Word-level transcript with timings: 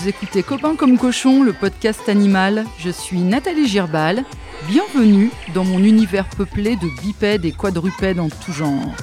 vous 0.00 0.08
écoutez 0.08 0.42
Copains 0.42 0.76
comme 0.76 0.96
cochon, 0.96 1.42
le 1.42 1.52
podcast 1.52 2.08
animal. 2.08 2.64
Je 2.78 2.88
suis 2.88 3.20
Nathalie 3.20 3.68
Girbal. 3.68 4.24
Bienvenue 4.66 5.30
dans 5.52 5.64
mon 5.64 5.78
univers 5.80 6.26
peuplé 6.30 6.76
de 6.76 7.02
bipèdes 7.02 7.44
et 7.44 7.52
quadrupèdes 7.52 8.18
en 8.18 8.30
tout 8.30 8.52
genre. 8.52 8.94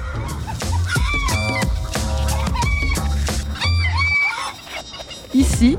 Ici, 5.36 5.78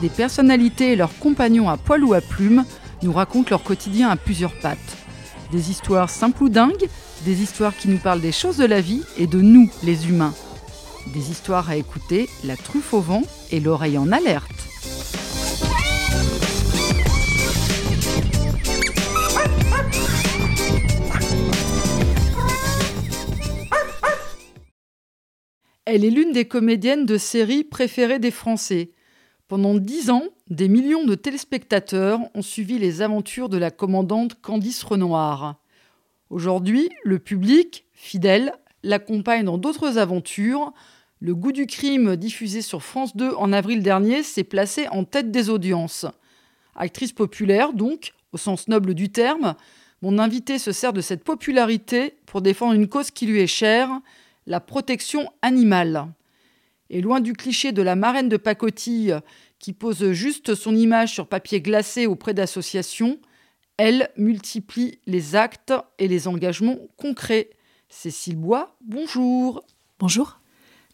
des 0.00 0.10
personnalités 0.10 0.92
et 0.92 0.96
leurs 0.96 1.18
compagnons 1.18 1.68
à 1.68 1.76
poil 1.76 2.04
ou 2.04 2.14
à 2.14 2.20
plumes 2.20 2.64
nous 3.02 3.12
racontent 3.12 3.50
leur 3.50 3.64
quotidien 3.64 4.10
à 4.10 4.16
plusieurs 4.16 4.56
pattes. 4.60 4.78
Des 5.50 5.70
histoires 5.70 6.08
simples 6.08 6.44
ou 6.44 6.48
dingues, 6.48 6.88
des 7.24 7.42
histoires 7.42 7.76
qui 7.76 7.88
nous 7.88 7.98
parlent 7.98 8.20
des 8.20 8.32
choses 8.32 8.58
de 8.58 8.66
la 8.66 8.80
vie 8.80 9.02
et 9.18 9.26
de 9.26 9.40
nous, 9.40 9.68
les 9.82 10.08
humains. 10.08 10.34
Des 11.08 11.30
histoires 11.30 11.68
à 11.68 11.76
écouter, 11.76 12.28
la 12.44 12.56
truffe 12.56 12.94
au 12.94 13.00
vent 13.00 13.22
et 13.50 13.60
l'oreille 13.60 13.98
en 13.98 14.12
alerte. 14.12 14.50
Elle 25.84 26.04
est 26.04 26.10
l'une 26.10 26.32
des 26.32 26.46
comédiennes 26.46 27.04
de 27.04 27.18
série 27.18 27.64
préférées 27.64 28.18
des 28.18 28.30
Français. 28.30 28.92
Pendant 29.48 29.74
dix 29.74 30.08
ans, 30.08 30.24
des 30.48 30.68
millions 30.68 31.04
de 31.04 31.14
téléspectateurs 31.14 32.20
ont 32.34 32.40
suivi 32.40 32.78
les 32.78 33.02
aventures 33.02 33.50
de 33.50 33.58
la 33.58 33.70
commandante 33.70 34.40
Candice 34.40 34.82
Renoir. 34.82 35.60
Aujourd'hui, 36.30 36.88
le 37.04 37.18
public, 37.18 37.84
fidèle, 37.92 38.54
l'accompagne 38.82 39.44
dans 39.44 39.58
d'autres 39.58 39.98
aventures. 39.98 40.72
Le 41.24 41.36
goût 41.36 41.52
du 41.52 41.68
crime, 41.68 42.16
diffusé 42.16 42.62
sur 42.62 42.82
France 42.82 43.16
2 43.16 43.34
en 43.36 43.52
avril 43.52 43.80
dernier, 43.80 44.24
s'est 44.24 44.42
placé 44.42 44.88
en 44.88 45.04
tête 45.04 45.30
des 45.30 45.50
audiences. 45.50 46.04
Actrice 46.74 47.12
populaire, 47.12 47.72
donc, 47.72 48.12
au 48.32 48.38
sens 48.38 48.66
noble 48.66 48.92
du 48.92 49.08
terme, 49.08 49.54
mon 50.02 50.18
invité 50.18 50.58
se 50.58 50.72
sert 50.72 50.92
de 50.92 51.00
cette 51.00 51.22
popularité 51.22 52.16
pour 52.26 52.42
défendre 52.42 52.72
une 52.72 52.88
cause 52.88 53.12
qui 53.12 53.26
lui 53.26 53.38
est 53.38 53.46
chère, 53.46 54.00
la 54.48 54.58
protection 54.58 55.30
animale. 55.42 56.08
Et 56.90 57.00
loin 57.00 57.20
du 57.20 57.34
cliché 57.34 57.70
de 57.70 57.82
la 57.82 57.94
marraine 57.94 58.28
de 58.28 58.36
pacotille 58.36 59.16
qui 59.60 59.72
pose 59.72 60.10
juste 60.10 60.56
son 60.56 60.74
image 60.74 61.12
sur 61.12 61.28
papier 61.28 61.60
glacé 61.60 62.06
auprès 62.08 62.34
d'associations, 62.34 63.20
elle 63.76 64.10
multiplie 64.16 64.98
les 65.06 65.36
actes 65.36 65.72
et 66.00 66.08
les 66.08 66.26
engagements 66.26 66.78
concrets. 66.96 67.50
Cécile 67.88 68.38
Bois, 68.38 68.74
bonjour. 68.80 69.62
Bonjour. 70.00 70.41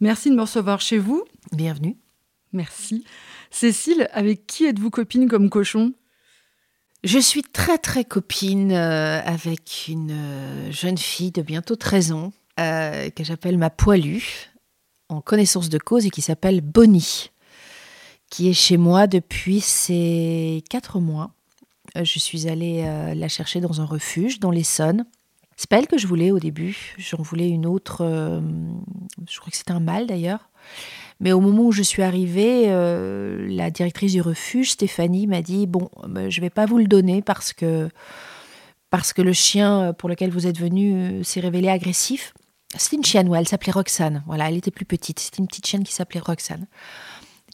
Merci 0.01 0.31
de 0.31 0.37
me 0.37 0.43
recevoir 0.43 0.81
chez 0.81 0.99
vous. 0.99 1.25
Bienvenue. 1.53 1.97
Merci. 2.53 3.05
Cécile, 3.51 4.09
avec 4.13 4.47
qui 4.47 4.65
êtes-vous 4.65 4.91
copine 4.91 5.29
comme 5.29 5.51
cochon? 5.51 5.93
Je 7.05 7.19
suis 7.19 7.43
très 7.43 7.79
très 7.79 8.05
copine 8.05 8.73
euh, 8.73 9.21
avec 9.25 9.87
une 9.89 10.11
euh, 10.13 10.73
jeune 10.73 10.99
fille 10.99 11.33
de 11.33 11.43
bientôt 11.43 11.77
13 11.77 12.13
ans 12.13 12.33
euh, 12.61 13.11
que 13.11 13.25
j'appelle 13.25 13.59
ma 13.59 13.71
poilue 13.71 14.51
en 15.09 15.21
connaissance 15.21 15.69
de 15.69 15.79
cause 15.79 16.07
et 16.07 16.11
qui 16.11 16.23
s'appelle 16.23 16.61
Bonnie, 16.61 17.31
qui 18.31 18.49
est 18.49 18.55
chez 18.55 18.77
moi 18.77 19.07
depuis 19.07 19.61
ces 19.61 20.63
4 20.71 21.01
mois. 21.01 21.33
Je 21.97 22.19
suis 22.19 22.49
allée 22.49 22.83
la 23.17 23.29
chercher 23.29 23.61
dans 23.61 23.81
un 23.81 23.87
refuge 23.87 24.39
dans 24.39 24.51
l'Essonne 24.51 25.07
c'est 25.59 25.69
pas 25.69 25.81
elle 25.81 25.89
que 25.89 25.99
je 25.99 26.07
voulais 26.07 26.31
au 26.31 26.39
début. 26.39 26.95
J'en 26.99 27.21
voulais 27.21 27.49
une 27.49 27.67
autre. 27.67 28.03
Euh, 28.03 28.41
je 29.29 29.41
crois 29.41 29.51
que 29.51 29.57
c'était 29.57 29.73
un 29.73 29.81
mâle 29.81 30.07
d'ailleurs. 30.07 30.51
Mais 31.19 31.33
au 31.33 31.41
moment 31.41 31.65
où 31.65 31.73
je 31.73 31.83
suis 31.83 32.05
arrivée, 32.05 32.67
euh, 32.69 33.45
la 33.51 33.73
directrice 33.73 34.13
du 34.13 34.21
refuge, 34.21 34.71
Stéphanie, 34.71 35.27
m'a 35.27 35.43
dit 35.43 35.67
Bon, 35.67 35.91
bah, 36.07 36.31
je 36.31 36.41
vais 36.41 36.49
pas 36.49 36.65
vous 36.65 36.79
le 36.79 36.87
donner 36.87 37.23
parce 37.23 37.53
que, 37.53 37.89
parce 38.89 39.13
que 39.13 39.21
le 39.21 39.33
chien 39.33 39.93
pour 39.99 40.09
lequel 40.09 40.31
vous 40.31 40.47
êtes 40.47 40.61
venu 40.61 40.95
euh, 40.95 41.23
s'est 41.25 41.41
révélé 41.41 41.69
agressif. 41.69 42.35
C'était 42.77 42.95
une 42.95 43.05
chienne, 43.05 43.35
elle 43.35 43.49
s'appelait 43.49 43.73
Roxane. 43.73 44.23
Voilà, 44.29 44.49
elle 44.49 44.59
était 44.59 44.71
plus 44.71 44.85
petite. 44.85 45.19
C'était 45.19 45.39
une 45.39 45.49
petite 45.49 45.67
chienne 45.67 45.83
qui 45.83 45.93
s'appelait 45.93 46.21
Roxane, 46.21 46.69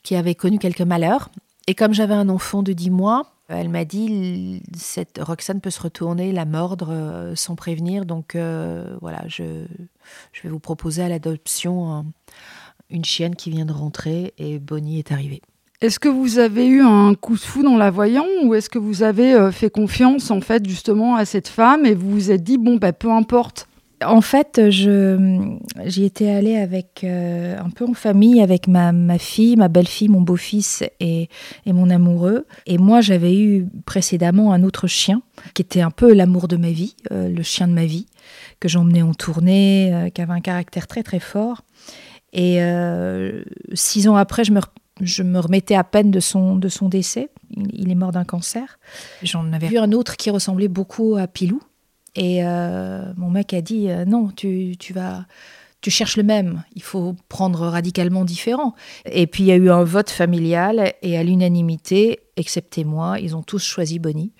qui 0.02 0.14
avait 0.14 0.34
connu 0.34 0.58
quelques 0.58 0.82
malheurs. 0.82 1.30
Et 1.68 1.74
comme 1.74 1.94
j'avais 1.94 2.12
un 2.12 2.28
enfant 2.28 2.62
de 2.62 2.74
10 2.74 2.90
mois, 2.90 3.33
elle 3.48 3.68
m'a 3.68 3.84
dit, 3.84 4.62
cette 4.76 5.18
Roxane 5.20 5.60
peut 5.60 5.70
se 5.70 5.80
retourner, 5.80 6.32
la 6.32 6.44
mordre 6.44 6.88
euh, 6.90 7.34
sans 7.34 7.56
prévenir. 7.56 8.06
Donc 8.06 8.34
euh, 8.34 8.96
voilà, 9.00 9.22
je, 9.26 9.66
je, 10.32 10.42
vais 10.42 10.48
vous 10.48 10.60
proposer 10.60 11.02
à 11.02 11.08
l'adoption 11.08 12.06
une 12.90 13.04
chienne 13.04 13.36
qui 13.36 13.50
vient 13.50 13.66
de 13.66 13.72
rentrer 13.72 14.32
et 14.38 14.58
Bonnie 14.58 14.98
est 14.98 15.12
arrivée. 15.12 15.42
Est-ce 15.80 15.98
que 15.98 16.08
vous 16.08 16.38
avez 16.38 16.66
eu 16.66 16.80
un 16.80 17.14
coup 17.14 17.34
de 17.34 17.40
fou 17.40 17.62
dans 17.62 17.76
la 17.76 17.90
voyant 17.90 18.24
ou 18.44 18.54
est-ce 18.54 18.70
que 18.70 18.78
vous 18.78 19.02
avez 19.02 19.34
euh, 19.34 19.50
fait 19.50 19.68
confiance 19.68 20.30
en 20.30 20.40
fait 20.40 20.66
justement 20.66 21.16
à 21.16 21.24
cette 21.24 21.48
femme 21.48 21.84
et 21.84 21.94
vous 21.94 22.10
vous 22.10 22.30
êtes 22.30 22.42
dit 22.42 22.56
bon 22.56 22.76
bah 22.76 22.92
peu 22.92 23.10
importe 23.10 23.68
en 24.06 24.20
fait, 24.20 24.60
j'y 24.68 26.04
étais 26.04 26.30
allée 26.30 26.56
avec 26.56 27.02
euh, 27.04 27.58
un 27.58 27.70
peu 27.70 27.84
en 27.84 27.94
famille 27.94 28.40
avec 28.40 28.68
ma, 28.68 28.92
fille, 29.18 29.56
ma 29.56 29.68
belle-fille, 29.68 30.08
mon 30.08 30.20
beau-fils 30.20 30.84
et, 31.00 31.28
mon 31.66 31.90
amoureux. 31.90 32.46
Et 32.66 32.78
moi, 32.78 33.00
j'avais 33.00 33.36
eu 33.38 33.66
précédemment 33.86 34.52
un 34.52 34.62
autre 34.62 34.86
chien 34.86 35.22
qui 35.54 35.62
était 35.62 35.80
un 35.80 35.90
peu 35.90 36.12
l'amour 36.12 36.48
de 36.48 36.56
ma 36.56 36.70
vie, 36.70 36.96
euh, 37.12 37.28
le 37.28 37.42
chien 37.42 37.68
de 37.68 37.72
ma 37.72 37.84
vie, 37.84 38.06
que 38.60 38.68
j'emmenais 38.68 39.02
en 39.02 39.14
tournée, 39.14 39.92
euh, 39.92 40.08
qui 40.10 40.22
avait 40.22 40.32
un 40.32 40.40
caractère 40.40 40.86
très 40.86 41.02
très 41.02 41.20
fort. 41.20 41.62
Et 42.32 42.58
six 43.74 44.08
ans 44.08 44.16
après, 44.16 44.42
je 44.42 45.22
me, 45.22 45.38
remettais 45.38 45.76
à 45.76 45.84
peine 45.84 46.10
de 46.10 46.18
son, 46.18 46.56
de 46.56 46.68
son 46.68 46.88
décès. 46.88 47.28
Il, 47.72 47.92
est 47.92 47.94
mort 47.94 48.10
d'un 48.10 48.24
cancer. 48.24 48.80
J'en 49.22 49.52
avais 49.52 49.68
vu 49.68 49.78
un 49.78 49.92
autre 49.92 50.16
qui 50.16 50.30
ressemblait 50.30 50.66
beaucoup 50.66 51.14
à 51.14 51.28
Pilou 51.28 51.62
et 52.14 52.44
euh, 52.44 53.12
mon 53.16 53.30
mec 53.30 53.54
a 53.54 53.60
dit 53.60 53.90
euh, 53.90 54.04
non, 54.04 54.28
tu, 54.28 54.76
tu, 54.78 54.92
vas. 54.92 55.26
Tu 55.80 55.90
cherches 55.90 56.16
le 56.16 56.22
même, 56.22 56.62
il 56.74 56.82
faut 56.82 57.16
prendre 57.28 57.66
radicalement 57.66 58.24
différent. 58.24 58.74
Et 59.04 59.26
puis 59.26 59.42
il 59.42 59.46
y 59.46 59.52
a 59.52 59.56
eu 59.56 59.70
un 59.70 59.84
vote 59.84 60.10
familial 60.10 60.94
et 61.02 61.18
à 61.18 61.22
l'unanimité, 61.22 62.20
excepté 62.36 62.84
moi, 62.84 63.18
ils 63.20 63.36
ont 63.36 63.42
tous 63.42 63.62
choisi 63.62 63.98
Bonnie. 63.98 64.32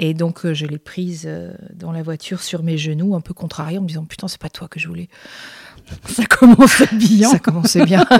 Et 0.00 0.14
donc 0.14 0.44
euh, 0.44 0.54
je 0.54 0.66
l'ai 0.66 0.78
prise 0.78 1.28
dans 1.74 1.92
la 1.92 2.02
voiture 2.02 2.42
sur 2.42 2.62
mes 2.62 2.76
genoux, 2.76 3.14
un 3.14 3.20
peu 3.20 3.34
contrariée, 3.34 3.78
en 3.78 3.82
me 3.82 3.88
disant 3.88 4.04
putain 4.04 4.28
c'est 4.28 4.40
pas 4.40 4.50
toi 4.50 4.68
que 4.68 4.78
je 4.80 4.88
voulais. 4.88 5.08
Ça 6.04 6.26
commençait 6.26 6.94
bien. 6.94 7.30
Ça 7.30 7.38
commençait 7.38 7.84
bien. 7.84 8.04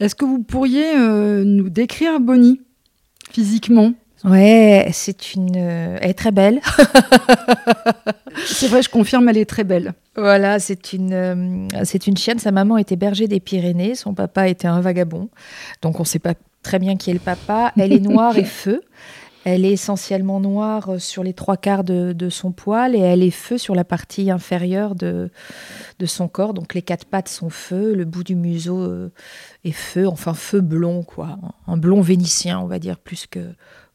Est-ce 0.00 0.16
que 0.16 0.24
vous 0.24 0.42
pourriez 0.42 0.96
nous 1.44 1.70
décrire 1.70 2.18
Bonnie 2.20 2.60
physiquement? 3.30 3.94
Ouais, 4.24 4.88
c'est 4.92 5.34
une. 5.34 5.54
Euh, 5.56 5.98
elle 6.00 6.10
est 6.10 6.14
très 6.14 6.32
belle. 6.32 6.60
c'est 8.46 8.68
vrai, 8.68 8.82
je 8.82 8.88
confirme, 8.88 9.28
elle 9.28 9.36
est 9.36 9.48
très 9.48 9.64
belle. 9.64 9.92
Voilà, 10.16 10.58
c'est 10.58 10.94
une, 10.94 11.12
euh, 11.12 11.68
c'est 11.84 12.06
une 12.06 12.16
chienne. 12.16 12.38
Sa 12.38 12.50
maman 12.50 12.78
était 12.78 12.96
berger 12.96 13.28
des 13.28 13.40
Pyrénées, 13.40 13.94
son 13.94 14.14
papa 14.14 14.48
était 14.48 14.68
un 14.68 14.80
vagabond. 14.80 15.28
Donc 15.82 16.00
on 16.00 16.04
ne 16.04 16.08
sait 16.08 16.18
pas 16.18 16.34
très 16.62 16.78
bien 16.78 16.96
qui 16.96 17.10
est 17.10 17.14
le 17.14 17.20
papa. 17.20 17.72
Elle 17.76 17.92
est 17.92 18.00
noire 18.00 18.38
et 18.38 18.44
feu. 18.44 18.80
Elle 19.44 19.66
est 19.66 19.72
essentiellement 19.72 20.40
noire 20.40 20.98
sur 20.98 21.22
les 21.22 21.34
trois 21.34 21.58
quarts 21.58 21.84
de, 21.84 22.14
de, 22.14 22.30
son 22.30 22.50
poil 22.50 22.96
et 22.96 23.00
elle 23.00 23.22
est 23.22 23.30
feu 23.30 23.58
sur 23.58 23.74
la 23.74 23.84
partie 23.84 24.30
inférieure 24.30 24.94
de, 24.94 25.30
de 25.98 26.06
son 26.06 26.28
corps. 26.28 26.54
Donc 26.54 26.72
les 26.72 26.80
quatre 26.80 27.04
pattes 27.04 27.28
sont 27.28 27.50
feu, 27.50 27.92
le 27.92 28.06
bout 28.06 28.24
du 28.24 28.36
museau 28.36 28.80
euh, 28.80 29.12
est 29.64 29.72
feu, 29.72 30.08
enfin 30.08 30.32
feu 30.32 30.62
blond, 30.62 31.02
quoi. 31.02 31.36
Un 31.66 31.76
blond 31.76 32.00
vénitien, 32.00 32.58
on 32.58 32.66
va 32.66 32.78
dire, 32.78 32.96
plus 32.96 33.26
que, 33.26 33.40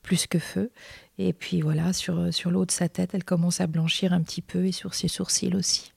plus 0.10 0.26
que 0.26 0.40
feu. 0.40 0.72
Et 1.20 1.34
puis 1.34 1.62
voilà, 1.62 1.94
sur, 1.94 2.34
sur 2.34 2.50
le 2.50 2.58
haut 2.58 2.66
de 2.66 2.72
sa 2.72 2.90
tête, 2.90 3.12
elle 3.14 3.24
commence 3.24 3.62
à 3.62 3.68
blanchir 3.68 4.12
un 4.12 4.22
petit 4.22 4.42
peu 4.42 4.66
et 4.66 4.72
sur 4.72 4.96
ses 4.96 5.08
sourcils 5.08 5.56
aussi. 5.56 5.94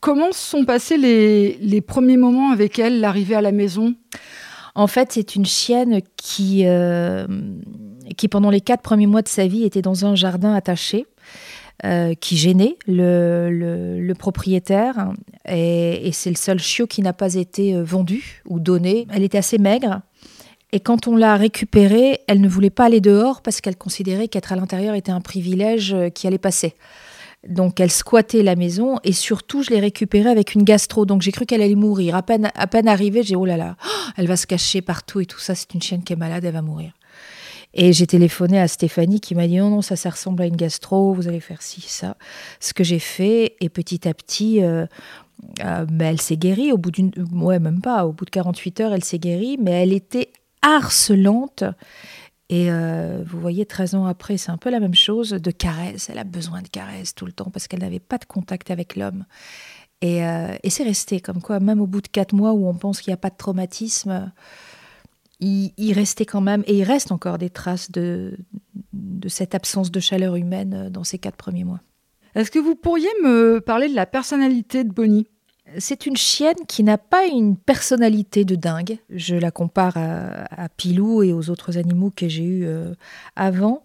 Comment 0.00 0.32
sont 0.32 0.66
passés 0.66 0.98
les, 0.98 1.56
les 1.56 1.80
premiers 1.80 2.18
moments 2.18 2.50
avec 2.50 2.78
elle, 2.78 3.00
l'arrivée 3.00 3.36
à 3.36 3.40
la 3.40 3.52
maison? 3.52 3.94
En 4.74 4.86
fait, 4.86 5.12
c'est 5.12 5.34
une 5.34 5.46
chienne 5.46 6.02
qui, 6.16 6.66
euh, 6.66 7.26
qui, 8.18 8.28
pendant 8.28 8.50
les 8.50 8.60
quatre 8.60 8.82
premiers 8.82 9.06
mois 9.06 9.22
de 9.22 9.28
sa 9.28 9.46
vie, 9.46 9.64
était 9.64 9.80
dans 9.80 10.04
un 10.04 10.14
jardin 10.14 10.52
attaché. 10.52 11.06
Euh, 11.84 12.14
qui 12.14 12.36
gênait 12.36 12.76
le, 12.88 13.50
le, 14.00 14.14
propriétaire 14.14 15.12
et, 15.48 16.08
et 16.08 16.10
c'est 16.10 16.28
le 16.28 16.34
seul 16.34 16.58
chiot 16.58 16.88
qui 16.88 17.02
n'a 17.02 17.12
pas 17.12 17.34
été 17.34 17.72
euh, 17.72 17.84
vendu 17.84 18.42
ou 18.48 18.58
donné. 18.58 19.06
Elle 19.14 19.22
était 19.22 19.38
assez 19.38 19.58
maigre, 19.58 20.00
et 20.72 20.80
quand 20.80 21.08
on 21.08 21.16
l'a 21.16 21.36
récupérée, 21.36 22.20
elle 22.26 22.40
ne 22.40 22.48
voulait 22.48 22.70
pas 22.70 22.84
aller 22.84 23.00
dehors 23.00 23.40
parce 23.40 23.60
qu'elle 23.60 23.76
considérait 23.76 24.28
qu'être 24.28 24.52
à 24.52 24.56
l'intérieur 24.56 24.94
était 24.94 25.12
un 25.12 25.20
privilège 25.20 25.94
euh, 25.94 26.10
qui 26.10 26.26
allait 26.26 26.38
passer. 26.38 26.74
Donc 27.46 27.80
elle 27.80 27.90
squattait 27.90 28.42
la 28.42 28.56
maison 28.56 28.98
et 29.04 29.12
surtout 29.12 29.62
je 29.62 29.70
l'ai 29.70 29.80
récupérée 29.80 30.28
avec 30.28 30.54
une 30.54 30.64
gastro. 30.64 31.06
Donc 31.06 31.22
j'ai 31.22 31.32
cru 31.32 31.46
qu'elle 31.46 31.62
allait 31.62 31.74
mourir. 31.74 32.16
À 32.16 32.22
peine, 32.22 32.88
arrivée, 32.88 33.22
j'ai 33.22 33.36
oh 33.36 33.46
là 33.46 33.56
là, 33.56 33.76
elle 34.16 34.26
va 34.26 34.36
se 34.36 34.46
cacher 34.46 34.82
partout 34.82 35.20
et 35.20 35.26
tout 35.26 35.38
ça. 35.38 35.54
C'est 35.54 35.72
une 35.72 35.80
chienne 35.80 36.02
qui 36.02 36.12
est 36.12 36.16
malade, 36.16 36.44
elle 36.44 36.52
va 36.52 36.62
mourir. 36.62 36.92
Et 37.74 37.92
j'ai 37.92 38.06
téléphoné 38.06 38.58
à 38.58 38.66
Stéphanie 38.66 39.20
qui 39.20 39.34
m'a 39.34 39.46
dit 39.46 39.58
non, 39.58 39.70
non, 39.70 39.82
ça, 39.82 39.94
ça 39.94 40.10
ressemble 40.10 40.42
à 40.42 40.46
une 40.46 40.56
gastro, 40.56 41.12
vous 41.12 41.28
allez 41.28 41.40
faire 41.40 41.62
ci, 41.62 41.80
ça. 41.82 42.16
Ce 42.60 42.74
que 42.74 42.82
j'ai 42.82 42.98
fait, 42.98 43.56
et 43.60 43.68
petit 43.68 44.08
à 44.08 44.14
petit, 44.14 44.64
euh, 44.64 44.86
euh, 45.64 45.84
ben, 45.84 46.06
elle 46.06 46.20
s'est 46.20 46.38
guérie 46.38 46.72
au 46.72 46.78
bout 46.78 46.90
d'une. 46.90 47.12
Ouais, 47.32 47.58
même 47.58 47.80
pas, 47.80 48.06
au 48.06 48.12
bout 48.12 48.24
de 48.24 48.30
48 48.30 48.80
heures, 48.80 48.92
elle 48.92 49.04
s'est 49.04 49.18
guérie, 49.18 49.58
mais 49.60 49.72
elle 49.72 49.92
était 49.92 50.30
harcelante. 50.62 51.64
Et 52.50 52.70
euh, 52.70 53.22
vous 53.26 53.40
voyez, 53.40 53.66
13 53.66 53.94
ans 53.94 54.06
après, 54.06 54.38
c'est 54.38 54.50
un 54.50 54.56
peu 54.56 54.70
la 54.70 54.80
même 54.80 54.94
chose, 54.94 55.30
de 55.30 55.50
caresses. 55.50 56.08
Elle 56.08 56.18
a 56.18 56.24
besoin 56.24 56.62
de 56.62 56.68
caresses 56.68 57.14
tout 57.14 57.26
le 57.26 57.32
temps 57.32 57.50
parce 57.50 57.68
qu'elle 57.68 57.80
n'avait 57.80 58.00
pas 58.00 58.18
de 58.18 58.24
contact 58.24 58.70
avec 58.70 58.96
l'homme. 58.96 59.24
Et, 60.00 60.18
et 60.18 60.70
c'est 60.70 60.84
resté 60.84 61.20
comme 61.20 61.42
quoi, 61.42 61.58
même 61.58 61.80
au 61.80 61.88
bout 61.88 62.00
de 62.00 62.06
4 62.06 62.32
mois 62.32 62.52
où 62.52 62.68
on 62.68 62.74
pense 62.74 63.00
qu'il 63.00 63.10
n'y 63.10 63.14
a 63.14 63.18
pas 63.18 63.30
de 63.30 63.36
traumatisme, 63.36 64.30
il, 65.40 65.92
restait 65.92 66.26
quand 66.26 66.40
même, 66.40 66.64
et 66.66 66.78
il 66.78 66.84
reste 66.84 67.12
encore 67.12 67.38
des 67.38 67.50
traces 67.50 67.90
de, 67.90 68.36
de 68.92 69.28
cette 69.28 69.54
absence 69.54 69.90
de 69.90 70.00
chaleur 70.00 70.36
humaine 70.36 70.74
euh, 70.74 70.90
dans 70.90 71.04
ces 71.04 71.18
quatre 71.18 71.36
premiers 71.36 71.64
mois. 71.64 71.80
Est-ce 72.34 72.50
que 72.50 72.58
vous 72.58 72.74
pourriez 72.74 73.08
me 73.22 73.60
parler 73.60 73.88
de 73.88 73.94
la 73.94 74.06
personnalité 74.06 74.84
de 74.84 74.92
Bonnie? 74.92 75.26
C'est 75.78 76.06
une 76.06 76.16
chienne 76.16 76.66
qui 76.66 76.82
n'a 76.82 76.98
pas 76.98 77.26
une 77.26 77.56
personnalité 77.56 78.44
de 78.44 78.54
dingue. 78.54 78.98
Je 79.10 79.36
la 79.36 79.50
compare 79.50 79.96
à, 79.96 80.68
Pilou 80.76 81.22
et 81.22 81.32
aux 81.32 81.50
autres 81.50 81.76
animaux 81.76 82.12
que 82.14 82.28
j'ai 82.28 82.44
eus 82.44 82.66
euh, 82.66 82.94
avant. 83.36 83.82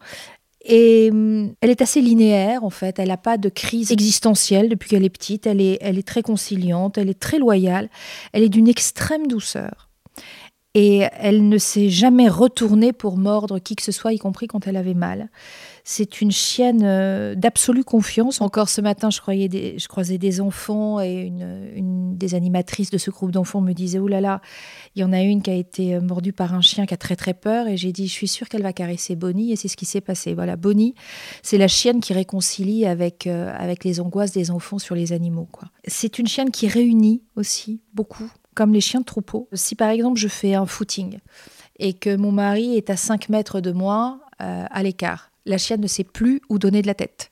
Et 0.66 1.10
hum, 1.12 1.54
elle 1.62 1.70
est 1.70 1.82
assez 1.82 2.02
linéaire 2.02 2.64
en 2.64 2.70
fait. 2.70 3.00
Elle 3.00 3.10
n'a 3.10 3.18
pas 3.18 3.38
de 3.38 3.50
crise 3.50 3.92
existentielle 3.92 4.70
depuis 4.70 4.90
qu'elle 4.90 5.04
est 5.04 5.10
petite. 5.10 5.46
Elle 5.46 5.62
est, 5.62 5.78
elle 5.82 5.98
est 5.98 6.08
très 6.08 6.22
conciliante, 6.22 6.98
elle 6.98 7.10
est 7.10 7.20
très 7.20 7.40
loyale. 7.40 7.90
Elle 8.32 8.44
est 8.44 8.50
d'une 8.50 8.68
extrême 8.68 9.28
douceur 9.28 9.90
et 10.74 11.06
elle 11.20 11.48
ne 11.48 11.58
s'est 11.58 11.90
jamais 11.90 12.30
retournée 12.30 12.94
pour 12.94 13.18
mordre 13.18 13.60
qui 13.60 13.76
que 13.76 13.84
ce 13.84 13.92
soit, 13.92 14.14
y 14.14 14.18
compris 14.18 14.48
quand 14.48 14.68
elle 14.68 14.78
avait 14.78 14.96
mal. 14.96 15.30
C'est 15.86 16.22
une 16.22 16.32
chienne 16.32 16.82
euh, 16.84 17.36
d'absolue 17.36 17.84
confiance. 17.84 18.40
Encore 18.40 18.70
ce 18.70 18.80
matin, 18.80 19.10
je, 19.10 19.20
croyais 19.20 19.50
je 19.78 19.88
croisais 19.90 20.18
des 20.18 20.40
enfants 20.40 21.02
et 21.02 21.24
une, 21.24 22.18
des 22.18 22.36
animatrices 22.36 22.90
de 22.90 22.98
ce 22.98 23.12
groupe 23.12 23.32
d'enfants 23.32 23.60
me 23.60 23.74
disait 23.74 24.00
Oh 24.00 24.08
là 24.08 24.22
là, 24.22 24.42
il 24.96 25.02
y 25.02 25.04
en 25.04 25.12
a 25.12 25.22
une 25.22 25.42
qui 25.42 25.50
a 25.50 25.56
été 25.56 25.96
euh, 25.96 26.02
mordue 26.02 26.32
par 26.32 26.54
un 26.54 26.62
chien 26.62 26.86
qui 26.86 26.94
a 26.94 26.98
très 26.98 27.18
très 27.18 27.34
peur. 27.34 27.68
Et 27.68 27.76
j'ai 27.76 27.92
dit 27.92 28.08
Je 28.08 28.14
suis 28.14 28.30
sûre 28.30 28.48
qu'elle 28.48 28.62
va 28.62 28.72
caresser 28.72 29.18
Bonnie. 29.18 29.52
Et 29.52 29.58
c'est 29.58 29.68
ce 29.68 29.76
qui 29.76 29.86
s'est 29.86 30.00
passé. 30.00 30.34
Voilà, 30.34 30.56
Bonnie, 30.56 30.96
c'est 31.42 31.58
la 31.58 31.68
chienne 31.68 32.00
qui 32.00 32.14
réconcilie 32.14 32.86
avec, 32.86 33.28
euh, 33.28 33.54
avec 33.58 33.84
les 33.84 34.00
angoisses 34.00 34.32
des 34.32 34.52
enfants 34.52 34.80
sur 34.80 34.96
les 34.96 35.12
animaux. 35.12 35.50
C'est 35.86 36.18
une 36.18 36.28
chienne 36.28 36.52
qui 36.52 36.70
réunit 36.70 37.24
aussi 37.36 37.82
beaucoup 37.94 38.32
comme 38.56 38.72
les 38.72 38.82
chiens 38.82 39.02
de 39.02 39.06
troupeau. 39.06 39.50
Si 39.52 39.76
par 39.76 39.90
exemple 39.90 40.18
je 40.18 40.30
fais 40.30 40.54
un 40.54 40.66
footing 40.66 41.18
et 41.80 41.94
que 41.94 42.16
mon 42.16 42.32
mari 42.32 42.78
est 42.78 42.90
à 42.90 42.96
5 42.96 43.28
mètres 43.30 43.60
de 43.60 43.72
moi 43.72 44.20
à 44.40 44.84
l'écart, 44.84 45.33
la 45.46 45.58
chienne 45.58 45.82
ne 45.82 45.88
sait 45.88 46.04
plus 46.04 46.42
où 46.50 46.60
donner 46.60 46.82
de 46.82 46.88
la 46.88 46.94
tête. 46.94 47.32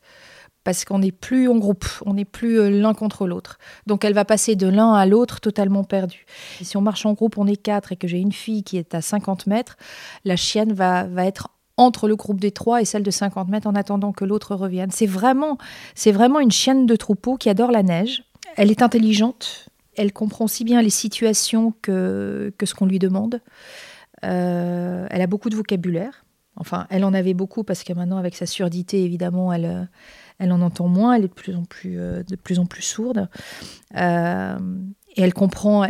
Parce 0.63 0.86
qu'on 0.86 1.00
n'est 1.00 1.12
plus 1.12 1.48
en 1.48 1.58
groupe, 1.58 1.86
on 2.06 2.13
n'est 2.13 2.25
plus 2.25 2.60
euh, 2.60 2.69
l'un 2.69 2.94
contre 2.94 3.25
l'autre. 3.25 3.58
Donc 3.88 4.06
elle 4.06 4.13
va 4.13 4.25
passer 4.25 4.56
de 4.56 4.68
l'un 4.68 4.94
à 4.94 5.08
l'autre 5.08 5.40
totalement 5.40 5.84
perdue. 5.84 6.25
si 6.62 6.78
on 6.78 6.81
marche 6.81 7.06
en 7.06 7.13
groupe, 7.13 7.40
on 7.40 7.48
est 7.48 7.56
quatre 7.56 7.92
et 7.92 7.96
que 7.96 8.08
j'ai 8.08 8.19
une 8.19 8.31
fille 8.31 8.63
qui 8.63 8.78
est 8.78 8.94
à 8.94 9.02
50 9.02 9.48
mètres, 9.48 9.75
la 10.24 10.36
chienne 10.36 10.72
va, 10.72 11.06
va 11.06 11.25
être 11.25 11.50
entre 11.78 12.08
le 12.08 12.16
groupe 12.16 12.40
des 12.40 12.52
trois 12.52 12.81
et 12.81 12.86
celle 12.86 13.02
de 13.02 13.12
50 13.12 13.50
mètres 13.50 13.68
en 13.68 13.74
attendant 13.74 14.12
que 14.12 14.24
l'autre 14.24 14.56
revienne. 14.56 14.92
C'est 14.92 15.08
vraiment, 15.08 15.58
c'est 15.96 16.12
vraiment 16.12 16.40
une 16.40 16.52
chienne 16.52 16.86
de 16.86 16.96
troupeau 16.96 17.38
qui 17.38 17.50
adore 17.50 17.72
la 17.72 17.81
neige. 17.81 18.24
Elle 18.56 18.69
est 18.69 18.84
intelligente, 18.84 19.69
elle 19.96 20.13
comprend 20.13 20.48
si 20.48 20.63
bien 20.63 20.81
les 20.81 20.90
situations 20.90 21.74
que, 21.81 22.54
que 22.58 22.66
ce 22.66 22.75
qu'on 22.75 22.86
lui 22.86 23.00
demande. 23.00 23.42
Euh, 24.24 25.08
elle 25.10 25.22
a 25.22 25.28
beaucoup 25.28 25.50
de 25.50 25.56
vocabulaire. 25.56 26.24
Enfin, 26.56 26.86
elle 26.89 27.06
en 27.06 27.13
avait 27.13 27.33
beaucoup 27.33 27.63
parce 27.63 27.83
que 27.83 27.94
maintenant, 27.94 28.18
avec 28.18 28.36
sa 28.36 28.45
surdité, 28.45 29.03
évidemment, 29.03 29.53
elle, 29.53 29.65
euh, 29.65 29.83
elle 30.38 30.51
en 30.51 30.62
entend 30.62 30.88
moins. 30.88 31.13
Elle 31.13 31.25
est 31.25 31.30
de 31.30 31.33
plus 31.33 31.56
en 31.56 31.63
plus, 31.63 32.00
euh, 32.00 32.24
de 32.24 32.36
plus, 32.36 32.59
en 32.59 32.65
plus 32.65 32.81
sourde. 32.81 33.30
et 33.95 35.21
elle 35.21 35.33
comprend. 35.33 35.88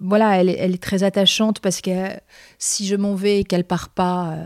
voilà, 0.00 0.40
elle, 0.40 0.48
elle, 0.48 0.74
est 0.74 0.82
très 0.82 1.02
attachante 1.02 1.60
parce 1.60 1.80
que 1.80 2.08
si 2.58 2.86
je 2.86 2.96
m'en 2.96 3.14
vais 3.14 3.40
et 3.40 3.44
qu'elle 3.44 3.64
part 3.64 3.88
pas, 3.88 4.36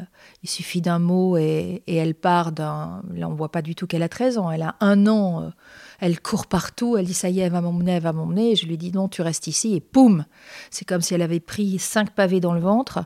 il 0.42 0.48
suffit 0.48 0.80
d'un 0.80 0.98
mot 0.98 1.36
et, 1.36 1.82
et, 1.86 1.96
elle 1.96 2.14
part 2.14 2.52
d'un. 2.52 3.02
Là, 3.14 3.28
on 3.28 3.34
voit 3.34 3.52
pas 3.52 3.62
du 3.62 3.74
tout 3.74 3.86
qu'elle 3.86 4.02
a 4.02 4.08
13 4.08 4.38
ans. 4.38 4.50
Elle 4.50 4.62
a 4.62 4.76
un 4.80 5.06
an 5.06 5.52
elle 6.00 6.20
court 6.20 6.46
partout, 6.46 6.96
elle 6.96 7.06
dit 7.06 7.14
ça 7.14 7.28
y 7.28 7.40
est, 7.40 7.44
elle 7.44 7.52
va 7.52 7.60
m'emmener, 7.60 7.92
elle 7.92 8.02
va 8.02 8.12
m'emmener. 8.12 8.56
je 8.56 8.66
lui 8.66 8.76
dis 8.76 8.92
non, 8.92 9.08
tu 9.08 9.22
restes 9.22 9.46
ici. 9.46 9.74
Et 9.74 9.80
poum 9.80 10.24
C'est 10.70 10.84
comme 10.84 11.00
si 11.00 11.14
elle 11.14 11.22
avait 11.22 11.40
pris 11.40 11.78
cinq 11.78 12.10
pavés 12.10 12.40
dans 12.40 12.52
le 12.52 12.60
ventre. 12.60 13.04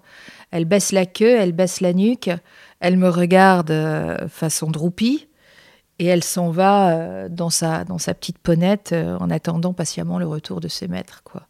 Elle 0.51 0.65
baisse 0.65 0.93
la 0.93 1.07
queue, 1.07 1.37
elle 1.37 1.53
baisse 1.53 1.81
la 1.81 1.93
nuque, 1.93 2.31
elle 2.81 2.97
me 2.97 3.09
regarde 3.09 3.71
euh, 3.71 4.29
façon 4.29 4.71
droupie. 4.71 5.29
Et 5.99 6.07
elle 6.07 6.25
s'en 6.25 6.51
va 6.51 6.91
euh, 6.91 7.29
dans, 7.29 7.51
sa, 7.51 7.85
dans 7.85 7.99
sa 7.99 8.15
petite 8.15 8.39
ponette 8.39 8.93
euh, 8.93 9.19
en 9.19 9.29
attendant 9.29 9.75
patiemment 9.75 10.19
le 10.19 10.27
retour 10.27 10.61
de 10.61 10.69
ses 10.69 10.89
maîtres. 10.89 11.23
quoi. 11.25 11.43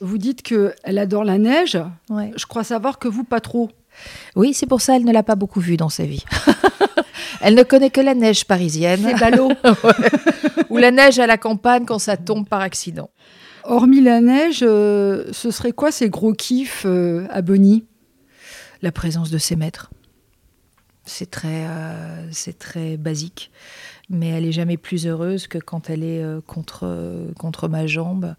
Vous 0.00 0.18
dites 0.18 0.42
qu'elle 0.42 0.98
adore 0.98 1.24
la 1.24 1.38
neige. 1.38 1.78
Je 2.10 2.46
crois 2.46 2.64
savoir 2.64 2.98
que 2.98 3.06
vous, 3.06 3.24
pas 3.24 3.40
trop. 3.40 3.70
Oui, 4.34 4.52
c'est 4.52 4.66
pour 4.66 4.80
ça 4.80 4.94
qu'elle 4.94 5.04
ne 5.04 5.12
l'a 5.12 5.22
pas 5.22 5.36
beaucoup 5.36 5.60
vue 5.60 5.76
dans 5.76 5.88
sa 5.88 6.04
vie. 6.04 6.24
Elle 7.40 7.54
ne 7.54 7.62
connaît 7.62 7.90
que 7.90 8.00
la 8.00 8.14
neige 8.14 8.44
parisienne. 8.44 9.00
C'est 9.04 9.18
ballot. 9.18 9.50
Ou 10.70 10.78
la 10.78 10.90
neige 10.90 11.18
à 11.18 11.26
la 11.26 11.38
campagne 11.38 11.84
quand 11.84 11.98
ça 11.98 12.16
tombe 12.16 12.48
par 12.48 12.60
accident. 12.60 13.10
Hormis 13.64 14.02
la 14.02 14.20
neige, 14.20 14.60
euh, 14.62 15.24
ce 15.32 15.50
serait 15.50 15.72
quoi 15.72 15.90
ces 15.90 16.10
gros 16.10 16.34
kiffs 16.34 16.84
euh, 16.84 17.26
à 17.30 17.40
Bonnie 17.40 17.86
La 18.82 18.92
présence 18.92 19.30
de 19.30 19.38
ses 19.38 19.56
maîtres. 19.56 19.90
C'est 21.06 21.30
très, 21.30 21.66
euh, 21.66 22.28
c'est 22.30 22.58
très 22.58 22.96
basique, 22.96 23.50
mais 24.10 24.28
elle 24.28 24.44
est 24.44 24.52
jamais 24.52 24.76
plus 24.76 25.06
heureuse 25.06 25.46
que 25.46 25.58
quand 25.58 25.88
elle 25.88 26.02
est 26.02 26.24
contre, 26.46 27.32
contre 27.38 27.68
ma 27.68 27.86
jambe 27.86 28.34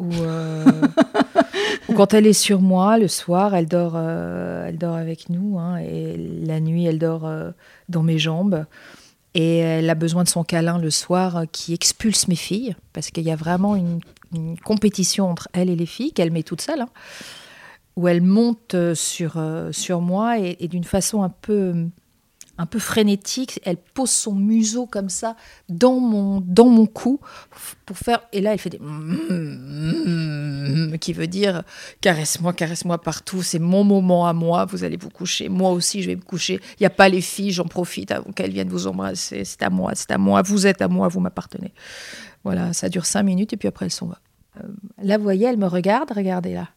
euh, 0.00 0.64
ou, 1.88 1.94
quand 1.94 2.14
elle 2.14 2.26
est 2.26 2.32
sur 2.32 2.60
moi 2.60 2.98
le 2.98 3.08
soir, 3.08 3.54
elle 3.54 3.66
dort, 3.66 3.94
euh, 3.96 4.68
elle 4.68 4.78
dort 4.78 4.94
avec 4.94 5.28
nous, 5.28 5.58
hein, 5.58 5.78
et 5.78 6.16
la 6.16 6.60
nuit, 6.60 6.84
elle 6.86 6.98
dort 6.98 7.26
euh, 7.26 7.50
dans 7.88 8.02
mes 8.02 8.18
jambes. 8.18 8.64
Et 9.34 9.58
elle 9.58 9.88
a 9.88 9.94
besoin 9.94 10.24
de 10.24 10.28
son 10.28 10.44
câlin 10.44 10.78
le 10.78 10.90
soir 10.90 11.44
qui 11.52 11.72
expulse 11.72 12.28
mes 12.28 12.36
filles, 12.36 12.76
parce 12.92 13.10
qu'il 13.10 13.24
y 13.24 13.30
a 13.30 13.36
vraiment 13.36 13.76
une, 13.76 14.00
compétition 14.64 15.28
entre 15.28 15.48
elle 15.52 15.68
et 15.68 15.76
les 15.76 15.84
filles 15.84 16.12
qu'elle 16.12 16.30
met 16.30 16.42
toute 16.42 16.62
seule, 16.62 16.80
hein, 16.80 16.88
où 17.96 18.08
elle 18.08 18.22
monte 18.22 18.74
sur, 18.94 19.38
sur 19.72 20.00
moi 20.00 20.38
et 20.38 20.68
d'une 20.68 20.84
façon 20.84 21.22
un 21.22 21.28
peu 21.28 21.74
un 22.58 22.66
peu 22.66 22.78
frénétique. 22.78 23.60
Elle 23.64 23.76
pose 23.76 24.10
son 24.10 24.34
museau 24.34 24.86
comme 24.86 25.08
ça 25.08 25.36
dans 25.68 25.98
mon, 25.98 26.40
dans 26.40 26.66
mon 26.66 26.86
cou 26.86 27.20
pour 27.86 27.96
faire. 27.96 28.20
Et 28.32 28.40
là, 28.40 28.52
elle 28.52 28.58
fait 28.58 28.70
des. 28.70 28.78
qui 30.98 31.12
veut 31.12 31.26
dire 31.26 31.62
caresse-moi, 32.00 32.52
caresse-moi 32.52 32.98
partout. 32.98 33.42
C'est 33.42 33.58
mon 33.58 33.84
moment 33.84 34.26
à 34.26 34.32
moi. 34.32 34.64
Vous 34.66 34.84
allez 34.84 34.96
vous 34.96 35.10
coucher. 35.10 35.48
Moi 35.48 35.70
aussi, 35.70 36.02
je 36.02 36.08
vais 36.08 36.16
me 36.16 36.22
coucher. 36.22 36.60
Il 36.78 36.82
n'y 36.82 36.86
a 36.86 36.90
pas 36.90 37.08
les 37.08 37.20
filles. 37.20 37.52
J'en 37.52 37.64
profite 37.64 38.10
avant 38.10 38.32
qu'elles 38.32 38.52
viennent 38.52 38.68
vous 38.68 38.86
embrasser. 38.86 39.44
C'est 39.44 39.62
à 39.62 39.70
moi, 39.70 39.92
c'est 39.94 40.10
à 40.10 40.18
moi. 40.18 40.42
Vous 40.42 40.66
êtes 40.66 40.82
à 40.82 40.88
moi, 40.88 41.08
vous 41.08 41.20
m'appartenez. 41.20 41.72
Voilà, 42.44 42.72
ça 42.72 42.88
dure 42.88 43.06
cinq 43.06 43.22
minutes 43.22 43.52
et 43.52 43.56
puis 43.56 43.68
après, 43.68 43.86
elles 43.86 43.92
s'en 43.92 44.06
va. 44.06 44.18
Euh, 44.58 44.66
là, 45.02 45.16
vous 45.16 45.22
voyez, 45.24 45.46
elle 45.46 45.58
me 45.58 45.66
regarde. 45.66 46.12
Regardez 46.14 46.54
là. 46.54 46.68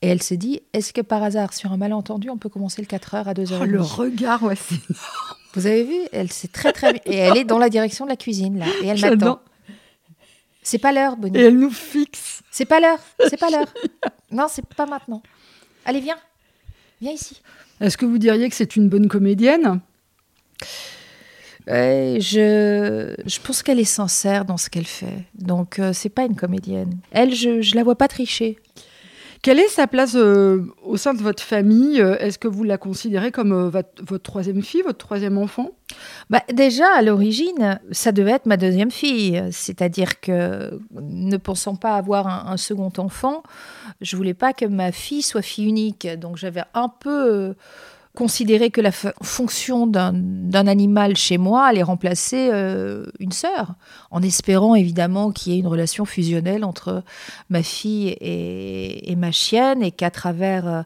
Et 0.00 0.08
elle 0.08 0.22
se 0.22 0.34
dit, 0.34 0.62
est-ce 0.72 0.92
que 0.92 1.00
par 1.00 1.22
hasard, 1.22 1.52
sur 1.52 1.72
un 1.72 1.76
malentendu, 1.76 2.30
on 2.30 2.38
peut 2.38 2.48
commencer 2.48 2.80
le 2.80 2.86
4h 2.86 3.24
à 3.24 3.34
2h 3.34 3.58
oh, 3.60 3.64
Le 3.64 3.80
regard, 3.80 4.42
ouais, 4.44 4.54
c'est 4.56 4.80
Vous 5.54 5.66
avez 5.66 5.82
vu 5.82 5.96
Elle 6.12 6.30
sait 6.30 6.48
très 6.48 6.72
très 6.72 6.92
bien. 6.92 7.02
Et 7.06 7.16
elle 7.16 7.36
est 7.36 7.44
dans 7.44 7.58
la 7.58 7.68
direction 7.68 8.04
de 8.04 8.10
la 8.10 8.16
cuisine, 8.16 8.58
là. 8.58 8.66
Et 8.82 8.86
elle 8.86 9.00
m'attend. 9.00 9.40
C'est 10.62 10.78
pas 10.78 10.92
l'heure, 10.92 11.16
Bonnie. 11.16 11.36
Et 11.36 11.42
elle 11.42 11.58
nous 11.58 11.70
fixe. 11.70 12.42
C'est 12.50 12.66
pas 12.66 12.78
l'heure. 12.78 13.00
C'est 13.28 13.38
pas 13.38 13.50
l'heure. 13.50 13.72
non, 14.30 14.46
c'est 14.48 14.64
pas 14.66 14.86
maintenant. 14.86 15.22
Allez, 15.84 16.00
viens. 16.00 16.18
Viens 17.00 17.12
ici. 17.12 17.40
Est-ce 17.80 17.96
que 17.96 18.04
vous 18.04 18.18
diriez 18.18 18.48
que 18.48 18.54
c'est 18.54 18.76
une 18.76 18.88
bonne 18.88 19.08
comédienne? 19.08 19.80
Je, 21.66 23.14
je 23.26 23.40
pense 23.40 23.62
qu'elle 23.62 23.80
est 23.80 23.84
sincère 23.84 24.44
dans 24.44 24.56
ce 24.56 24.70
qu'elle 24.70 24.86
fait. 24.86 25.24
Donc, 25.34 25.78
euh, 25.78 25.92
c'est 25.92 26.08
pas 26.08 26.24
une 26.24 26.36
comédienne. 26.36 26.98
Elle, 27.10 27.34
je, 27.34 27.60
je 27.62 27.74
la 27.74 27.82
vois 27.82 27.96
pas 27.96 28.08
tricher. 28.08 28.58
Quelle 29.42 29.60
est 29.60 29.68
sa 29.68 29.86
place 29.86 30.14
euh, 30.16 30.64
au 30.82 30.96
sein 30.96 31.14
de 31.14 31.22
votre 31.22 31.42
famille 31.42 32.00
euh, 32.00 32.18
Est-ce 32.18 32.38
que 32.38 32.48
vous 32.48 32.64
la 32.64 32.76
considérez 32.76 33.30
comme 33.30 33.52
euh, 33.52 33.68
votre, 33.68 34.18
troisième 34.18 34.62
fille, 34.62 34.82
votre 34.82 34.98
troisième 34.98 35.38
enfant? 35.38 35.70
Bah, 36.28 36.42
Déjà, 36.52 36.86
à 36.94 37.02
l'origine, 37.02 37.80
ça 37.92 38.10
devait 38.10 38.32
être 38.32 38.46
ma 38.46 38.56
deuxième 38.56 38.90
fille. 38.90 39.42
C'est-à-dire 39.52 40.20
que, 40.20 40.78
ne 40.92 41.36
pensant 41.36 41.76
pas 41.76 41.94
avoir 41.94 42.48
un, 42.50 42.56
second 42.56 42.92
enfant, 42.98 43.42
je 44.00 44.16
voulais 44.16 44.34
pas 44.34 44.52
que 44.52 44.64
ma 44.64 44.90
fille 44.92 45.22
soit 45.22 45.42
fille 45.42 45.66
unique. 45.66 46.06
Donc 46.18 46.36
j'avais 46.36 46.64
un 46.74 46.88
peu 46.88 47.54
considérer 48.18 48.72
que 48.72 48.80
la 48.80 48.90
fonction 48.90 49.86
d'un 49.86 50.66
animal 50.66 51.16
chez 51.16 51.38
moi 51.38 51.66
allait 51.66 51.84
remplacer 51.84 52.50
euh, 52.52 53.06
une 53.20 53.30
sœur, 53.30 53.74
en 54.10 54.22
espérant 54.22 54.74
évidemment 54.74 55.30
qu'il 55.30 55.52
y 55.52 55.56
ait 55.56 55.60
une 55.60 55.68
relation 55.68 56.04
fusionnelle 56.04 56.64
entre 56.64 57.04
ma 57.48 57.62
fille 57.62 58.16
et, 58.20 59.14
ma 59.16 59.30
chienne 59.30 59.84
et 59.84 59.92
qu'à 59.92 60.10
travers, 60.10 60.66
euh, 60.66 60.82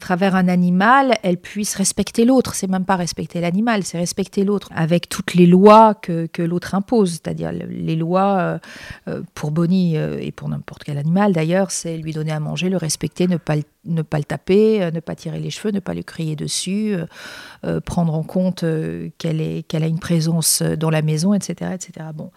travers 0.00 0.34
un 0.34 0.48
animal, 0.48 1.14
elle 1.22 1.36
puisse 1.36 1.76
respecter 1.76 2.24
l'autre. 2.24 2.56
C'est 2.56 2.66
même 2.66 2.84
pas 2.84 2.96
respecter 2.96 3.40
l'animal, 3.40 3.84
c'est 3.84 3.98
respecter 3.98 4.42
l'autre 4.42 4.68
avec 4.74 5.08
toutes 5.08 5.34
les 5.34 5.46
lois 5.46 5.94
que, 5.94 6.28
l'autre 6.42 6.74
impose, 6.74 7.12
c'est-à-dire 7.12 7.52
les 7.52 7.94
lois 7.94 8.58
euh, 9.06 9.22
pour 9.34 9.52
Bonnie 9.52 9.94
et 9.94 10.32
pour 10.32 10.48
n'importe 10.48 10.82
quel 10.82 10.98
animal 10.98 11.32
d'ailleurs, 11.32 11.70
c'est 11.70 11.96
lui 11.96 12.12
donner 12.12 12.32
à 12.32 12.40
manger, 12.40 12.70
le 12.70 12.76
respecter, 12.76 13.28
ne 13.28 13.36
pas, 13.36 13.54
ne 13.84 14.02
pas 14.02 14.18
le 14.18 14.24
taper, 14.24 14.90
ne 14.92 15.00
pas 15.00 15.14
tirer 15.14 15.40
les 15.40 15.50
cheveux, 15.50 15.72
ne 15.72 15.80
pas 15.80 15.94
lui 15.94 16.04
crier 16.04 16.36
dessus 16.36 16.94
euh, 16.94 17.06
euh, 17.64 17.80
prendre 17.80 18.14
en 18.14 18.22
compte 18.22 18.64
euh, 18.64 19.08
qu'elle 19.18 19.40
a 19.40 19.86
une 19.86 19.98
présence 19.98 20.62
dans 20.62 20.90
la 20.90 21.02
maison, 21.02 21.34
etc. 21.34 21.72
etc. 21.74 22.06
Bon. 22.14 22.30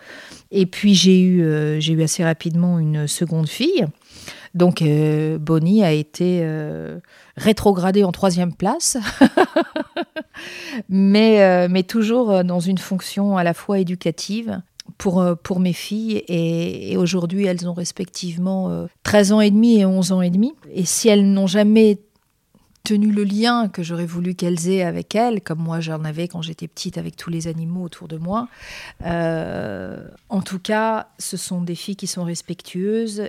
Et 0.51 0.65
puis 0.65 0.95
j'ai 0.95 1.21
eu, 1.21 1.79
j'ai 1.79 1.93
eu 1.93 2.03
assez 2.03 2.23
rapidement 2.23 2.79
une 2.79 3.07
seconde 3.07 3.47
fille. 3.47 3.85
Donc 4.53 4.83
Bonnie 5.39 5.83
a 5.83 5.91
été 5.91 6.47
rétrogradée 7.35 8.05
en 8.05 8.11
troisième 8.13 8.53
place, 8.53 8.97
mais, 10.89 11.67
mais 11.67 11.83
toujours 11.83 12.43
dans 12.43 12.61
une 12.61 12.77
fonction 12.77 13.37
à 13.37 13.43
la 13.43 13.53
fois 13.53 13.79
éducative 13.79 14.61
pour, 14.97 15.23
pour 15.43 15.59
mes 15.59 15.73
filles. 15.73 16.23
Et, 16.27 16.91
et 16.91 16.97
aujourd'hui, 16.97 17.45
elles 17.45 17.67
ont 17.67 17.73
respectivement 17.73 18.87
13 19.03 19.31
ans 19.33 19.41
et 19.41 19.51
demi 19.51 19.79
et 19.79 19.85
11 19.85 20.11
ans 20.11 20.21
et 20.21 20.29
demi. 20.29 20.53
Et 20.73 20.85
si 20.85 21.09
elles 21.09 21.25
n'ont 21.31 21.47
jamais 21.47 21.99
tenu 22.85 23.11
le 23.11 23.23
lien 23.23 23.67
que 23.67 23.83
j'aurais 23.83 24.05
voulu 24.05 24.35
qu'elles 24.35 24.69
aient 24.69 24.83
avec 24.83 25.15
elles, 25.15 25.41
comme 25.41 25.59
moi 25.59 25.81
j'en 25.81 26.05
avais 26.05 26.29
quand 26.29 26.41
j'étais 26.41 26.67
petite 26.67 26.97
avec 26.97 27.17
tous 27.17 27.29
les 27.29 27.47
animaux 27.47 27.83
autour 27.83 28.07
de 28.07 28.17
moi. 28.17 28.47
Euh, 29.05 29.97
en 30.29 30.41
tout 30.41 30.59
cas, 30.59 31.07
ce 31.17 31.35
sont 31.35 31.61
des 31.61 31.75
filles 31.75 31.97
qui 31.97 32.07
sont 32.07 32.23
respectueuses, 32.23 33.23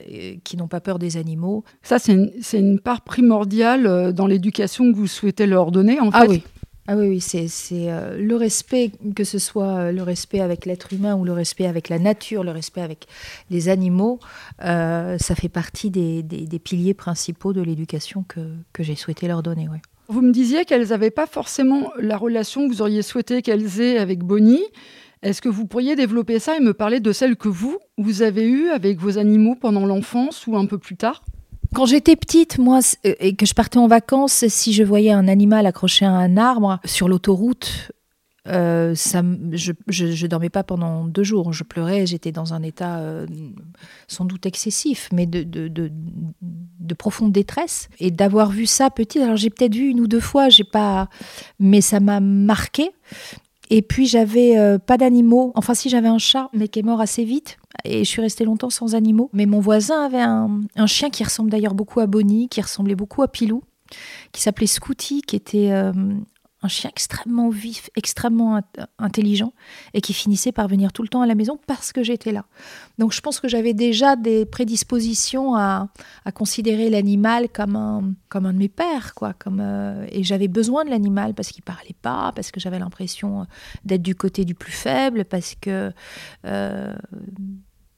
qui 0.45 0.57
n'ont 0.57 0.69
pas 0.69 0.81
peur 0.81 0.99
des 1.01 1.17
animaux. 1.17 1.65
Ça, 1.83 1.99
c'est 1.99 2.13
une, 2.13 2.31
une, 2.53 2.79
part 2.79 3.01
primordiale 3.01 3.87
euh, 3.87 4.13
dans 4.13 4.27
l'éducation 4.27 4.93
que 4.93 4.97
vous 4.97 5.07
souhaitez 5.07 5.47
leur 5.47 5.73
donner, 5.73 5.99
en 5.99 6.11
ah 6.13 6.23
fait. 6.23 6.29
Oui, 6.29 6.43
ah 6.89 6.97
oui, 6.97 7.09
oui, 7.09 7.21
c'est 7.21 7.49
euh, 7.91 8.17
le 8.17 8.37
respect, 8.37 8.93
que 9.17 9.25
ce 9.25 9.41
soit 9.41 9.77
euh, 9.77 9.93
le 9.93 10.03
respect 10.03 10.41
avec 10.41 10.67
l'être 10.67 10.93
humain 10.93 11.17
ou 11.17 11.25
le 11.25 11.33
respect 11.33 11.67
avec 11.67 11.89
la 11.89 11.99
nature, 11.99 12.45
le 12.45 12.53
respect 12.53 12.81
avec 12.81 13.07
les 13.51 13.69
animaux, 13.69 14.21
euh, 14.63 15.19
ça 15.19 15.35
fait 15.35 15.49
partie 15.49 15.91
des, 15.91 16.23
piliers 16.63 16.95
principaux 16.95 17.53
de 17.53 17.61
l'éducation 17.61 18.25
que, 18.29 18.83
j'ai 18.83 18.95
souhaité 18.95 19.27
leur 19.27 19.43
donner. 19.43 19.67
Vous 20.09 20.21
me 20.21 20.31
disiez 20.31 20.65
qu'elles 20.65 20.89
n'avaient 20.89 21.11
pas 21.11 21.27
forcément 21.27 21.91
la 21.99 22.17
relation 22.17 22.69
que 22.69 22.73
vous 22.73 22.83
auriez 22.83 23.03
souhaité 23.03 23.43
qu'elles 23.43 23.81
aient 23.81 23.99
avec 23.99 24.21
Bonnie. 24.21 24.63
Est-ce 25.23 25.43
que 25.43 25.49
vous 25.49 25.67
pourriez 25.67 25.97
développer 25.97 26.39
ça 26.39 26.57
et 26.57 26.61
me 26.61 26.73
parler 26.73 27.01
de 27.01 27.11
celle 27.11 27.37
que 27.37 27.49
vous, 27.49 27.79
vous 27.99 28.23
avez 28.23 28.47
eue 28.47 28.69
avec 28.69 29.01
vos 29.01 29.19
animaux 29.19 29.57
pendant 29.57 29.87
l'enfance 29.87 30.47
ou 30.47 30.57
un 30.57 30.67
peu 30.67 30.79
plus 30.79 30.97
tard? 30.97 31.25
Quand 31.75 31.87
j'étais 31.87 32.17
petite, 32.17 32.59
moi, 32.59 32.81
euh, 33.05 33.15
et 33.21 33.35
que 33.35 33.47
je 33.47 33.55
partais 33.55 33.79
en 33.79 33.87
vacances, 33.87 34.47
si 34.49 34.73
je 34.73 34.83
voyais 34.83 35.13
un 35.13 35.29
animal 35.29 35.67
accroché 35.67 36.05
à 36.05 36.11
un 36.11 36.37
arbre 36.37 36.81
sur 36.85 37.09
l'autoroute, 37.09 37.91
euh, 38.49 38.95
ça, 38.95 39.23
je, 39.53 39.73
je, 39.89 40.27
dormais 40.27 40.51
pas 40.51 40.63
pendant 40.63 41.05
deux 41.05 41.25
jours. 41.25 41.53
Je 41.53 41.65
pleurais, 41.65 42.07
j'étais 42.07 42.33
dans 42.33 42.55
un 42.55 42.63
état 42.63 42.99
euh, 42.99 43.27
sans 44.07 44.25
doute 44.25 44.47
excessif, 44.47 45.09
mais 45.13 45.27
de, 45.27 45.43
de, 45.43 45.69
de, 45.69 45.91
de 46.41 46.95
profonde 46.95 47.33
détresse. 47.33 47.89
Et 47.99 48.11
d'avoir 48.11 48.51
vu 48.51 48.67
ça 48.67 48.91
petite, 48.91 49.23
alors 49.23 49.37
j'ai 49.37 49.51
peut-être 49.51 49.75
vu 49.75 49.89
une 49.89 50.01
ou 50.01 50.07
deux 50.07 50.21
fois, 50.21 50.49
j'ai 50.49 50.65
pas, 50.65 51.09
mais 51.59 51.81
ça 51.81 51.99
m'a 51.99 52.21
marqué. 52.21 52.91
Et 53.69 53.83
puis 53.83 54.07
j'avais 54.07 54.59
euh, 54.59 54.79
pas 54.79 54.97
d'animaux. 54.97 55.53
Enfin 55.55 55.75
si 55.75 55.89
j'avais 55.89 56.09
un 56.09 56.19
chat, 56.19 56.49
mais 56.53 56.69
qui 56.69 56.79
est 56.79 56.83
mort 56.83 57.01
assez 57.01 57.25
vite. 57.25 57.59
Et 57.85 58.05
je 58.05 58.09
suis 58.09 58.23
restée 58.23 58.45
longtemps 58.45 58.71
sans 58.71 58.95
animaux. 58.95 59.31
Mais 59.33 59.47
mon 59.47 59.61
voisin 59.61 60.05
avait 60.05 60.21
un, 60.21 60.87
chien 60.87 61.11
qui 61.11 61.25
ressemble 61.25 61.51
d'ailleurs 61.51 61.75
beaucoup 61.75 62.01
à 62.01 62.07
Bonnie, 62.07 62.49
qui 62.49 62.61
ressemblait 62.61 62.95
beaucoup 62.95 63.23
à 63.23 63.29
Pilou, 63.29 63.63
qui 64.33 64.41
s'appelait 64.41 64.67
Scooty, 64.67 65.23
qui 65.23 65.37
était 65.37 65.73
euh, 65.73 65.93
un 66.67 66.69
chien 66.69 66.91
extrêmement 66.91 67.49
vif, 67.49 67.91
extrêmement 67.97 68.61
intelligent 68.99 69.53
et 69.95 70.01
qui 70.01 70.13
finissait 70.13 70.53
par 70.53 70.67
venir 70.69 70.93
tout 70.93 71.03
le 71.03 71.09
temps 71.09 71.23
à 71.23 71.27
la 71.27 71.35
maison 71.35 71.59
parce 71.67 71.93
que 71.93 72.03
j'étais 72.03 72.33
là. 72.33 72.45
Donc 72.99 73.13
je 73.13 73.21
pense 73.21 73.41
que 73.41 73.49
j'avais 73.49 73.73
déjà 73.73 74.17
des 74.17 74.45
prédispositions 74.45 75.55
à, 75.55 75.89
considérer 76.35 76.91
l'animal 76.91 77.49
comme 77.49 77.77
un, 77.77 78.13
comme 78.29 78.47
un 78.47 78.53
de 78.53 78.59
mes 78.59 78.69
pères, 78.69 79.15
quoi. 79.15 79.33
Comme, 79.39 79.61
euh, 79.61 80.07
et 80.11 80.25
j'avais 80.25 80.49
besoin 80.49 80.85
de 80.85 80.91
l'animal 80.91 81.35
parce 81.35 81.49
qu'il 81.49 81.63
parlait 81.63 81.97
pas, 82.03 82.33
parce 82.35 82.51
que 82.51 82.61
j'avais 82.61 82.79
l'impression 82.79 83.47
d'être 83.85 84.03
du 84.03 84.15
côté 84.15 84.45
du 84.45 84.55
plus 84.55 84.73
faible, 84.73 85.25
parce 85.25 85.55
que 85.55 85.93
euh, 86.45 86.95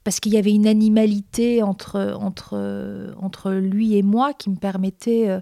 parce 0.08 0.20
qu'il 0.20 0.32
y 0.32 0.38
avait 0.38 0.54
une 0.54 0.66
animalité 0.66 1.62
entre, 1.62 3.50
lui 3.52 3.94
et 3.94 4.02
moi 4.02 4.32
qui 4.32 4.48
me 4.48 4.56
permettait 4.56 5.28
euh, 5.28 5.40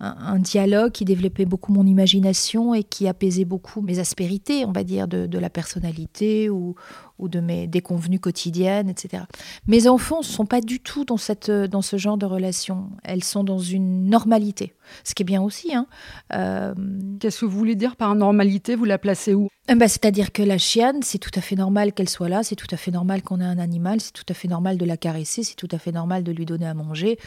un, 0.00 0.40
dialogue 0.40 0.90
qui 0.90 1.04
développait 1.04 1.44
beaucoup 1.44 1.72
mon 1.72 1.86
imagination 1.86 2.74
et 2.74 2.82
qui 2.82 3.06
apaisait 3.06 3.44
beaucoup 3.44 3.80
mes 3.80 4.00
aspérités, 4.00 4.64
on 4.64 4.72
va 4.72 4.82
dire, 4.82 5.06
de, 5.06 5.26
de 5.26 5.38
la 5.38 5.50
personnalité 5.50 6.50
ou, 6.50 6.74
ou 7.18 7.28
de 7.28 7.40
mes 7.40 7.66
déconvenues 7.66 8.20
quotidiennes, 8.20 8.88
etc. 8.88 9.24
Mes 9.66 9.88
enfants 9.88 10.18
ne 10.18 10.24
sont 10.24 10.46
pas 10.46 10.60
du 10.60 10.80
tout 10.80 11.04
dans, 11.04 11.16
cette, 11.16 11.50
dans 11.50 11.82
ce 11.82 11.96
genre 11.96 12.16
de 12.16 12.26
relation. 12.26 12.90
Elles 13.04 13.24
sont 13.24 13.44
dans 13.44 13.58
une 13.58 14.08
normalité, 14.08 14.74
ce 15.04 15.14
qui 15.14 15.22
est 15.22 15.24
bien 15.24 15.42
aussi. 15.42 15.74
Hein. 15.74 15.86
Euh, 16.34 16.74
Qu'est-ce 17.20 17.40
que 17.40 17.46
vous 17.46 17.58
voulez 17.58 17.74
dire 17.74 17.96
par 17.96 18.14
normalité? 18.14 18.74
Vous 18.74 18.84
la 18.84 18.98
placez 18.98 19.34
où? 19.34 19.48
Ben, 19.66 19.78
C'est-à-dire 19.80 20.32
que 20.32 20.42
la 20.42 20.58
chienne, 20.58 21.02
c'est 21.02 21.18
tout 21.18 21.30
à 21.34 21.40
fait 21.40 21.56
normal 21.56 21.92
qu'elle 21.92 22.08
soit 22.08 22.28
là, 22.28 22.42
c'est 22.42 22.56
tout 22.56 22.66
à 22.70 22.76
fait 22.76 22.90
normal 22.90 23.22
qu'on 23.22 23.40
ait 23.40 23.44
un 23.44 23.58
animal, 23.58 24.00
c'est 24.00 24.12
tout 24.12 24.26
à 24.28 24.34
fait 24.34 24.48
normal 24.48 24.78
de 24.78 24.84
la 24.84 24.96
caresser, 24.96 25.42
c'est 25.42 25.56
tout 25.56 25.68
à 25.72 25.78
fait 25.78 25.92
normal 25.92 26.22
de 26.22 26.32
lui 26.32 26.46
donner 26.46 26.66
à 26.66 26.74
manger. 26.74 27.18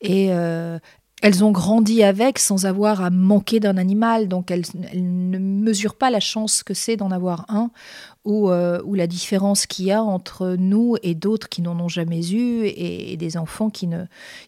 Et 0.00 0.32
euh, 0.32 0.78
elles 1.22 1.42
ont 1.42 1.50
grandi 1.50 2.02
avec 2.02 2.38
sans 2.38 2.66
avoir 2.66 3.02
à 3.02 3.10
manquer 3.10 3.58
d'un 3.58 3.78
animal, 3.78 4.28
donc 4.28 4.50
elles, 4.50 4.64
ne 4.94 5.38
mesurent 5.38 5.96
pas 5.96 6.10
la 6.10 6.20
chance 6.20 6.62
que 6.62 6.74
c'est 6.74 6.96
d'en 6.96 7.10
avoir 7.10 7.46
un 7.48 7.70
ou, 8.26 8.50
euh, 8.50 8.82
ou 8.84 8.94
la 8.94 9.06
différence 9.06 9.66
qu'il 9.66 9.86
y 9.86 9.92
a 9.92 10.02
entre 10.02 10.56
nous 10.58 10.96
et 11.02 11.14
d'autres 11.14 11.48
qui 11.48 11.62
n'en 11.62 11.78
ont 11.80 11.88
jamais 11.88 12.32
eu 12.32 12.64
et, 12.66 13.16
des 13.16 13.36
enfants 13.36 13.70
qui, 13.70 13.86
ne, 13.86 14.04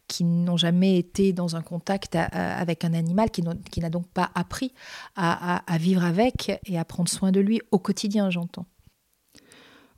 qui 0.08 0.25
n'ont 0.25 0.56
jamais 0.56 0.99
été 0.99 1.32
dans 1.32 1.56
un 1.56 1.62
contact 1.62 2.16
avec 2.16 2.85
un 2.85 2.92
animal, 2.92 3.30
qui, 3.30 3.42
qui 3.70 3.80
n'a 3.80 3.88
donc 3.88 4.06
pas 4.08 4.30
appris 4.35 4.75
à, 5.16 5.62
à 5.73 5.78
vivre 5.78 6.04
avec 6.04 6.61
et 6.66 6.78
à 6.78 6.85
prendre 6.85 7.08
soin 7.08 7.32
de 7.32 7.40
lui 7.40 7.61
au 7.70 7.78
quotidien, 7.78 8.30
j'entends. 8.30 8.66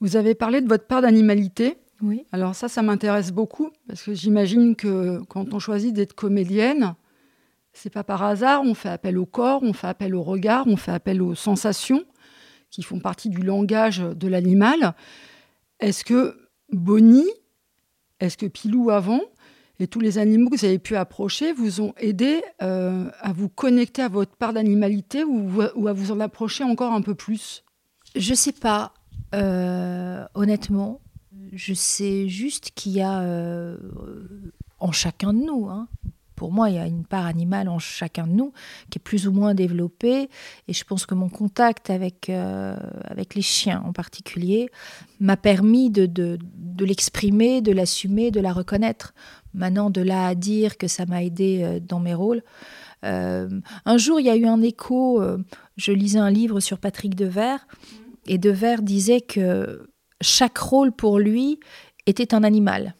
Vous 0.01 0.17
avez 0.17 0.35
parlé 0.35 0.61
de 0.61 0.69
votre 0.69 0.87
part 0.87 1.03
d'animalité. 1.03 1.79
Oui. 2.03 2.25
Alors 2.33 2.55
ça, 2.55 2.69
ça 2.69 2.83
m'intéresse 2.83 3.33
beaucoup 3.33 3.71
parce 3.89 4.03
que 4.03 4.15
j'imagine 4.15 4.77
que 4.77 5.21
quand 5.29 5.53
on 5.55 5.59
choisit 5.59 5.93
d'être 5.95 6.15
comédienne, 6.15 6.95
c'est 7.73 7.91
pas 7.91 8.05
par 8.05 8.23
hasard. 8.23 8.63
On 8.63 8.75
fait 8.75 8.89
appel 8.89 9.19
au 9.19 9.27
corps, 9.27 9.63
on 9.63 9.73
fait 9.73 9.87
appel 9.87 10.15
au 10.15 10.23
regard, 10.23 10.67
on 10.67 10.77
fait 10.77 10.93
appel 10.93 11.23
aux 11.23 11.35
sensations 11.35 12.05
qui 12.71 12.83
font 12.83 13.01
partie 13.01 13.29
du 13.29 13.43
langage 13.43 13.99
de 13.99 14.29
l'animal. 14.29 14.95
Est-ce 15.81 16.05
que 16.05 16.37
Bonnie, 16.73 17.31
est-ce 18.21 18.37
que 18.37 18.47
Pilou 18.47 18.91
avant 18.91 19.21
et 19.81 19.87
tous 19.87 20.01
les 20.01 20.19
animaux 20.19 20.51
que 20.51 20.59
vous 20.59 20.67
avez 20.67 20.79
pu 20.79 20.95
approcher 20.95 21.53
vous 21.55 21.81
ont 21.81 21.95
aidé 21.97 22.43
euh, 22.61 23.11
à 23.21 23.33
vous 23.33 23.49
connecter 23.49 24.03
à 24.03 24.09
votre 24.09 24.37
part 24.37 24.53
d'animalité 24.53 25.25
ou, 25.25 25.63
à 25.63 25.93
vous 25.95 26.13
en 26.13 26.21
approcher 26.21 26.65
encore 26.65 26.93
un 26.93 27.01
peu 27.01 27.15
plus? 27.15 27.65
Je 28.15 28.35
sais 28.35 28.53
pas. 28.53 28.93
Euh, 29.35 30.27
honnêtement, 30.35 31.01
je 31.53 31.73
sais 31.73 32.29
juste 32.29 32.73
qu'il 32.75 32.93
y 32.93 33.01
a 33.01 33.21
euh, 33.21 33.79
en 34.79 34.93
chacun 34.93 35.33
de 35.33 35.39
nous, 35.39 35.67
hein. 35.69 35.89
Pour 36.41 36.53
moi, 36.53 36.71
il 36.71 36.77
y 36.77 36.79
a 36.79 36.87
une 36.87 37.05
part 37.05 37.27
animale 37.27 37.69
en 37.69 37.79
chacun 37.79 38.27
de 38.27 38.33
nous 38.33 38.55
qui 38.89 38.99
est 38.99 39.03
plus 39.03 39.29
ou 39.29 39.31
moins 39.31 39.53
développée. 39.53 40.31
Et 40.69 40.73
je 40.73 40.85
pense 40.85 41.05
que 41.05 41.15
mon 41.15 41.29
contact 41.29 41.91
avec, 41.91 42.31
euh, 42.31 42.75
les 43.35 43.43
chiens 43.43 43.83
en 43.85 43.93
particulier 43.93 44.71
m'a 45.21 45.37
permis 45.37 45.91
de, 45.91 46.39
l'exprimer, 46.79 47.61
de 47.61 47.73
l'assumer, 47.73 48.31
de 48.31 48.41
la 48.41 48.55
reconnaître. 48.55 49.13
Maintenant, 49.53 49.91
de 49.91 50.01
là 50.01 50.29
à 50.29 50.35
dire 50.35 50.79
que 50.79 50.89
ça 50.89 51.05
m'a 51.05 51.23
aidé 51.23 51.61
euh, 51.63 51.79
dans 51.79 52.01
mes 52.01 52.15
rôles. 52.15 52.43
un 53.03 53.99
jour, 53.99 54.19
il 54.19 54.25
y 54.25 54.31
a 54.31 54.37
eu 54.37 54.47
un 54.47 54.63
écho. 54.63 55.23
je 55.77 55.93
lisais 55.93 56.21
un 56.21 56.31
livre 56.31 56.61
sur 56.61 56.79
Patrick 56.79 57.17
Devers. 57.17 57.67
Et 58.27 58.39
Devers 58.39 58.81
disait 58.81 59.21
que 59.21 59.91
chaque 60.23 60.57
rôle 60.57 60.91
pour 60.91 61.19
lui 61.19 61.61
était 62.07 62.33
un 62.35 62.45
animal. 62.45 62.95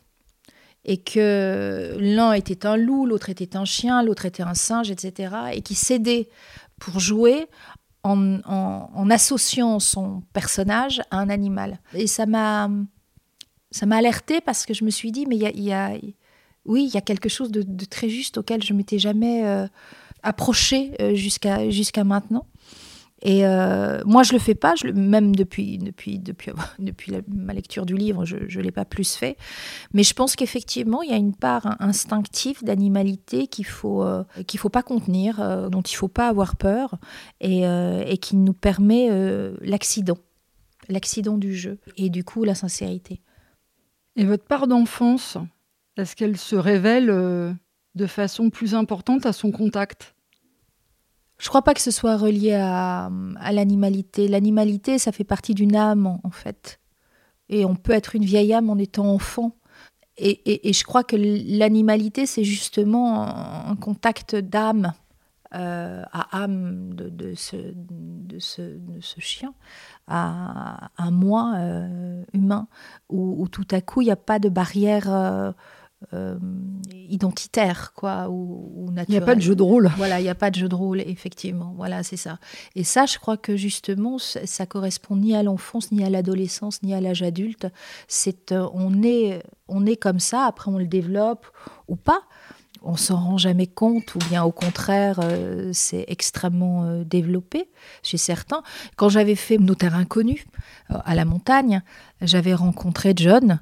Et 0.91 0.97
que 0.97 1.97
l'un 2.01 2.33
était 2.33 2.67
un 2.67 2.77
loup, 2.77 3.07
l'autre 3.07 3.31
était 3.31 3.57
un 3.57 3.65
chien, 3.65 4.03
l'autre 4.03 4.27
était 4.27 4.43
un 4.43 4.55
singe, 4.55 4.91
etc. 4.91 5.37
Et 5.53 5.63
qui 5.63 5.77
s'aidait 5.77 6.29
pour 6.81 6.99
jouer 6.99 7.47
en, 8.03 9.09
associant 9.09 9.79
son 9.79 10.23
personnage 10.33 11.01
à 11.13 11.19
un 11.19 11.29
animal. 11.29 11.79
Et 11.95 12.09
ça 12.09 12.27
m'a 12.27 12.69
ça 13.71 13.87
m'a 13.87 13.99
alerté 13.99 14.41
parce 14.41 14.67
que 14.67 14.75
je 14.75 14.85
me 14.85 14.91
suis 14.91 15.13
dit, 15.13 15.27
mais 15.27 15.37
il 15.37 15.63
y 15.63 15.73
a, 15.73 15.93
oui, 16.65 16.87
il 16.87 16.93
y 16.93 16.97
a 16.97 17.01
quelque 17.01 17.29
chose 17.29 17.53
de, 17.53 17.85
très 17.85 18.09
juste 18.09 18.39
auquel 18.39 18.61
je 18.65 18.73
m'étais 18.73 18.99
jamais 18.99 19.47
euh, 19.47 19.69
approché 20.25 20.93
jusqu'à 21.15 21.71
jusqu'à 21.71 22.03
maintenant. 22.03 22.47
Et 23.23 23.47
euh, 23.47 24.01
moi, 24.07 24.23
je 24.23 24.33
le 24.33 24.39
fais 24.39 24.55
pas, 24.55 24.75
même 24.95 25.35
depuis, 25.37 25.79
depuis, 25.79 26.19
depuis, 26.19 26.53
ma 27.29 27.53
lecture 27.53 27.85
du 27.85 27.97
livre, 27.97 28.25
je 28.25 28.37
ne 28.37 28.63
l'ai 28.63 28.71
pas 28.71 28.85
plus 28.85 29.15
fait. 29.15 29.37
Mais 29.93 30.03
je 30.03 30.15
pense 30.15 30.37
qu'effectivement, 30.37 31.03
il 31.03 31.11
y 31.11 31.13
a 31.13 31.19
une 31.19 31.35
part 31.35 31.77
instinctive 31.81 32.65
d'animalité 32.65 33.47
qu'il 33.47 33.67
faut, 33.67 34.03
euh, 34.03 34.25
qu'il 34.47 34.59
faut 34.59 34.71
pas 34.71 34.83
contenir, 34.83 35.41
euh, 35.41 35.69
dont 35.69 35.83
il 35.83 35.95
faut 35.95 36.09
pas 36.09 36.29
avoir 36.29 36.57
peur, 36.57 36.97
et 37.41 38.19
qui 38.19 38.37
nous 38.37 38.53
permet 38.53 39.09
l'accident, 39.61 40.19
l'accident 40.89 41.37
du 41.37 41.55
jeu, 41.55 41.79
et 41.97 42.11
du 42.11 42.25
coup 42.25 42.45
la 42.45 42.55
sincérité. 42.55 43.21
Et 44.17 44.25
votre 44.25 44.45
part 44.45 44.67
d'enfance, 44.67 45.37
est-ce 45.97 46.17
qu'elle 46.17 46.37
se 46.37 46.57
révèle 46.57 47.07
de 47.95 48.07
façon 48.07 48.51
plus 48.51 48.75
importante 48.75 49.27
à 49.27 49.33
son 49.33 49.51
contact? 49.51 50.15
Je 51.41 51.49
crois 51.49 51.63
pas 51.63 51.73
que 51.73 51.81
ce 51.81 51.91
soit 51.91 52.19
relié 52.19 52.53
à, 52.53 53.11
l'animalité. 53.51 54.29
L'animalité, 54.29 54.99
ça 54.99 55.11
fait 55.11 55.25
partie 55.25 55.55
d'une 55.55 55.75
âme, 55.75 56.19
en 56.23 56.31
fait. 56.31 56.81
Et 57.49 57.65
on 57.65 57.75
peut 57.75 57.93
être 57.93 58.15
une 58.15 58.25
vieille 58.25 58.53
âme 58.53 58.69
en 58.69 58.77
étant 58.77 59.07
enfant. 59.07 59.57
Et, 60.19 60.71
je 60.71 60.85
crois 60.85 61.03
que 61.03 61.17
l'animalité, 61.17 62.27
c'est 62.27 62.45
justement 62.45 63.27
un 63.67 63.75
contact 63.75 64.37
d'âme 64.37 64.93
euh, 65.55 66.03
à 66.13 66.43
âme 66.43 66.93
de, 66.93 67.35
ce, 67.35 67.73
chien, 69.19 69.55
à 70.07 70.91
un 70.99 71.11
moi 71.11 71.55
euh, 71.57 72.23
humain, 72.35 72.69
où, 73.09 73.49
tout 73.49 73.67
à 73.71 73.81
coup, 73.81 74.03
il 74.03 74.07
n'y 74.07 74.11
a 74.11 74.17
pas 74.17 74.39
de 74.39 74.51
barrière. 74.51 75.11
Euh, 75.11 75.53
euh, 76.15 76.39
identitaire, 77.11 77.93
quoi, 77.95 78.29
ou, 78.31 78.87
naturel. 78.91 79.05
Il 79.09 79.13
n'y 79.13 79.19
a 79.19 79.27
pas 79.27 79.35
de 79.35 79.43
jeu 79.43 79.55
de 79.55 79.63
rôle. 79.63 79.91
Voilà, 79.99 80.19
il 80.19 80.23
n'y 80.23 80.31
a 80.31 80.35
pas 80.35 80.51
de 80.51 80.57
jeu 80.57 80.69
de 80.69 80.75
rôle, 80.75 81.03
effectivement. 81.03 81.75
Voilà, 81.77 82.03
c'est 82.03 82.17
ça. 82.17 82.39
Et 82.75 82.85
ça, 82.85 83.05
je 83.05 83.19
crois 83.19 83.37
que 83.37 83.55
justement, 83.55 84.17
ça 84.19 84.65
correspond 84.65 85.17
ni 85.17 85.37
à 85.37 85.43
l'enfance, 85.43 85.93
ni 85.93 86.03
à 86.03 86.09
l'adolescence, 86.09 86.83
ni 86.83 86.95
à 86.95 87.03
l'âge 87.03 87.23
adulte. 87.23 87.67
C'est, 88.09 88.51
euh, 88.51 88.67
on 88.73 89.03
est, 89.03 89.43
on 89.69 89.85
est 89.85 89.97
comme 89.97 90.21
ça. 90.21 90.47
Après, 90.47 90.71
on 90.71 90.79
le 90.79 90.87
développe 90.87 91.47
ou 91.87 91.97
pas. 91.97 92.23
On 92.83 92.97
s'en 92.97 93.17
rend 93.17 93.37
jamais 93.37 93.67
compte, 93.67 94.15
ou 94.15 94.19
bien 94.31 94.43
au 94.43 94.53
contraire, 94.53 95.21
euh, 95.23 95.71
c'est 95.75 96.07
extrêmement 96.09 97.03
développé 97.05 97.69
chez 98.03 98.17
certains. 98.17 98.63
Quand 98.97 99.11
j'avais 99.11 99.35
fait 99.35 99.59
Nos 99.59 99.75
terres 99.75 99.97
inconnus 99.97 100.47
à 100.89 101.15
la 101.15 101.27
montagne, 101.27 101.83
j'avais 102.23 102.55
rencontré 102.55 103.13
John, 103.15 103.61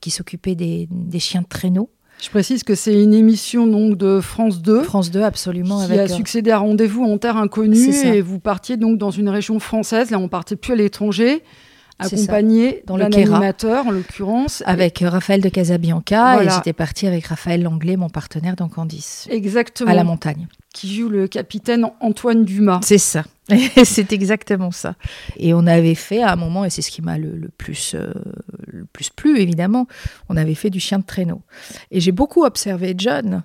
qui 0.00 0.10
s'occupait 0.10 0.54
des, 0.54 0.88
chiens 1.18 1.42
de 1.42 1.46
traîneau. 1.46 1.90
Je 2.22 2.30
précise 2.30 2.62
que 2.62 2.76
c'est 2.76 3.02
une 3.02 3.14
émission 3.14 3.66
donc 3.66 3.96
de 3.96 4.20
France 4.20 4.62
2. 4.62 4.82
France 4.82 5.10
2, 5.10 5.22
absolument. 5.22 5.84
Qui 5.84 5.92
a 5.92 6.02
euh, 6.02 6.08
succédé 6.08 6.52
à 6.52 6.58
Rendez-vous 6.58 7.02
en 7.02 7.18
Terre 7.18 7.36
Inconnue. 7.36 7.92
Et 8.04 8.20
vous 8.20 8.38
partiez 8.38 8.76
donc 8.76 8.96
dans 8.96 9.10
une 9.10 9.28
région 9.28 9.58
française. 9.58 10.10
Là, 10.10 10.20
on 10.20 10.28
partait 10.28 10.54
plus 10.54 10.74
à 10.74 10.76
l'étranger 10.76 11.42
accompagné 12.06 12.82
dans 12.86 12.98
animateur 12.98 13.86
en 13.86 13.90
l'occurrence. 13.90 14.62
Avec 14.66 15.02
Raphaël 15.04 15.40
de 15.40 15.48
Casabianca 15.48 16.42
et 16.42 16.50
j'étais 16.50 16.72
partie 16.72 17.06
avec 17.06 17.26
Raphaël 17.26 17.62
Langlais, 17.62 17.96
mon 17.96 18.08
partenaire 18.08 18.56
dans 18.56 18.68
Candice. 18.68 19.26
Exactement. 19.30 19.90
À 19.90 19.94
la 19.94 20.04
montagne. 20.04 20.46
Qui 20.74 20.94
joue 20.94 21.08
le 21.08 21.28
capitaine 21.28 21.86
Antoine 22.00 22.44
Dumas. 22.44 22.80
C'est 22.82 22.98
ça. 22.98 23.24
c'est 23.84 24.12
exactement 24.12 24.70
ça. 24.70 24.94
Et 25.36 25.52
on 25.52 25.66
avait 25.66 25.94
fait 25.94 26.22
à 26.22 26.32
un 26.32 26.36
moment, 26.36 26.64
et 26.64 26.70
c'est 26.70 26.82
ce 26.82 26.90
qui 26.90 27.02
m'a 27.02 27.18
le, 27.18 27.50
plus, 27.58 27.94
euh, 27.94 28.12
le 28.66 28.84
plus 28.84 29.10
plu 29.10 29.40
évidemment, 29.40 29.86
on 30.28 30.36
avait 30.36 30.54
fait 30.54 30.70
du 30.70 30.80
chien 30.80 30.98
de 30.98 31.04
traîneau. 31.04 31.42
Et 31.90 32.00
j'ai 32.00 32.12
beaucoup 32.12 32.44
observé 32.44 32.94
John 32.96 33.42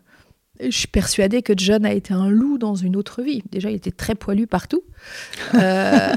je 0.60 0.78
suis 0.78 0.88
persuadée 0.88 1.42
que 1.42 1.54
John 1.56 1.86
a 1.86 1.94
été 1.94 2.14
un 2.14 2.30
loup 2.30 2.58
dans 2.58 2.76
une 2.76 2.96
autre 2.96 3.22
vie. 3.22 3.44
Déjà, 3.52 3.70
il 3.70 3.76
était 3.76 3.92
très 3.92 4.16
poilu 4.16 4.48
partout. 4.48 4.82
Euh, 5.56 6.16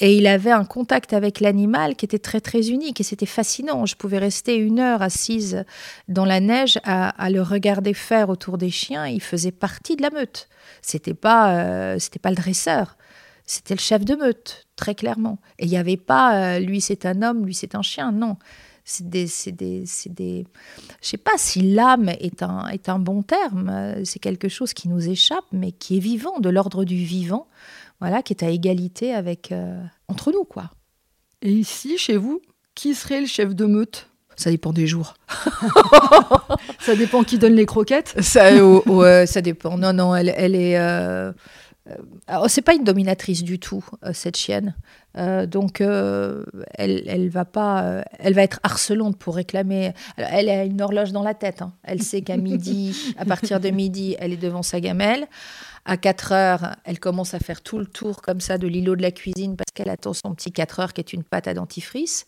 et 0.00 0.16
il 0.16 0.26
avait 0.26 0.50
un 0.50 0.64
contact 0.64 1.12
avec 1.12 1.40
l'animal 1.40 1.96
qui 1.96 2.04
était 2.04 2.18
très, 2.18 2.40
très 2.40 2.70
unique. 2.70 3.00
Et 3.00 3.04
c'était 3.04 3.26
fascinant. 3.26 3.86
Je 3.86 3.94
pouvais 3.96 4.18
rester 4.18 4.56
une 4.56 4.80
heure 4.80 5.02
assise 5.02 5.64
dans 6.08 6.24
la 6.24 6.40
neige 6.40 6.78
à, 6.84 7.30
le 7.30 7.42
regarder 7.42 7.94
faire 7.94 8.28
autour 8.28 8.58
des 8.58 8.70
chiens. 8.70 9.06
Il 9.06 9.22
faisait 9.22 9.52
partie 9.52 9.96
de 9.96 10.02
la 10.02 10.10
meute. 10.10 10.48
C'était 10.80 11.14
pas, 11.14 11.54
euh, 11.54 11.98
c'était 11.98 12.18
pas 12.18 12.30
le 12.30 12.36
dresseur. 12.36 12.96
C'était 13.44 13.74
le 13.74 13.80
chef 13.80 14.04
de 14.04 14.14
meute, 14.14 14.66
très 14.76 14.94
clairement. 14.94 15.38
Et 15.58 15.66
il 15.66 15.70
n'y 15.70 15.76
avait 15.76 15.96
pas, 15.96 16.56
euh, 16.56 16.58
lui 16.58 16.80
c'est 16.80 17.06
un 17.06 17.22
homme, 17.22 17.44
lui 17.44 17.54
c'est 17.54 17.74
un 17.74 17.82
chien. 17.82 18.12
Non 18.12 18.36
c'est 18.84 19.08
des, 19.08 19.26
c'est 19.26 19.52
des, 19.52 19.84
c'est 19.86 20.12
des... 20.12 20.46
Je 21.00 21.08
sais 21.08 21.16
pas 21.16 21.36
si 21.36 21.62
l'âme 21.62 22.08
est 22.08 22.42
un, 22.42 22.66
est 22.68 22.88
un 22.88 22.98
bon 22.98 23.22
terme, 23.22 23.96
c'est 24.04 24.18
quelque 24.18 24.48
chose 24.48 24.72
qui 24.72 24.88
nous 24.88 25.08
échappe, 25.08 25.44
mais 25.52 25.72
qui 25.72 25.96
est 25.96 26.00
vivant, 26.00 26.40
de 26.40 26.48
l'ordre 26.48 26.84
du 26.84 26.96
vivant, 26.96 27.46
voilà, 28.02 28.20
qui 28.20 28.32
est 28.32 28.42
à 28.42 28.50
égalité 28.50 29.14
avec 29.14 29.52
euh, 29.52 29.80
entre 30.08 30.32
nous, 30.32 30.42
quoi. 30.42 30.72
Et 31.40 31.52
ici, 31.52 31.98
chez 31.98 32.16
vous, 32.16 32.42
qui 32.74 32.96
serait 32.96 33.20
le 33.20 33.28
chef 33.28 33.54
de 33.54 33.64
meute? 33.64 34.08
Ça 34.34 34.50
dépend 34.50 34.72
des 34.72 34.88
jours. 34.88 35.14
ça 36.80 36.96
dépend 36.96 37.22
qui 37.22 37.38
donne 37.38 37.54
les 37.54 37.64
croquettes? 37.64 38.20
Ça, 38.20 38.52
ouais, 38.64 39.26
ça 39.28 39.40
dépend. 39.40 39.78
Non, 39.78 39.92
non, 39.92 40.16
elle, 40.16 40.34
elle 40.36 40.56
est. 40.56 40.76
Euh, 40.80 41.30
euh, 41.88 42.48
c'est 42.48 42.62
pas 42.62 42.74
une 42.74 42.82
dominatrice 42.82 43.44
du 43.44 43.60
tout, 43.60 43.84
cette 44.12 44.36
chienne. 44.36 44.74
Euh, 45.18 45.46
donc, 45.46 45.80
euh, 45.80 46.44
elle, 46.74 47.02
elle 47.06 47.28
va 47.28 47.44
pas, 47.44 47.82
euh, 47.82 48.02
elle 48.18 48.34
va 48.34 48.42
être 48.42 48.60
harcelante 48.62 49.16
pour 49.18 49.36
réclamer. 49.36 49.92
elle 50.16 50.48
a 50.48 50.64
une 50.64 50.80
horloge 50.80 51.12
dans 51.12 51.22
la 51.22 51.34
tête. 51.34 51.62
Hein. 51.62 51.72
Elle 51.82 52.02
sait 52.02 52.22
qu'à 52.22 52.36
midi, 52.38 53.14
à 53.18 53.24
partir 53.24 53.60
de 53.60 53.70
midi, 53.70 54.16
elle 54.18 54.32
est 54.32 54.36
devant 54.36 54.62
sa 54.62 54.80
gamelle. 54.80 55.26
À 55.84 55.96
4 55.96 56.32
heures, 56.32 56.76
elle 56.84 57.00
commence 57.00 57.34
à 57.34 57.40
faire 57.40 57.60
tout 57.60 57.78
le 57.78 57.86
tour 57.86 58.22
comme 58.22 58.40
ça 58.40 58.56
de 58.56 58.68
l'îlot 58.68 58.94
de 58.94 59.02
la 59.02 59.10
cuisine 59.10 59.56
parce 59.56 59.72
qu'elle 59.74 59.90
attend 59.90 60.12
son 60.12 60.32
petit 60.32 60.52
4 60.52 60.78
heures 60.78 60.92
qui 60.92 61.00
est 61.00 61.12
une 61.12 61.24
pâte 61.24 61.48
à 61.48 61.54
dentifrice. 61.54 62.24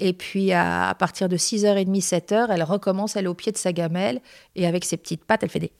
Et 0.00 0.12
puis 0.12 0.52
à, 0.52 0.92
partir 0.98 1.28
de 1.28 1.36
6h30, 1.36 2.04
7h, 2.04 2.48
elle 2.50 2.64
recommence, 2.64 3.14
elle 3.14 3.26
est 3.26 3.28
au 3.28 3.34
pied 3.34 3.52
de 3.52 3.58
sa 3.58 3.72
gamelle 3.72 4.20
et 4.56 4.66
avec 4.66 4.84
ses 4.84 4.96
petites 4.96 5.24
pattes, 5.24 5.44
elle 5.44 5.50
fait 5.50 5.60
des 5.60 5.72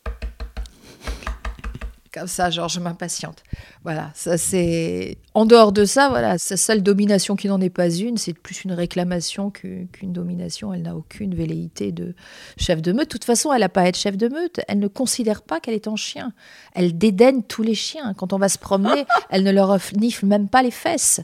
comme 2.12 2.26
ça, 2.26 2.50
genre 2.50 2.68
je 2.68 2.80
m'impatiente. 2.80 3.42
Voilà, 3.84 4.10
ça 4.14 4.36
c'est. 4.36 5.18
En 5.34 5.46
dehors 5.46 5.72
de 5.72 5.84
ça, 5.84 6.08
voilà, 6.08 6.38
sa 6.38 6.56
seule 6.56 6.82
domination 6.82 7.36
qui 7.36 7.48
n'en 7.48 7.60
est 7.60 7.70
pas 7.70 7.88
une, 7.90 8.16
c'est 8.16 8.32
plus 8.32 8.64
une 8.64 8.72
réclamation 8.72 9.50
qu'une 9.50 9.88
domination. 10.12 10.74
Elle 10.74 10.82
n'a 10.82 10.96
aucune 10.96 11.34
velléité 11.34 11.92
de 11.92 12.14
chef 12.56 12.82
de 12.82 12.92
meute. 12.92 13.06
De 13.06 13.10
toute 13.10 13.24
façon, 13.24 13.52
elle 13.52 13.60
n'a 13.60 13.68
pas 13.68 13.82
à 13.82 13.86
être 13.86 13.96
chef 13.96 14.16
de 14.16 14.28
meute. 14.28 14.60
Elle 14.66 14.80
ne 14.80 14.88
considère 14.88 15.42
pas 15.42 15.60
qu'elle 15.60 15.74
est 15.74 15.88
en 15.88 15.96
chien. 15.96 16.32
Elle 16.74 16.98
dédaigne 16.98 17.42
tous 17.42 17.62
les 17.62 17.74
chiens. 17.74 18.14
Quand 18.14 18.32
on 18.32 18.38
va 18.38 18.48
se 18.48 18.58
promener, 18.58 19.06
elle 19.30 19.44
ne 19.44 19.52
leur 19.52 19.68
renifle 19.68 20.26
même 20.26 20.48
pas 20.48 20.62
les 20.62 20.72
fesses. 20.72 21.20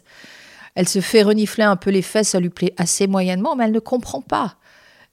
Elle 0.77 0.89
se 0.89 1.01
fait 1.01 1.23
renifler 1.23 1.65
un 1.65 1.77
peu 1.77 1.91
les 1.91 2.03
fesses, 2.03 2.29
ça 2.29 2.41
lui 2.41 2.51
plaît 2.51 2.75
assez 2.77 3.07
moyennement, 3.07 3.57
mais 3.57 3.65
elle 3.65 3.73
ne 3.73 3.79
comprend 3.79 4.21
pas. 4.21 4.57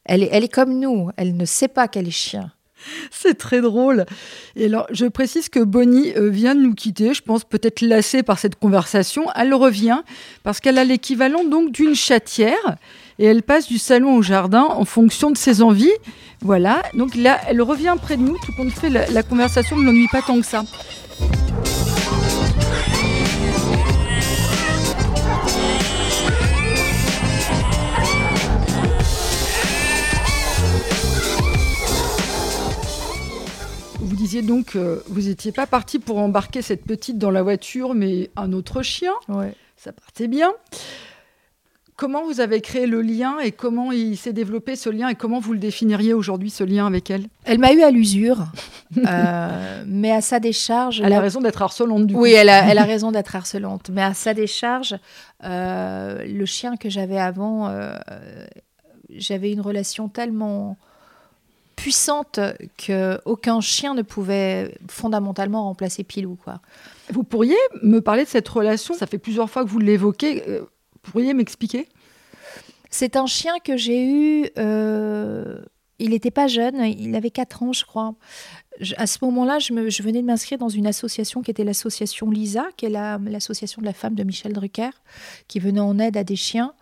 Elle 0.05 0.21
est, 0.21 0.29
elle 0.31 0.43
est 0.43 0.53
comme 0.53 0.77
nous. 0.79 1.09
Elle 1.17 1.37
ne 1.37 1.45
sait 1.45 1.69
pas 1.69 1.87
qu'elle 1.87 2.07
est 2.07 2.11
chien. 2.11 2.51
C'est 3.11 3.37
très 3.37 3.61
drôle. 3.61 4.05
Et 4.55 4.65
alors, 4.65 4.87
je 4.91 5.05
précise 5.05 5.49
que 5.49 5.59
Bonnie 5.59 6.13
euh, 6.15 6.29
vient 6.29 6.55
de 6.55 6.61
nous 6.61 6.73
quitter. 6.73 7.13
Je 7.13 7.21
pense 7.21 7.43
peut-être 7.43 7.81
lassée 7.81 8.23
par 8.23 8.39
cette 8.39 8.55
conversation. 8.55 9.25
Elle 9.35 9.53
revient 9.53 10.01
parce 10.43 10.59
qu'elle 10.59 10.77
a 10.77 10.83
l'équivalent 10.83 11.43
donc 11.43 11.71
d'une 11.71 11.95
chatière 11.95 12.77
et 13.19 13.25
elle 13.25 13.43
passe 13.43 13.67
du 13.67 13.77
salon 13.77 14.15
au 14.15 14.21
jardin 14.21 14.63
en 14.63 14.85
fonction 14.85 15.31
de 15.31 15.37
ses 15.37 15.61
envies. 15.61 15.91
Voilà. 16.41 16.83
Donc 16.93 17.15
là, 17.15 17.39
elle 17.47 17.61
revient 17.61 17.95
près 18.01 18.17
de 18.17 18.21
nous. 18.21 18.37
Tout 18.45 18.53
compte 18.57 18.71
fait, 18.71 18.89
la, 18.89 19.09
la 19.09 19.23
conversation 19.23 19.77
ne 19.77 19.85
l'ennuie 19.85 20.09
pas 20.11 20.21
tant 20.21 20.39
que 20.39 20.45
ça. 20.45 20.63
Disiez 34.41 34.41
donc 34.41 34.75
vous 34.75 35.21
n'étiez 35.21 35.51
pas 35.51 35.67
parti 35.67 35.99
pour 35.99 36.17
embarquer 36.17 36.61
cette 36.61 36.85
petite 36.85 37.17
dans 37.17 37.31
la 37.31 37.43
voiture, 37.43 37.93
mais 37.93 38.29
un 38.35 38.53
autre 38.53 38.81
chien. 38.81 39.13
Ouais. 39.29 39.53
Ça 39.77 39.91
partait 39.91 40.27
bien. 40.27 40.53
Comment 41.95 42.23
vous 42.23 42.39
avez 42.39 42.61
créé 42.61 42.87
le 42.87 43.01
lien 43.01 43.39
et 43.39 43.51
comment 43.51 43.91
il 43.91 44.17
s'est 44.17 44.33
développé 44.33 44.75
ce 44.75 44.89
lien 44.89 45.09
et 45.09 45.15
comment 45.15 45.39
vous 45.39 45.53
le 45.53 45.59
définiriez 45.59 46.13
aujourd'hui 46.13 46.49
ce 46.49 46.63
lien 46.63 46.87
avec 46.87 47.11
elle? 47.11 47.27
Elle 47.43 47.59
m'a 47.59 47.71
eu 47.71 47.81
à 47.81 47.91
l'usure, 47.91 48.47
euh, 48.97 49.83
mais 49.85 50.11
à 50.11 50.21
sa 50.21 50.39
décharge. 50.39 51.01
Elle 51.01 51.13
a 51.13 51.19
raison 51.19 51.39
d'être 51.39 51.61
harcelante 51.61 52.07
du 52.07 52.15
coup. 52.15 52.21
Oui, 52.21 52.31
elle 52.31 52.49
a, 52.49 52.67
elle 52.67 52.79
a 52.79 52.83
raison 52.85 53.11
d'être 53.11 53.35
harcelante, 53.35 53.91
mais 53.91 54.01
à 54.01 54.15
sa 54.15 54.33
décharge, 54.33 54.95
euh, 55.43 56.25
le 56.25 56.45
chien 56.45 56.77
que 56.77 56.89
j'avais 56.89 57.19
avant, 57.19 57.67
euh, 57.67 57.95
j'avais 59.09 59.51
une 59.51 59.61
relation 59.61 60.09
tellement 60.09 60.77
puissante 61.83 62.39
que 62.77 63.19
aucun 63.25 63.59
chien 63.59 63.93
ne 63.93 64.03
pouvait 64.03 64.73
fondamentalement 64.87 65.65
remplacer 65.65 66.05
Pilou. 66.05 66.37
Quoi. 66.41 66.61
Vous 67.09 67.25
pourriez 67.25 67.57
me 67.81 67.99
parler 67.99 68.23
de 68.23 68.29
cette 68.29 68.47
relation? 68.47 68.93
Ça 68.93 69.05
fait 69.05 69.17
plusieurs 69.17 69.49
fois 69.49 69.65
que 69.65 69.69
vous 69.69 69.79
l'évoquez. 69.79 70.47
Euh, 70.47 70.61
pourriez 71.01 71.33
m'expliquer? 71.33 71.89
C'est 72.89 73.17
un 73.17 73.25
chien 73.25 73.55
que 73.61 73.75
j'ai 73.75 74.01
eu. 74.05 74.49
Euh, 74.57 75.59
il 75.99 76.11
n'était 76.11 76.31
pas 76.31 76.47
jeune, 76.47 76.85
il 76.85 77.13
avait 77.15 77.31
4 77.31 77.63
ans, 77.63 77.73
je 77.73 77.83
crois. 77.83 78.15
à 78.95 79.05
ce 79.05 79.17
moment-là, 79.23 79.59
je, 79.59 79.73
venais 80.03 80.21
de 80.21 80.25
m'inscrire 80.25 80.59
dans 80.59 80.69
une 80.69 80.87
association 80.87 81.41
qui 81.41 81.51
était 81.51 81.65
l'association 81.65 82.31
LISA, 82.31 82.65
qui 82.77 82.85
est 82.85 82.89
l'association 82.89 83.81
de 83.81 83.85
la 83.85 83.93
femme 83.93 84.15
de 84.15 84.23
Michel 84.23 84.53
Drucker, 84.53 84.91
qui 85.49 85.59
venait 85.59 85.81
en 85.81 85.99
aide 85.99 86.15
à 86.15 86.23
des 86.23 86.37
chiens. 86.37 86.73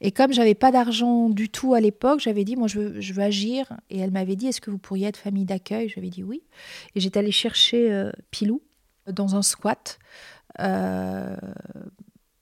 Et 0.00 0.12
comme 0.12 0.32
j'avais 0.32 0.54
pas 0.54 0.72
d'argent 0.72 1.28
du 1.28 1.50
tout 1.50 1.74
à 1.74 1.80
l'époque, 1.80 2.20
j'avais 2.20 2.44
dit, 2.44 2.56
moi, 2.56 2.68
je 2.68 2.80
veux, 2.80 3.22
agir. 3.22 3.72
Et 3.90 3.98
elle 3.98 4.10
m'avait 4.10 4.36
dit, 4.36 4.46
est-ce 4.46 4.60
que 4.60 4.70
vous 4.70 4.78
pourriez 4.78 5.06
être 5.06 5.18
famille 5.18 5.44
d'accueil? 5.44 5.88
J'avais 5.88 6.08
dit 6.08 6.22
oui. 6.22 6.42
Et 6.94 7.00
j'étais 7.00 7.18
allée 7.18 7.32
chercher 7.32 7.92
euh, 7.92 8.10
Pilou 8.30 8.62
dans 9.06 9.36
un 9.36 9.42
squat. 9.42 9.98
Euh, 10.58 11.36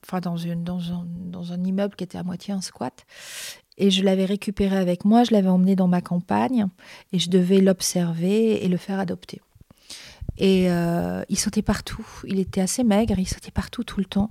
enfin, 0.07 0.21
dans, 0.21 1.53
un 1.53 1.64
immeuble 1.64 1.97
qui 1.97 2.05
était 2.05 2.18
à 2.18 2.23
moitié 2.23 2.55
un 2.55 2.61
squat. 2.61 3.05
Et 3.77 3.90
je 3.90 4.05
l'avais 4.05 4.25
récupéré 4.25 4.77
avec 4.77 5.05
moi, 5.05 5.25
je 5.25 5.33
l'avais 5.33 5.49
emmené 5.49 5.77
dans 5.77 5.87
ma 5.87 6.01
campagne 6.01 6.66
et 7.12 7.21
je 7.21 7.31
devais 7.31 7.61
l'observer 7.61 8.64
et 8.64 8.68
le 8.68 8.77
faire 8.77 8.99
adopter. 8.99 9.40
Et 10.37 10.71
euh, 10.71 11.23
il 11.29 11.38
sautait 11.38 11.62
partout. 11.62 12.07
Il 12.25 12.38
était 12.38 12.61
assez 12.61 12.83
maigre, 12.83 13.18
il 13.18 13.27
sautait 13.27 13.51
partout 13.51 13.85
tout 13.85 14.01
le 14.01 14.07
temps. 14.07 14.31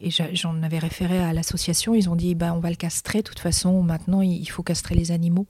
Et 0.00 0.10
j'en 0.10 0.62
avais 0.62 0.78
référé 0.78 1.18
à 1.18 1.32
l'association. 1.32 1.94
Ils 1.94 2.08
ont 2.08 2.16
dit 2.16 2.34
bah, 2.34 2.52
on 2.54 2.60
va 2.60 2.70
le 2.70 2.76
castrer. 2.76 3.18
De 3.18 3.28
toute 3.28 3.38
façon, 3.38 3.82
maintenant, 3.82 4.22
il 4.22 4.46
faut 4.46 4.62
castrer 4.62 4.94
les 4.94 5.12
animaux 5.12 5.46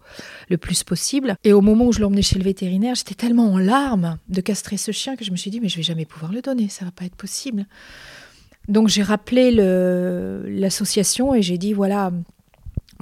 le 0.49 0.59
plus 0.59 0.85
possible. 0.85 1.37
Et 1.45 1.53
au 1.53 1.61
moment 1.61 1.87
où 1.87 1.93
je 1.93 2.01
l'emmenais 2.01 2.23
chez 2.23 2.39
le 2.39 2.45
vétérinaire, 2.45 2.95
j'étais 2.95 3.15
tellement 3.15 3.53
en 3.53 3.59
larmes 3.59 4.19
de 4.29 4.41
castrer 4.41 4.77
ce 4.77 4.93
chien 4.93 5.17
que 5.17 5.25
je 5.25 5.31
me 5.31 5.37
suis 5.37 5.51
dit 5.51 5.61
mais 5.61 5.69
je 5.69 5.77
vais 5.77 5.83
jamais 5.83 6.05
pouvoir 6.05 6.33
le 6.33 6.43
donner. 6.43 6.69
Ça 6.69 6.85
va 6.85 6.91
pas 6.91 7.05
être 7.05 7.17
possible. 7.17 7.67
Donc 8.69 8.89
j'ai 8.89 9.03
rappelé 9.03 9.51
l'association 9.53 11.35
et 11.35 11.43
j'ai 11.43 11.59
dit 11.59 11.73
voilà, 11.73 12.11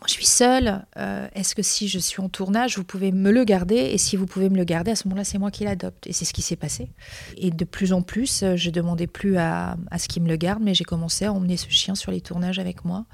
moi, 0.00 0.06
je 0.08 0.12
suis 0.12 0.26
seule. 0.26 0.84
Euh, 0.98 1.28
est-ce 1.34 1.54
que 1.54 1.62
si 1.62 1.86
je 1.86 2.00
suis 2.00 2.20
en 2.20 2.28
tournage, 2.28 2.76
vous 2.76 2.84
pouvez 2.84 3.12
me 3.12 3.30
le 3.30 3.44
garder 3.44 3.76
Et 3.76 3.98
si 3.98 4.16
vous 4.16 4.26
pouvez 4.26 4.50
me 4.50 4.56
le 4.56 4.64
garder, 4.64 4.90
à 4.90 4.96
ce 4.96 5.06
moment-là, 5.06 5.22
c'est 5.24 5.38
moi 5.38 5.52
qui 5.52 5.64
l'adopte. 5.64 6.06
Et 6.08 6.12
c'est 6.12 6.24
ce 6.24 6.32
qui 6.32 6.42
s'est 6.42 6.56
passé. 6.56 6.90
Et 7.36 7.50
de 7.50 7.64
plus 7.64 7.92
en 7.92 8.02
plus, 8.02 8.42
euh, 8.42 8.56
je 8.56 8.70
demandais 8.70 9.06
plus 9.06 9.36
à, 9.36 9.76
ce 9.96 10.08
qu'il 10.08 10.22
me 10.24 10.28
le 10.28 10.36
garde, 10.36 10.62
mais 10.62 10.74
j'ai 10.74 10.84
commencé 10.84 11.26
à 11.26 11.32
emmener 11.32 11.56
ce 11.56 11.70
chien 11.70 11.94
sur 11.94 12.10
les 12.10 12.20
tournages 12.20 12.58
avec 12.58 12.84
moi. 12.84 13.06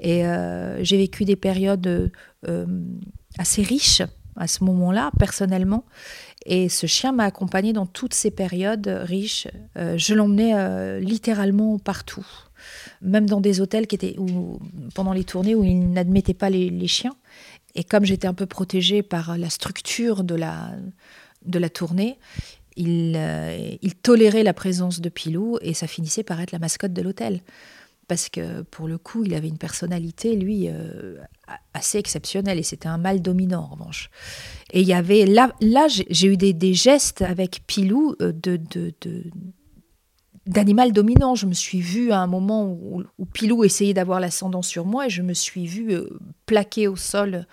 Et 0.00 0.26
euh, 0.26 0.82
j'ai 0.82 0.96
vécu 0.96 1.24
des 1.24 1.36
périodes 1.36 2.12
assez 3.38 3.62
riches 3.62 4.02
à 4.36 4.46
ce 4.46 4.64
moment-là, 4.64 5.10
personnellement. 5.18 5.84
Et 6.46 6.68
ce 6.68 6.86
chien 6.86 7.12
m'a 7.12 7.24
accompagnée 7.24 7.72
dans 7.72 7.86
toutes 7.86 8.14
ces 8.14 8.30
périodes 8.30 8.86
riches. 9.02 9.48
je 9.74 10.14
l'emmenais 10.14 11.00
littéralement 11.00 11.78
partout 11.78 12.26
même 13.02 13.28
dans 13.28 13.40
des 13.40 13.60
hôtels 13.60 13.86
qui 13.86 13.94
étaient 13.94 14.16
où, 14.18 14.58
pendant 14.94 15.12
les 15.12 15.24
tournées 15.24 15.54
où 15.54 15.64
ils 15.64 15.90
n'admettaient 15.90 16.34
pas 16.34 16.50
les, 16.50 16.86
chiens. 16.86 17.16
Et 17.74 17.84
comme 17.84 18.04
j'étais 18.04 18.26
un 18.26 18.34
peu 18.34 18.46
protégée 18.46 19.02
par 19.02 19.36
la 19.36 19.50
structure 19.50 20.24
de 20.24 20.34
la, 20.34 20.70
de 21.44 21.58
la 21.58 21.68
tournée, 21.68 22.18
il, 22.76 23.14
euh, 23.16 23.76
tolérait 24.02 24.42
la 24.42 24.54
présence 24.54 25.00
de 25.00 25.08
Pilou 25.08 25.58
et 25.62 25.74
ça 25.74 25.86
finissait 25.86 26.22
par 26.22 26.40
être 26.40 26.52
la 26.52 26.58
mascotte 26.58 26.92
de 26.92 27.02
l'hôtel. 27.02 27.40
Parce 28.08 28.28
que 28.28 28.62
pour 28.62 28.86
le 28.86 28.98
coup, 28.98 29.24
il 29.24 29.34
avait 29.34 29.48
une 29.48 29.58
personnalité, 29.58 30.36
lui, 30.36 30.68
euh, 30.68 31.16
assez 31.74 31.98
exceptionnelle 31.98 32.58
et 32.58 32.62
c'était 32.62 32.88
un 32.88 32.98
mal 32.98 33.20
dominant 33.20 33.64
en 33.64 33.74
revanche. 33.74 34.10
Et 34.72 34.80
il 34.80 34.86
y 34.86 34.92
avait 34.92 35.26
là, 35.26 35.52
là 35.60 35.88
j'ai 35.88 36.28
eu 36.28 36.36
des, 36.36 36.52
des, 36.52 36.72
gestes 36.72 37.22
avec 37.22 37.62
Pilou 37.66 38.14
euh, 38.20 38.32
de, 38.32 38.56
de, 38.56 38.94
de 39.00 39.24
d'animal 40.46 40.92
dominant. 40.92 41.34
Je 41.34 41.46
me 41.46 41.52
suis 41.52 41.80
vue 41.80 42.12
à 42.12 42.18
un 42.18 42.26
moment 42.26 42.64
où, 42.64 43.04
Pilou 43.32 43.64
essayait 43.64 43.94
d'avoir 43.94 44.20
l'ascendant 44.20 44.62
sur 44.62 44.84
moi 44.84 45.06
et 45.06 45.10
je 45.10 45.22
me 45.22 45.34
suis 45.34 45.66
vue 45.66 45.92
euh, 45.92 46.18
plaquer 46.46 46.88
au 46.88 46.96
sol 46.96 47.46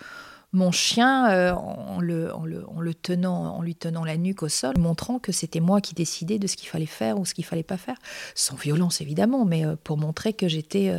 mon 0.56 0.72
chien 0.72 1.32
euh, 1.32 1.52
en, 1.52 2.00
le, 2.00 2.34
en, 2.34 2.46
le, 2.46 2.94
tenant, 2.94 3.56
en 3.56 3.62
lui 3.64 3.74
tenant 3.74 4.06
la 4.06 4.18
nuque 4.18 4.44
au 4.44 4.50
sol, 4.50 4.76
montrant 4.78 5.18
que 5.18 5.32
c'était 5.32 5.60
moi 5.60 5.82
qui 5.82 5.96
décidais 5.96 6.38
de 6.38 6.46
ce 6.46 6.56
qu'il 6.56 6.70
fallait 6.70 6.86
faire 6.86 7.20
ou 7.20 7.26
ce 7.26 7.34
qu'il 7.34 7.44
fallait 7.44 7.64
pas 7.64 7.78
faire. 7.78 7.98
Sans 8.36 8.56
violence 8.56 9.02
évidemment, 9.02 9.46
mais 9.46 9.66
euh, 9.66 9.76
pour 9.84 9.98
montrer 9.98 10.34
que 10.34 10.48
j'étais 10.48 10.94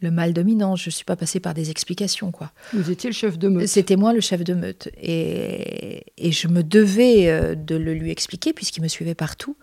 le 0.00 0.10
mal 0.10 0.32
dominant. 0.32 0.74
Je 0.74 0.88
ne 0.88 0.90
suis 0.90 1.04
pas 1.04 1.14
passée 1.14 1.38
par 1.38 1.54
des 1.54 1.70
explications. 1.70 2.32
quoi. 2.32 2.50
Vous 2.72 2.90
étiez 2.90 3.08
le 3.08 3.14
chef 3.14 3.38
de 3.38 3.48
meute. 3.48 3.68
C'était 3.68 3.96
moi 3.96 4.12
le 4.12 4.20
chef 4.20 4.42
de 4.42 4.54
meute. 4.54 4.88
Et, 5.00 6.04
et 6.18 6.32
je 6.32 6.48
me 6.48 6.64
devais 6.64 7.54
de 7.54 7.76
le 7.76 7.94
lui 7.94 8.10
expliquer 8.10 8.52
puisqu'il 8.52 8.82
me 8.82 8.88
suivait 8.88 9.14
partout 9.14 9.56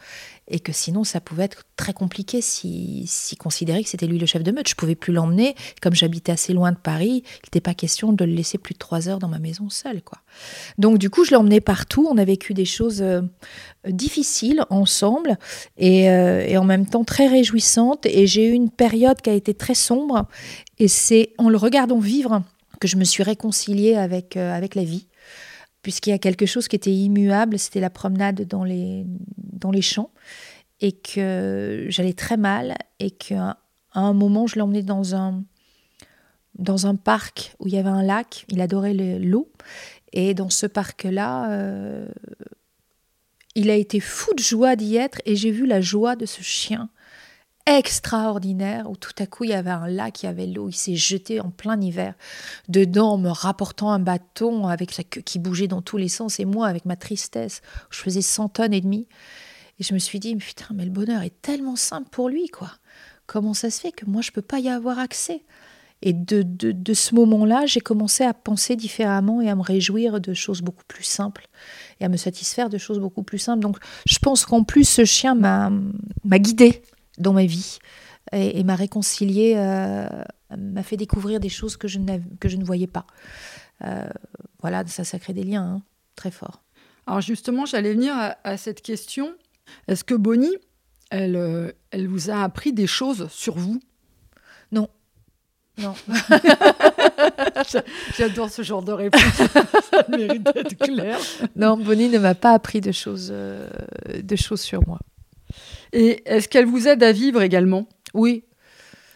et 0.47 0.60
que 0.60 0.71
sinon 0.71 1.04
ça 1.04 1.21
pouvait 1.21 1.43
être 1.43 1.63
très 1.75 1.93
compliqué 1.93 2.41
si, 2.41 3.06
si 3.08 3.36
considérait 3.36 3.84
que 3.84 3.89
c'était 3.89 4.08
lui 4.08 4.19
le 4.19 4.25
chef 4.25 4.43
de 4.43 4.51
meute. 4.51 4.67
Je 4.67 4.75
pouvais 4.75 4.95
plus 4.95 5.13
l'emmener, 5.13 5.56
comme 5.82 5.93
j'habitais 5.93 6.32
assez 6.32 6.54
loin 6.54 6.71
de 6.71 6.77
Paris, 6.77 7.23
il 7.25 7.47
n'était 7.47 7.62
pas 7.62 7.73
question 7.73 8.12
de 8.13 8.25
le 8.25 8.34
laisser 8.34 8.58
plus 8.58 8.73
de 8.73 8.80
trois 8.80 9.08
heures 9.08 9.19
dans 9.19 9.27
ma 9.27 9.39
maison 9.39 9.69
seul. 9.69 10.01
Quoi. 10.01 10.19
Donc 10.77 10.97
du 10.97 11.10
coup, 11.10 11.23
je 11.23 11.34
l'emmenais 11.34 11.62
partout, 11.62 12.08
on 12.10 12.17
a 12.17 12.25
vécu 12.25 12.54
des 12.54 12.65
choses 12.65 13.01
euh, 13.01 13.21
difficiles 13.88 14.63
ensemble 14.69 15.38
et, 15.77 16.10
euh, 16.10 16.45
et, 16.45 16.58
en 16.58 16.65
même 16.65 16.86
temps 16.86 17.04
très 17.04 17.27
réjouissantes, 17.27 18.06
et 18.06 18.27
j'ai 18.27 18.47
eu 18.47 18.51
une 18.51 18.69
période 18.69 19.21
qui 19.21 19.30
a 19.30 19.34
été 19.34 19.54
très 19.54 19.75
sombre, 19.75 20.27
et 20.80 20.88
c'est 20.88 21.34
en 21.38 21.49
le 21.49 21.58
regardant 21.58 21.99
vivre 21.99 22.43
que 22.80 22.88
je 22.88 22.97
me 22.97 23.04
suis 23.04 23.23
réconciliée 23.23 23.95
avec, 23.95 24.36
euh, 24.36 24.54
avec 24.54 24.75
la 24.75 24.84
vie 24.84 25.08
puisqu'il 25.82 26.12
y 26.12 26.13
a 26.13 26.20
quelque 26.20 26.46
chose 26.46 26.67
qui 26.67 26.76
était 26.76 26.94
immuable, 26.94 27.58
c'était 27.58 27.80
la 27.80 27.89
promenade 27.89 28.44
dans 28.48 28.63
les, 28.63 29.06
dans 29.38 29.72
les 29.72 29.82
champs, 29.82 30.12
et 30.80 30.91
que 30.91 31.86
j'allais 31.89 32.13
très 32.13 32.38
mal, 32.38 32.76
et 33.00 33.12
qu'à 33.12 33.58
un 33.94 34.13
moment, 34.13 34.48
je 34.48 34.60
l'emmenais 34.60 34.84
dans 34.84 35.15
un, 35.15 35.44
dans 36.56 36.88
un 36.88 36.96
parc 36.96 37.56
où 37.60 37.67
il 37.67 37.74
y 37.74 37.78
avait 37.78 37.89
un 37.89 38.04
lac, 38.04 38.46
il 38.50 38.62
adorait 38.62 38.94
l'eau, 38.94 39.52
et 40.13 40.34
dans 40.34 40.50
ce 40.50 40.65
parc-là, 40.65 41.52
euh, 41.52 42.08
il 43.56 43.70
a 43.70 43.76
été 43.76 44.00
fou 44.00 44.34
de 44.34 44.41
joie 44.41 44.76
d'y 44.76 44.98
être, 44.98 45.22
et 45.26 45.36
j'ai 45.36 45.52
vu 45.52 45.65
la 45.65 45.82
joie 45.82 46.15
de 46.15 46.26
ce 46.26 46.41
chien 46.41 46.89
extraordinaire 47.65 48.89
où 48.89 48.95
tout 48.95 49.13
à 49.19 49.26
coup 49.26 49.43
il 49.43 49.52
y 49.52 49.54
avait 49.54 49.69
un 49.69 49.88
lac, 49.88 50.24
il 50.24 50.26
y 50.26 50.30
avait 50.30 50.47
l'eau, 50.47 50.69
il 50.69 50.76
s'est 50.76 50.95
jeté 50.95 51.39
en 51.39 51.50
plein 51.50 51.80
hiver 51.80 52.13
dedans 52.69 53.12
en 53.13 53.17
me 53.17 53.30
rapportant 53.30 53.91
un 53.91 54.00
bâton 54.00 54.67
avec 54.67 54.91
sa 54.91 55.04
queue 55.04 55.21
qui 55.21 55.39
bougeait 55.39 55.67
dans 55.67 55.82
tous 55.82 55.97
les 55.97 56.10
sens 56.10 56.39
et 56.39 56.45
moi 56.45 56.67
avec 56.67 56.86
ma 56.86 56.95
tristesse, 56.95 57.62
je 57.89 58.00
faisais 58.00 58.21
100 58.21 58.50
tonnes 58.50 58.74
et 58.74 58.82
demie. 58.82 59.08
Et 59.80 59.84
je 59.84 59.93
me 59.95 60.00
suis 60.00 60.19
dit, 60.19 60.36
putain, 60.36 60.67
mais 60.76 60.86
le 60.86 60.91
bonheur 60.91 61.24
est 61.24 61.41
tellement 61.41 61.76
simple 61.76 62.10
pour 62.12 62.30
lui, 62.30 62.50
quoi. 62.50 62.69
Comment 63.26 63.56
ça 63.56 63.71
se 63.71 63.80
fait 63.82 63.91
que 63.91 64.06
moi 64.06 64.21
je 64.21 64.32
peux 64.32 64.41
pas 64.41 64.60
y 64.60 64.69
avoir 64.69 65.00
accès? 65.00 65.43
Et 66.04 66.13
de, 66.13 66.41
de, 66.41 66.71
de 66.71 66.93
ce 66.93 67.13
moment-là, 67.15 67.65
j'ai 67.67 67.80
commencé 67.80 68.24
à 68.24 68.34
penser 68.34 68.76
différemment 68.76 69.39
et 69.39 69.50
à 69.50 69.56
me 69.56 69.62
réjouir 69.62 70.19
de 70.19 70.34
choses 70.34 70.62
beaucoup 70.62 70.84
plus 70.88 71.04
simples 71.04 71.47
et 72.00 72.06
à 72.06 72.10
me 72.10 72.17
satisfaire 72.17 72.69
de 72.69 72.78
choses 72.78 73.00
beaucoup 73.00 73.24
plus 73.24 73.38
simples. 73.38 73.62
Donc 73.62 73.78
je 74.08 74.17
pense 74.17 74.45
qu'en 74.45 74.63
plus 74.63 74.88
ce 74.88 75.06
chien 75.06 75.36
m'a 75.36 75.71
guidée 76.39 76.82
dans 77.17 77.34
ma 77.34 77.45
vie 77.45 77.80
et, 78.32 78.63
m'a 78.63 78.76
réconcilié, 78.76 79.56
euh, 79.58 80.08
m'a 80.58 80.84
fait 80.84 80.97
découvrir 80.97 81.39
des 81.39 81.50
choses 81.50 81.78
que 81.78 81.88
je, 81.88 82.00
que 82.39 82.50
je 82.50 82.58
ne 82.58 82.63
voyais 82.63 82.88
pas. 82.88 83.06
Euh, 83.84 84.08
voilà, 84.62 84.86
ça, 84.88 85.04
ça 85.04 85.19
crée 85.19 85.34
des 85.34 85.43
liens 85.43 85.63
hein, 85.63 85.82
très 86.15 86.32
forts. 86.32 86.62
Alors 87.08 87.21
justement, 87.21 87.65
j'allais 87.65 87.93
venir 87.93 88.13
à, 88.43 88.58
cette 88.58 88.82
question. 88.82 89.34
Est-ce 89.88 90.04
que 90.04 90.13
Bonnie, 90.13 90.56
elle, 91.10 91.36
euh, 91.36 91.71
elle 91.89 92.08
vous 92.08 92.30
a 92.30 92.43
appris 92.43 92.74
des 92.74 92.88
choses 92.88 93.28
sur 93.32 93.56
vous? 93.58 93.82
Non. 94.71 94.88
Non. 95.78 95.95
J'adore 98.17 98.50
ce 98.50 98.62
genre 98.62 98.84
de 98.84 98.91
réponse. 98.91 99.21
Ça 99.91 100.06
mérite 100.10 100.43
d'être 100.43 100.78
clair. 100.78 101.17
Non, 101.56 101.76
Bonnie 101.76 102.10
ne 102.10 102.19
m'a 102.19 102.36
pas 102.36 102.52
appris 102.54 102.82
de 102.82 102.91
choses, 102.91 103.30
de 103.32 104.36
choses 104.36 104.62
sur 104.62 104.86
moi. 104.88 105.00
Et 105.93 106.21
est-ce 106.25 106.47
qu'elle 106.47 106.65
vous 106.65 106.88
aide 106.88 107.04
à 107.04 107.12
vivre 107.12 107.41
également? 107.41 107.88
Oui. 108.13 108.43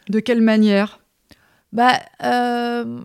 De 0.10 0.20
quelle 0.20 0.42
manière? 0.42 1.00
Bah, 1.72 2.00
euh, 2.24 3.02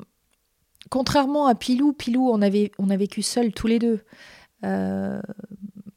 contrairement 0.90 1.46
à 1.46 1.54
Pilou, 1.54 1.92
Pilou, 1.92 2.28
on, 2.30 2.42
avait, 2.42 2.72
on 2.78 2.90
a 2.90 2.96
vécu 2.96 3.22
seuls 3.22 3.52
tous 3.52 3.66
les 3.66 3.78
deux. 3.78 4.00
Euh, 4.64 5.20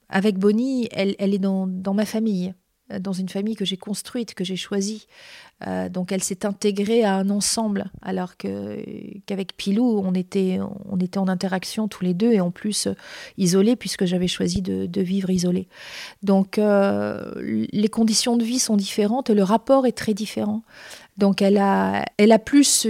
avec 0.10 0.38
Bonnie, 0.38 0.88
elle, 0.92 1.16
elle 1.20 1.34
est 1.34 1.40
dans, 1.40 1.68
dans 1.68 1.94
ma 1.94 2.06
famille. 2.06 2.54
Euh, 2.94 3.00
dans 3.00 3.14
une 3.14 3.30
famille 3.30 3.56
que 3.56 3.66
j'ai 3.66 3.78
construite, 3.78 4.34
que 4.34 4.44
j'ai 4.44 4.56
choisie. 4.56 5.08
Euh, 5.68 5.90
donc 5.90 6.12
elle 6.12 6.24
s'est 6.24 6.46
intégrée 6.46 7.04
à 7.04 7.16
un 7.16 7.30
ensemble, 7.30 7.86
alors 8.02 8.38
qu'avec 8.38 9.56
Pilou, 9.56 10.02
on 10.04 10.14
était, 10.14 10.60
on 10.90 11.00
était 11.00 11.18
en 11.18 11.28
interaction 11.28 11.88
tous 11.88 12.04
les 12.04 12.14
deux 12.14 12.34
et 12.34 12.42
en 12.42 12.52
plus 12.52 12.88
euh, 12.88 12.96
isolés, 13.38 13.76
puisque 13.76 14.06
j'avais 14.06 14.28
choisi 14.28 14.62
de, 14.62 15.02
vivre 15.02 15.30
isolé. 15.30 15.68
Donc 16.22 16.58
les 16.58 17.88
conditions 17.90 18.38
de 18.38 18.44
vie 18.44 18.60
sont 18.60 18.78
différentes 18.78 19.30
le 19.30 19.44
rapport 19.44 19.86
est 19.86 19.98
très 19.98 20.14
différent. 20.14 20.64
Donc 21.18 21.42
elle 21.42 21.58
a, 21.58 22.06
elle 22.18 22.32
a 22.32 22.40
plus 22.40 22.88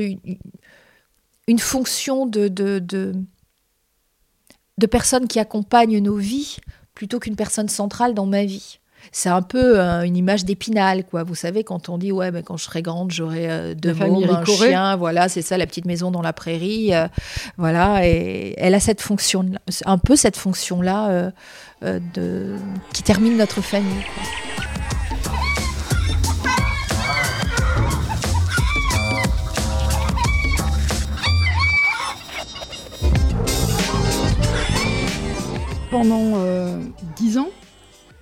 une, 1.47 1.59
fonction 1.59 2.25
de, 2.25 2.47
de, 2.47 2.79
de 2.79 4.85
personne 4.85 5.27
qui 5.27 5.39
accompagne 5.39 5.99
nos 5.99 6.17
vies 6.17 6.57
plutôt 6.93 7.19
qu'une 7.19 7.35
personne 7.35 7.69
centrale 7.69 8.13
dans 8.13 8.27
ma 8.27 8.45
vie. 8.45 8.79
C'est 9.11 9.29
un 9.29 9.41
peu 9.41 9.79
une 9.79 10.15
image 10.17 10.45
d'épinal, 10.45 11.03
quoi. 11.03 11.23
Vous 11.23 11.35
savez, 11.35 11.63
quand 11.63 11.89
on 11.89 11.97
dit, 11.97 12.11
ouais, 12.11 12.31
ben, 12.31 12.43
quand 12.43 12.57
je 12.57 12.63
serai 12.63 12.81
grande, 12.81 13.11
j'aurai 13.11 13.75
deux 13.75 13.93
mômes, 13.93 14.23
un 14.29 14.45
chien, 14.45 14.95
voilà, 14.95 15.29
c'est 15.29 15.41
ça, 15.41 15.57
la 15.57 15.65
petite 15.65 15.85
maison 15.85 16.11
dans 16.11 16.21
la 16.21 16.33
prairie, 16.33 16.91
voilà, 17.57 18.07
et 18.07 18.53
elle 18.57 18.75
a 18.75 18.79
cette 18.79 19.01
fonction, 19.01 19.45
un 19.85 19.97
peu 19.97 20.15
cette 20.15 20.37
fonction-là 20.37 21.31
de, 21.81 22.55
qui 22.93 23.03
termine 23.03 23.37
notre 23.37 23.61
famille. 23.61 24.03
Pendant 35.91 36.33
euh, 36.37 36.79
dix 37.17 37.37
ans, 37.37 37.49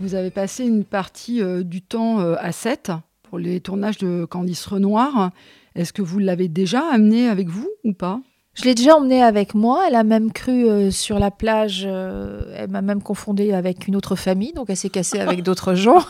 vous 0.01 0.15
avez 0.15 0.31
passé 0.31 0.65
une 0.65 0.83
partie 0.83 1.41
euh, 1.41 1.63
du 1.63 1.81
temps 1.83 2.19
euh, 2.19 2.35
à 2.39 2.51
7 2.51 2.91
pour 3.21 3.37
les 3.37 3.61
tournages 3.61 3.99
de 3.99 4.25
Candice 4.25 4.65
Renoir. 4.65 5.31
Est-ce 5.75 5.93
que 5.93 6.01
vous 6.01 6.17
l'avez 6.17 6.47
déjà 6.47 6.81
amené 6.91 7.29
avec 7.29 7.47
vous 7.47 7.69
ou 7.83 7.93
pas? 7.93 8.19
Je 8.53 8.65
l'ai 8.65 8.75
déjà 8.75 8.97
emmenée 8.97 9.23
avec 9.23 9.55
moi. 9.55 9.85
Elle 9.87 9.95
a 9.95 10.03
même 10.03 10.33
cru 10.33 10.67
euh, 10.67 10.91
sur 10.91 11.19
la 11.19 11.31
plage. 11.31 11.83
Euh, 11.87 12.41
elle 12.57 12.69
m'a 12.69 12.81
même 12.81 13.01
confondée 13.01 13.53
avec 13.53 13.87
une 13.87 13.95
autre 13.95 14.17
famille. 14.17 14.51
Donc, 14.51 14.69
elle 14.69 14.75
s'est 14.75 14.89
cassée 14.89 15.19
avec 15.19 15.41
d'autres 15.43 15.73
gens. 15.73 16.03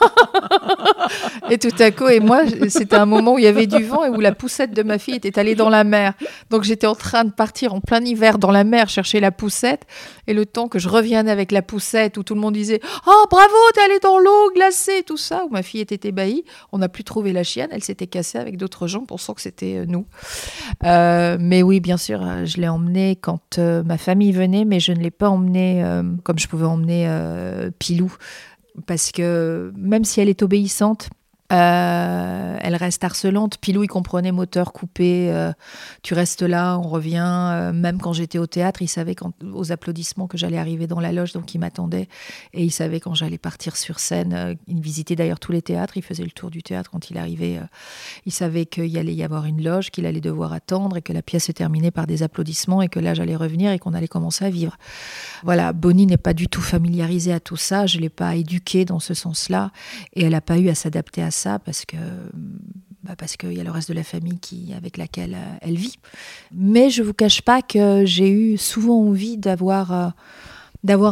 et 1.52 1.60
tout 1.60 1.70
à 1.78 1.92
coup, 1.92 2.08
et 2.08 2.20
moi, 2.20 2.42
c'était 2.68 2.96
un 2.96 3.06
moment 3.06 3.36
où 3.36 3.38
il 3.38 3.44
y 3.44 3.48
avait 3.48 3.68
du 3.68 3.84
vent 3.84 4.06
et 4.06 4.10
où 4.10 4.20
la 4.20 4.34
poussette 4.34 4.74
de 4.74 4.82
ma 4.82 4.98
fille 4.98 5.16
était 5.16 5.38
allée 5.38 5.54
dans 5.54 5.70
la 5.70 5.84
mer. 5.84 6.14
Donc, 6.50 6.64
j'étais 6.64 6.88
en 6.88 6.96
train 6.96 7.26
de 7.26 7.32
partir 7.32 7.76
en 7.76 7.80
plein 7.80 8.04
hiver 8.04 8.40
dans 8.40 8.52
la 8.52 8.64
mer 8.64 8.90
chercher 8.90 9.20
la 9.20 9.32
poussette. 9.32 9.84
Et 10.26 10.34
le 10.34 10.48
temps 10.48 10.68
que 10.68 10.80
je 10.80 10.90
revienne 10.90 11.30
avec 11.30 11.52
la 11.52 11.62
poussette, 11.62 12.18
où 12.18 12.24
tout 12.24 12.34
le 12.34 12.42
monde 12.42 12.56
disait 12.56 12.80
Oh, 13.06 13.26
bravo, 13.30 13.54
t'es 13.76 13.82
allée 13.82 14.00
dans 14.00 14.18
l'eau 14.18 14.52
glacée, 14.56 15.04
tout 15.06 15.18
ça, 15.18 15.44
où 15.46 15.50
ma 15.50 15.62
fille 15.62 15.82
était 15.82 16.10
ébahie. 16.10 16.44
On 16.72 16.80
n'a 16.80 16.90
plus 16.90 17.04
trouvé 17.04 17.34
la 17.34 17.44
chienne. 17.44 17.70
Elle 17.72 17.84
s'était 17.84 18.08
cassée 18.08 18.40
avec 18.40 18.58
d'autres 18.58 18.88
gens 18.88 19.06
pensant 19.06 19.36
que 19.36 19.42
c'était 19.42 19.78
euh, 19.78 19.86
nous. 19.86 20.08
mais 20.82 21.62
oui, 21.62 21.80
bien 21.80 21.98
sûr 21.98 22.31
euh, 22.32 22.46
je 22.46 22.58
l'ai 22.58 22.68
emmené 22.68 23.16
quand 23.16 23.60
euh, 23.60 23.84
ma 23.84 23.98
famille 23.98 24.32
venait, 24.32 24.66
mais 24.66 24.80
je 24.80 24.92
ne 24.92 25.00
l'ai 25.00 25.12
pas 25.12 25.30
emmené 25.30 25.84
euh, 25.84 26.04
comme 26.24 26.40
je 26.40 26.48
pouvais 26.48 26.66
emmener 26.66 27.10
Pilou. 27.80 28.14
Parce 28.88 29.12
que 29.12 29.74
même 29.76 30.06
si 30.06 30.22
elle 30.22 30.30
est 30.30 30.44
obéissante, 30.44 31.10
euh, 31.52 32.58
elle 32.62 32.76
reste 32.76 33.04
harcelante. 33.04 33.58
Pilou, 33.58 33.84
il 33.84 33.88
comprenait 33.88 34.32
moteur 34.32 34.72
coupé. 34.72 35.30
Euh, 35.32 35.52
tu 36.02 36.14
restes 36.14 36.44
là, 36.44 36.78
on 36.78 36.88
revient. 36.88 37.20
Euh, 37.22 37.74
même 37.74 38.00
quand 38.00 38.14
j'étais 38.14 38.38
au 38.38 38.48
théâtre, 38.48 38.82
il 38.82 38.88
savait 38.88 39.16
quand, 39.16 39.34
aux 39.54 39.72
applaudissements 39.72 40.28
que 40.28 40.38
j'allais 40.38 40.58
arriver 40.58 40.88
dans 40.88 41.00
la 41.00 41.12
loge, 41.12 41.34
donc 41.34 41.54
il 41.54 41.60
m'attendait. 41.60 42.08
Et 42.54 42.64
il 42.64 42.72
savait 42.72 43.00
quand 43.00 43.16
j'allais 43.16 43.38
partir 43.38 43.76
sur 43.76 44.00
scène. 44.00 44.58
il 44.68 44.82
visitait 44.82 45.16
d'ailleurs 45.16 45.40
tous 45.40 45.52
les 45.52 45.62
théâtres. 45.62 45.98
Il 45.98 46.04
faisait 46.04 46.24
le 46.24 46.32
tour 46.32 46.50
du 46.50 46.64
théâtre 46.64 46.90
quand 46.90 47.10
il 47.10 47.18
arrivait. 47.18 47.60
il 48.26 48.32
savait 48.32 48.66
qu'il 48.66 48.98
allait 48.98 49.14
y 49.14 49.24
avoir 49.24 49.46
une 49.46 49.64
loge, 49.64 49.92
qu'il 49.92 50.06
allait 50.06 50.22
devoir 50.22 50.54
attendre 50.54 50.98
et 50.98 51.02
que 51.02 51.12
la 51.12 51.22
pièce 51.22 51.46
se 51.46 51.52
terminait 51.52 51.92
par 51.92 52.08
des 52.08 52.24
applaudissements 52.24 52.82
et 52.82 52.88
que 52.88 53.00
là 53.00 53.14
j'allais 53.14 53.36
revenir 53.36 53.72
et 53.72 53.80
qu'on 53.80 53.94
allait 53.94 54.08
commencer 54.08 54.46
à 54.46 54.50
vivre. 54.50 54.78
Voilà, 55.44 55.74
Bonnie 55.74 56.06
n'est 56.06 56.18
pas 56.18 56.34
du 56.34 56.48
tout 56.48 56.62
familiarisée 56.62 57.34
à 57.34 57.40
tout 57.40 57.58
ça. 57.58 57.88
Je 57.88 58.00
l'ai 58.00 58.10
pas 58.10 58.36
éduquée 58.36 58.86
dans 58.86 59.00
ce 59.00 59.14
sens-là 59.14 59.72
et 60.14 60.24
elle 60.24 60.32
n'a 60.32 60.42
pas 60.42 60.58
eu 60.58 60.70
à 60.70 60.76
s'adapter 60.76 61.22
à 61.22 61.32
ça 61.32 61.41
parce 61.60 61.86
que 61.86 61.98
bah 63.04 63.16
qu'il 63.36 63.54
y 63.54 63.60
a 63.60 63.64
le 63.64 63.72
reste 63.72 63.90
de 63.90 63.96
la 63.96 64.04
famille 64.04 64.40
qui, 64.40 64.74
avec 64.76 64.98
laquelle 64.98 65.34
euh, 65.34 65.58
elle 65.62 65.76
vit. 65.76 65.98
Mais 66.52 66.90
je 66.90 67.02
vous 67.02 67.14
cache 67.14 67.42
pas 67.42 67.62
que 67.62 68.04
j'ai 68.06 68.30
eu 68.30 68.58
souvent 68.58 69.02
envie 69.02 69.38
d'avoir 69.38 69.92
euh, 69.92 70.10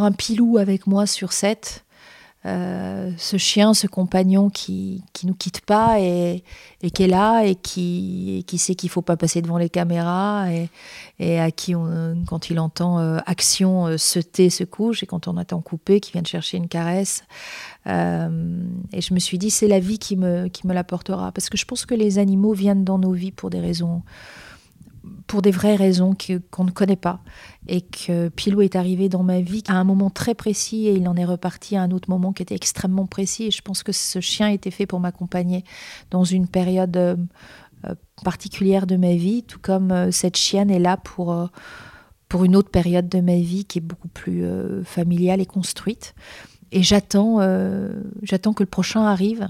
un 0.03 0.11
pilou 0.11 0.57
avec 0.57 0.85
moi 0.85 1.07
sur 1.07 1.33
set 1.33 1.83
euh, 2.45 3.11
ce 3.17 3.35
chien, 3.35 3.73
ce 3.73 3.85
compagnon 3.85 4.49
qui 4.49 5.03
qui 5.11 5.27
nous 5.27 5.33
quitte 5.33 5.59
pas 5.59 5.99
et, 5.99 6.45
et 6.81 6.89
qui 6.89 7.03
est 7.03 7.07
là 7.07 7.43
et 7.43 7.55
qui, 7.55 8.45
qui 8.47 8.57
sait 8.57 8.75
qu'il 8.75 8.89
faut 8.89 9.01
pas 9.01 9.17
passer 9.17 9.41
devant 9.41 9.57
les 9.57 9.69
caméras 9.69 10.49
et, 10.49 10.69
et 11.19 11.37
à 11.37 11.51
qui 11.51 11.75
on, 11.75 12.23
quand 12.27 12.49
il 12.49 12.59
entend 12.61 12.99
euh, 12.99 13.17
action 13.25 13.87
euh, 13.87 13.97
se 13.97 14.19
tait, 14.19 14.49
se 14.49 14.63
couche 14.63 15.03
et 15.03 15.05
quand 15.05 15.27
on 15.27 15.35
attend 15.35 15.59
couper, 15.59 15.99
qui 15.99 16.13
vient 16.13 16.21
de 16.21 16.27
chercher 16.27 16.55
une 16.55 16.69
caresse. 16.69 17.23
et 17.85 19.01
je 19.01 19.13
me 19.13 19.19
suis 19.19 19.37
dit 19.37 19.49
c'est 19.49 19.67
la 19.67 19.79
vie 19.79 19.99
qui 19.99 20.15
me 20.15 20.47
qui 20.47 20.65
me 20.65 20.73
l'apportera 20.73 21.33
parce 21.33 21.49
que 21.49 21.57
je 21.57 21.65
pense 21.65 21.85
que 21.85 21.95
les 21.95 22.19
animaux 22.19 22.53
viennent 22.53 22.85
dans 22.85 22.99
nos 22.99 23.11
vies 23.11 23.33
pour 23.33 23.49
des 23.49 23.59
raisons 23.59 24.01
pour 25.29 25.43
des 25.43 25.51
vraies 25.51 25.75
raisons 25.75 26.15
qu'on 26.49 26.63
ne 26.63 26.71
connaît 26.71 26.95
pas. 26.95 27.21
Et 27.67 27.81
que 27.81 28.29
Pilou 28.29 28.61
est 28.61 28.75
arrivé 28.75 29.09
dans 29.09 29.21
ma 29.21 29.41
vie 29.41 29.63
à 29.67 29.75
un 29.75 29.83
moment 29.83 30.09
très 30.09 30.33
précis 30.33 30.87
et 30.87 30.93
il 30.93 31.07
en 31.07 31.15
est 31.15 31.23
reparti 31.23 31.77
à 31.77 31.83
un 31.83 31.91
autre 31.91 32.09
moment 32.09 32.33
qui 32.33 32.41
était 32.41 32.55
extrêmement 32.55 33.05
précis. 33.05 33.45
Et 33.45 33.51
je 33.51 33.61
pense 33.61 33.83
que 33.83 33.91
ce 33.91 34.19
chien 34.21 34.49
était 34.49 34.71
fait 34.71 34.87
pour 34.87 34.99
m'accompagner 34.99 35.63
dans 36.09 36.23
une 36.23 36.47
période 36.47 36.97
euh, 36.97 37.15
euh, 37.85 37.93
particulière 38.23 38.87
de 38.87 38.97
ma 38.97 39.13
vie, 39.13 39.43
tout 39.43 39.59
comme 39.61 39.91
euh, 39.91 40.09
cette 40.09 40.35
chienne 40.35 40.71
est 40.71 40.79
là 40.79 40.97
pour, 40.97 41.47
pour 42.27 42.43
une 42.43 42.55
autre 42.55 42.71
période 42.71 43.07
de 43.07 43.21
ma 43.21 43.37
vie 43.37 43.65
qui 43.65 43.77
est 43.77 43.81
beaucoup 43.81 44.09
plus 44.09 44.43
familiale 44.83 45.41
et 45.41 45.45
construite. 45.45 46.15
Et 46.71 46.81
j'attends, 46.81 47.39
j'attends 48.23 48.53
que 48.53 48.63
le 48.63 48.69
prochain 48.69 49.03
arrive, 49.05 49.47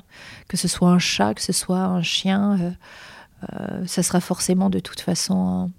que 0.49 0.57
ce 0.57 0.67
soit 0.67 0.89
un 0.89 0.99
chat, 0.99 1.33
que 1.33 1.41
ce 1.41 1.53
soit 1.53 1.79
un 1.79 2.01
chien 2.01 2.75
ça 3.85 4.03
sera 4.03 4.19
forcément 4.19 4.69
de 4.69 4.79
toute 4.79 4.99
façon 4.99 5.71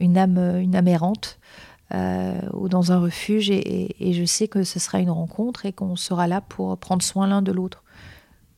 une 0.00 0.18
âme, 0.18 0.38
une 0.60 0.74
âme 0.76 0.88
errante 0.88 1.38
euh, 1.92 2.40
ou 2.52 2.68
dans 2.68 2.92
un 2.92 2.98
refuge. 2.98 3.50
Et, 3.50 4.12
je 4.12 4.24
sais 4.24 4.48
que 4.48 4.64
ce 4.64 4.78
sera 4.78 4.98
une 4.98 5.10
rencontre 5.10 5.66
et 5.66 5.72
qu'on 5.72 5.96
sera 5.96 6.26
là 6.26 6.40
pour 6.40 6.76
prendre 6.78 7.02
soin 7.02 7.26
l'un 7.26 7.42
de 7.42 7.52
l'autre. 7.52 7.82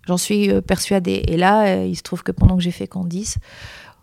J'en 0.07 0.17
suis 0.17 0.51
euh, 0.51 0.61
persuadée. 0.61 1.23
Et 1.27 1.37
là, 1.37 1.85
il 1.85 1.97
se 1.97 2.03
trouve 2.03 2.23
que 2.23 2.33
pendant 2.33 2.57
que 2.57 2.63
j'ai 2.63 2.71
fait 2.71 2.87
Candice, 2.87 3.39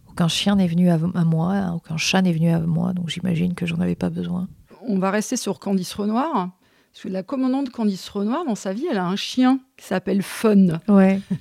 aucun 0.09 0.27
chien 0.27 0.57
n'est 0.57 0.67
venu 0.67 0.89
à, 0.89 0.97
moi, 0.97 1.71
aucun 1.75 1.97
chat 1.97 2.21
n'est 2.21 2.33
venu 2.33 2.49
à 2.49 2.59
moi, 2.59 2.93
donc 2.93 3.09
j'imagine 3.09 3.55
que 3.55 3.65
j'en 3.65 3.79
avais 3.79 3.95
pas 3.95 4.09
besoin. 4.09 4.47
On 4.87 4.99
va 4.99 5.09
rester 5.09 5.37
sur 5.37 5.59
Candice 5.59 5.93
Renoir. 5.93 6.51
Parce 6.91 7.05
que 7.05 7.09
la 7.09 7.23
commandante 7.23 7.71
Candice 7.71 8.07
Renoir, 8.09 8.45
dans 8.45 8.53
sa 8.53 8.73
vie, 8.73 8.85
elle 8.91 8.99
a 8.99 9.07
un 9.07 9.15
chien 9.15 9.59
qui 9.77 9.85
s'appelle 9.85 10.21
Fun. 10.21 10.79
Ouais. 10.87 11.19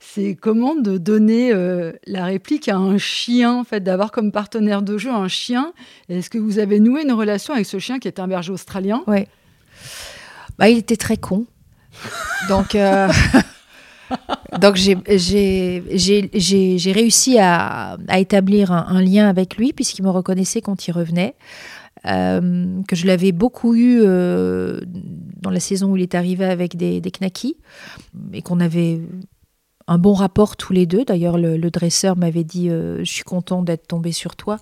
c'est 0.00 0.34
comment 0.34 0.74
de 0.74 0.98
donner 0.98 1.52
euh, 1.52 1.92
la 2.06 2.24
réplique 2.24 2.68
à 2.68 2.76
un 2.76 2.98
chien, 2.98 3.52
en 3.54 3.64
fait, 3.64 3.80
d'avoir 3.80 4.10
comme 4.10 4.32
partenaire 4.32 4.82
de 4.82 4.98
jeu 4.98 5.10
un 5.10 5.28
chien? 5.28 5.72
Est-ce 6.08 6.30
que 6.30 6.38
vous 6.38 6.58
avez 6.58 6.80
noué 6.80 7.02
une 7.02 7.12
relation 7.12 7.54
avec 7.54 7.66
ce 7.66 7.78
chien 7.78 7.98
qui 7.98 8.08
est 8.08 8.20
un 8.20 8.28
berger 8.28 8.52
australien? 8.52 9.02
Oui. 9.06 9.26
Bah, 10.58 10.68
il 10.68 10.78
était 10.78 10.96
très 10.96 11.16
con. 11.16 11.46
Donc, 12.48 12.74
euh, 12.74 13.08
donc 14.60 14.76
j'ai 14.76 14.96
réussi 16.92 17.38
à, 17.38 17.96
à 18.08 18.18
établir 18.18 18.72
un, 18.72 19.02
lien 19.02 19.28
avec 19.28 19.56
lui 19.56 19.72
puisqu'il 19.72 20.02
me 20.04 20.10
reconnaissait 20.10 20.60
quand 20.60 20.86
il 20.86 20.92
revenait. 20.92 21.34
Euh, 22.06 22.80
que 22.86 22.94
je 22.94 23.06
l'avais 23.06 23.32
beaucoup 23.32 23.74
eu 23.74 24.02
dans 25.38 25.50
la 25.50 25.60
saison 25.60 25.92
où 25.92 25.96
il 25.96 26.02
est 26.02 26.14
arrivé 26.14 26.44
avec 26.44 26.76
des, 26.76 27.00
des 27.00 27.10
knackis, 27.10 27.56
et 28.32 28.42
qu'on 28.42 28.60
avait 28.60 29.00
un 29.88 29.98
bon 29.98 30.12
rapport 30.12 30.56
tous 30.56 30.72
les 30.72 30.86
deux. 30.86 31.04
D'ailleurs, 31.04 31.38
le, 31.38 31.58
dresseur 31.70 32.16
m'avait 32.16 32.44
dit 32.44 32.70
euh, 32.70 32.98
Je 32.98 33.10
suis 33.10 33.24
content 33.24 33.62
d'être 33.62 33.88
tombé 33.88 34.12
sur 34.12 34.36
toi 34.36 34.58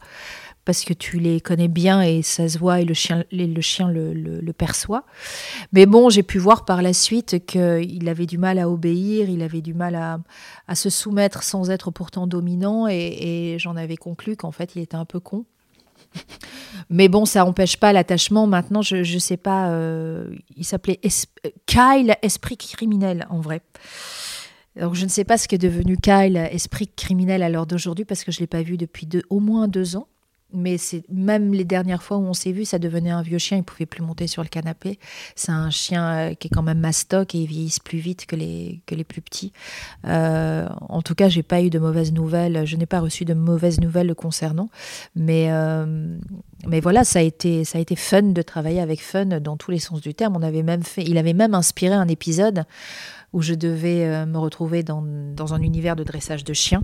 parce 0.64 0.84
que 0.84 0.92
tu 0.92 1.20
les 1.20 1.40
connais 1.40 1.68
bien 1.68 2.02
et 2.02 2.22
ça 2.22 2.48
se 2.48 2.58
voit 2.58 2.80
et 2.80 2.84
le 2.84 2.92
chien 2.92 3.24
le, 3.30 4.52
perçoit. 4.52 5.04
Mais 5.72 5.86
bon, 5.86 6.10
j'ai 6.10 6.24
pu 6.24 6.38
voir 6.38 6.64
par 6.64 6.82
la 6.82 6.92
suite 6.92 7.46
qu'il 7.46 8.08
avait 8.08 8.26
du 8.26 8.36
mal 8.36 8.58
à 8.58 8.68
obéir, 8.68 9.28
il 9.28 9.42
avait 9.42 9.60
du 9.60 9.74
mal 9.74 9.94
à, 9.94 10.74
se 10.74 10.90
soumettre 10.90 11.44
sans 11.44 11.70
être 11.70 11.92
pourtant 11.92 12.26
dominant 12.26 12.88
et 12.88 13.56
j'en 13.60 13.76
avais 13.76 13.96
conclu 13.96 14.34
qu'en 14.36 14.50
fait 14.50 14.74
il 14.74 14.82
était 14.82 14.96
un 14.96 15.04
peu 15.04 15.20
con. 15.20 15.44
Mais 16.90 17.08
bon, 17.08 17.24
ça 17.24 17.44
n'empêche 17.44 17.76
pas 17.76 17.92
l'attachement. 17.92 18.46
Maintenant, 18.46 18.82
je 18.82 18.96
ne 18.96 19.18
sais 19.18 19.36
pas. 19.36 19.70
Euh, 19.70 20.34
il 20.56 20.64
s'appelait 20.64 21.00
Kyle 21.66 22.14
Esprit 22.22 22.56
criminel, 22.56 23.26
en 23.30 23.40
vrai. 23.40 23.60
Donc, 24.78 24.94
je 24.94 25.04
ne 25.04 25.10
sais 25.10 25.24
pas 25.24 25.38
ce 25.38 25.48
qu'est 25.48 25.58
devenu 25.58 25.96
Kyle 25.96 26.36
Esprit 26.36 26.88
criminel 26.88 27.42
à 27.42 27.48
l'heure 27.48 27.66
d'aujourd'hui 27.66 28.04
parce 28.04 28.24
que 28.24 28.32
je 28.32 28.38
ne 28.38 28.42
l'ai 28.42 28.46
pas 28.46 28.62
vu 28.62 28.76
depuis 28.76 29.08
au 29.30 29.40
moins 29.40 29.68
deux 29.68 29.96
ans 29.96 30.08
mais 30.52 30.78
c'est 30.78 31.04
même 31.10 31.52
les 31.52 31.64
dernières 31.64 32.02
fois 32.02 32.18
où 32.18 32.24
on 32.24 32.32
s'est 32.32 32.52
vu, 32.52 32.64
ça 32.64 32.78
devenait 32.78 33.10
un 33.10 33.22
vieux 33.22 33.38
chien, 33.38 33.58
il 33.58 33.64
pouvait 33.64 33.86
plus 33.86 34.02
monter 34.02 34.28
sur 34.28 34.42
le 34.42 34.48
canapé. 34.48 34.98
C'est 35.34 35.50
un 35.50 35.70
chien 35.70 36.06
euh, 36.06 36.34
qui 36.34 36.46
est 36.46 36.50
quand 36.50 36.62
même 36.62 36.78
mastoc 36.78 37.34
et 37.34 37.38
il 37.38 37.46
vieillissent 37.46 37.80
plus 37.80 37.98
vite 37.98 38.26
que 38.26 38.36
les, 38.36 38.80
que 38.86 38.94
les 38.94 39.02
plus 39.02 39.20
petits. 39.20 39.52
Euh, 40.06 40.68
en 40.88 41.02
tout 41.02 41.16
cas, 41.16 41.28
j'ai 41.28 41.42
pas 41.42 41.62
eu 41.62 41.70
de 41.70 41.80
mauvaises 41.80 42.12
nouvelles, 42.12 42.64
je 42.64 42.76
n'ai 42.76 42.86
pas 42.86 43.00
reçu 43.00 43.24
de 43.24 43.34
mauvaises 43.34 43.80
nouvelles 43.80 44.06
le 44.06 44.14
concernant, 44.14 44.70
mais 45.16 45.46
euh, 45.50 46.16
mais 46.68 46.80
voilà, 46.80 47.02
ça 47.04 47.18
a 47.18 47.22
été 47.22 47.64
ça 47.64 47.78
a 47.78 47.80
été 47.80 47.96
fun 47.96 48.22
de 48.22 48.42
travailler 48.42 48.80
avec 48.80 49.02
Fun 49.02 49.26
dans 49.26 49.56
tous 49.56 49.72
les 49.72 49.78
sens 49.78 50.00
du 50.00 50.14
terme. 50.14 50.36
On 50.36 50.42
avait 50.42 50.62
même 50.62 50.84
fait, 50.84 51.02
il 51.02 51.18
avait 51.18 51.34
même 51.34 51.54
inspiré 51.54 51.94
un 51.94 52.08
épisode 52.08 52.64
où 53.32 53.42
je 53.42 53.54
devais 53.54 54.24
me 54.24 54.38
retrouver 54.38 54.82
dans, 54.82 55.02
dans 55.02 55.52
un 55.52 55.60
univers 55.60 55.96
de 55.96 56.04
dressage 56.04 56.44
de 56.44 56.54
chiens 56.54 56.82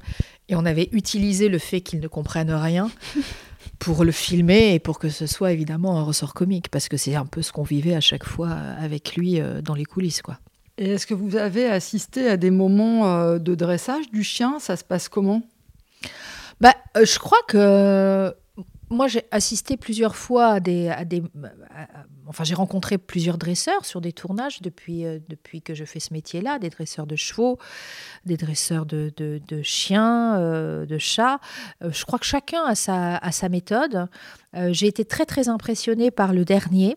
et 0.48 0.56
on 0.56 0.66
avait 0.66 0.88
utilisé 0.92 1.48
le 1.48 1.58
fait 1.58 1.80
qu'ils 1.80 2.00
ne 2.00 2.08
comprennent 2.08 2.52
rien 2.52 2.90
pour 3.82 4.04
le 4.04 4.12
filmer 4.12 4.74
et 4.74 4.78
pour 4.78 5.00
que 5.00 5.08
ce 5.08 5.26
soit 5.26 5.50
évidemment 5.50 5.98
un 5.98 6.04
ressort 6.04 6.34
comique, 6.34 6.68
parce 6.70 6.88
que 6.88 6.96
c'est 6.96 7.16
un 7.16 7.26
peu 7.26 7.42
ce 7.42 7.50
qu'on 7.50 7.64
vivait 7.64 7.96
à 7.96 8.00
chaque 8.00 8.24
fois 8.24 8.50
avec 8.50 9.16
lui 9.16 9.40
euh, 9.40 9.60
dans 9.60 9.74
les 9.74 9.84
coulisses. 9.84 10.22
quoi. 10.22 10.38
Et 10.78 10.90
est-ce 10.90 11.04
que 11.04 11.14
vous 11.14 11.34
avez 11.34 11.66
assisté 11.66 12.28
à 12.28 12.36
des 12.36 12.52
moments 12.52 13.08
euh, 13.08 13.38
de 13.38 13.56
dressage 13.56 14.08
du 14.12 14.22
chien? 14.22 14.60
Ça 14.60 14.76
se 14.76 14.84
passe 14.84 15.08
comment? 15.08 15.42
Bah, 16.60 16.74
euh, 16.96 17.04
Je 17.04 17.18
crois 17.18 17.40
que 17.48 18.32
moi, 18.92 19.08
j'ai 19.08 19.24
assisté 19.30 19.76
plusieurs 19.76 20.16
fois 20.16 20.52
à 20.52 20.60
des. 20.60 20.92
enfin, 22.26 22.44
j'ai 22.44 22.54
rencontré 22.54 22.98
plusieurs 22.98 23.38
dresseurs 23.38 23.84
sur 23.84 24.00
des 24.00 24.12
tournages 24.12 24.60
depuis, 24.60 25.04
euh, 25.04 25.18
depuis 25.28 25.62
que 25.62 25.74
je 25.74 25.84
fais 25.84 26.00
ce 26.00 26.12
métier-là 26.12 26.58
des 26.58 26.70
dresseurs 26.70 27.06
de 27.06 27.16
chevaux, 27.16 27.58
des 28.26 28.36
dresseurs 28.36 28.86
de, 28.86 29.12
de, 29.16 29.62
chiens, 29.62 30.36
euh, 30.36 30.86
de 30.86 30.98
chats. 30.98 31.40
Euh, 31.82 31.90
je 31.92 32.04
crois 32.04 32.18
que 32.18 32.26
chacun 32.26 32.64
a 32.64 32.74
sa, 32.74 33.16
a 33.16 33.32
sa 33.32 33.48
méthode. 33.48 34.08
j'ai 34.70 34.86
été 34.86 35.04
très, 35.04 35.24
très 35.24 35.48
impressionnée 35.48 36.10
par 36.10 36.34
le 36.34 36.44
dernier, 36.44 36.96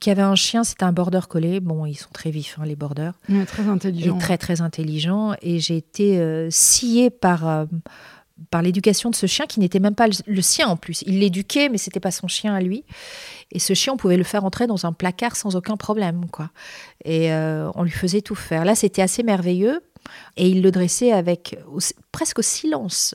qui 0.00 0.10
avait 0.10 0.22
un 0.22 0.34
chien, 0.34 0.64
c'était 0.64 0.84
un 0.84 0.92
border 0.92 1.20
collé. 1.28 1.60
Bon, 1.60 1.86
ils 1.86 1.94
sont 1.94 2.10
très 2.12 2.30
vifs, 2.30 2.58
hein, 2.58 2.64
les 2.66 2.76
borders. 2.76 3.14
très 3.46 3.68
intelligents. 3.68 4.16
Et 4.16 4.18
très, 4.18 4.38
très 4.38 4.60
intelligents. 4.60 5.34
Et 5.40 5.60
j'ai 5.60 5.76
été 5.76 6.48
sciée 6.50 7.10
par 7.10 7.66
par 8.50 8.62
l'éducation 8.62 9.10
de 9.10 9.14
ce 9.14 9.26
chien 9.26 9.46
qui 9.46 9.60
n'était 9.60 9.80
même 9.80 9.94
pas 9.94 10.06
le, 10.06 10.42
sien 10.42 10.68
en 10.68 10.76
plus. 10.76 11.02
Il 11.06 11.20
l'éduquait, 11.20 11.68
mais 11.68 11.78
c'était 11.78 12.00
pas 12.00 12.10
son 12.10 12.28
chien 12.28 12.54
à 12.54 12.60
lui. 12.60 12.84
Et 13.52 13.58
ce 13.58 13.74
chien, 13.74 13.94
on 13.94 13.96
pouvait 13.96 14.16
le 14.16 14.24
faire 14.24 14.44
entrer 14.44 14.66
dans 14.66 14.86
un 14.86 14.92
placard 14.92 15.36
sans 15.36 15.56
aucun 15.56 15.76
problème, 15.76 16.26
quoi. 16.30 16.50
Et 17.04 17.32
euh, 17.32 17.70
on 17.74 17.82
lui 17.82 17.90
faisait 17.90 18.20
tout 18.20 18.34
faire. 18.34 18.64
Là, 18.64 18.74
c'était 18.74 19.02
assez 19.02 19.22
merveilleux. 19.22 19.80
Et 20.36 20.48
il 20.48 20.62
le 20.62 20.70
dressait 20.70 21.12
avec 21.12 21.58
presque 22.12 22.38
au 22.38 22.42
silence. 22.42 23.14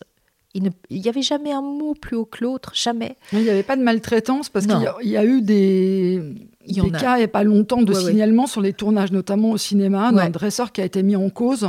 Il 0.54 0.72
n'y 0.92 1.10
avait 1.10 1.24
jamais 1.24 1.52
un 1.52 1.64
mot 1.64 1.96
plus 1.96 2.16
haut 2.16 2.26
que 2.26 2.44
l'autre, 2.44 2.74
jamais. 2.76 3.16
Il 3.32 3.40
n'y 3.40 3.50
avait 3.50 3.64
pas 3.64 3.76
de 3.76 3.82
maltraitance 3.82 4.50
parce 4.50 4.68
qu'il 4.68 5.10
y, 5.10 5.18
a 5.18 5.26
eu 5.26 5.42
des, 5.42 6.22
il 6.68 6.78
y 6.78 6.82
des 6.82 6.92
cas 6.92 7.16
il 7.16 7.20
n'y 7.20 7.24
a 7.24 7.28
pas 7.28 7.44
longtemps 7.44 7.82
de 7.82 7.92
signalement 7.92 8.46
sur 8.46 8.62
les 8.62 8.74
tournages, 8.74 9.12
notamment 9.12 9.52
au 9.52 9.58
cinéma, 9.58 10.12
d'un 10.12 10.30
dresseur 10.30 10.72
qui 10.72 10.82
a 10.82 10.86
été 10.86 11.02
mis 11.02 11.16
en 11.16 11.30
cause. 11.30 11.68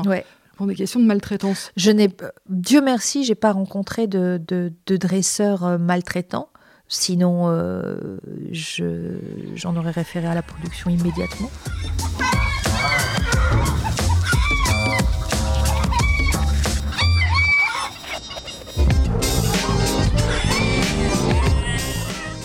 Pour 0.56 0.66
des 0.66 0.74
questions 0.74 1.00
de 1.00 1.04
maltraitance 1.04 1.72
Je 1.76 1.90
n'ai, 1.90 2.08
Dieu 2.48 2.80
merci, 2.80 3.24
j'ai 3.24 3.34
pas 3.34 3.52
rencontré 3.52 4.06
de, 4.06 4.40
de, 4.46 4.96
dresseurs 4.96 5.64
euh, 5.64 5.78
maltraitants. 5.78 6.48
Sinon, 6.86 7.48
euh, 7.48 8.18
je, 8.52 9.16
j'en 9.56 9.74
aurais 9.76 9.90
référé 9.90 10.26
à 10.26 10.34
la 10.34 10.42
production 10.42 10.90
immédiatement. 10.90 11.50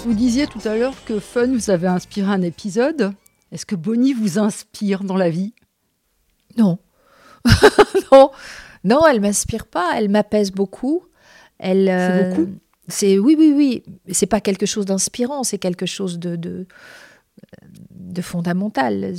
Vous 0.06 0.14
disiez 0.16 0.48
tout 0.48 0.66
à 0.66 0.76
l'heure 0.76 0.96
que 1.06 1.20
Fun 1.20 1.54
vous 1.54 1.70
avait 1.70 1.86
inspiré 1.86 2.32
un 2.32 2.42
épisode. 2.42 3.12
Est-ce 3.52 3.68
que 3.68 3.76
Bonnie 3.76 4.14
vous 4.14 4.40
inspire 4.40 5.04
dans 5.04 5.18
la 5.18 5.30
vie? 5.30 5.54
Non. 6.58 6.80
non, 8.12 8.32
non, 8.84 9.06
elle 9.08 9.22
m'inspire 9.22 9.66
pas. 9.66 9.94
Elle 9.96 10.10
m'apaise 10.10 10.52
beaucoup. 10.52 11.04
Elle. 11.58 11.86
C'est 11.86 11.92
euh, 11.92 12.30
beaucoup? 12.30 12.50
C'est 12.88 13.20
oui, 13.20 13.36
oui, 13.38 13.54
oui. 13.56 13.84
C'est 14.12 14.26
pas 14.26 14.42
quelque 14.42 14.66
chose 14.66 14.86
d'inspirant. 14.86 15.44
C'est 15.44 15.60
quelque 15.60 15.86
chose 15.86 16.20
de, 16.20 16.36
de 16.36 16.68
de 17.92 18.22
fondamental. 18.22 19.14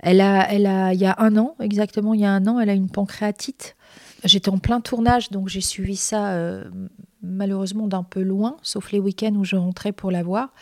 Elle 0.00 0.20
a, 0.20 0.52
elle 0.52 0.66
a, 0.66 0.94
il 0.94 1.00
y 1.00 1.06
a 1.06 1.14
un 1.18 1.36
an, 1.36 1.54
exactement, 1.60 2.14
il 2.14 2.20
y 2.20 2.24
a 2.24 2.30
un 2.30 2.46
an, 2.46 2.60
elle 2.60 2.70
a 2.70 2.74
une 2.74 2.90
pancréatite. 2.90 3.76
J'étais 4.24 4.48
en 4.48 4.58
plein 4.58 4.80
tournage, 4.80 5.30
donc 5.30 5.48
j'ai 5.48 5.60
suivi 5.60 5.96
ça 5.96 6.32
euh, 6.32 6.64
malheureusement 7.22 7.88
d'un 7.88 8.02
peu 8.02 8.22
loin, 8.22 8.56
sauf 8.62 8.90
les 8.90 8.98
week-ends 8.98 9.34
où 9.34 9.44
je 9.44 9.56
rentrais 9.56 9.92
pour 9.92 10.10
la 10.10 10.22
voir. 10.22 10.54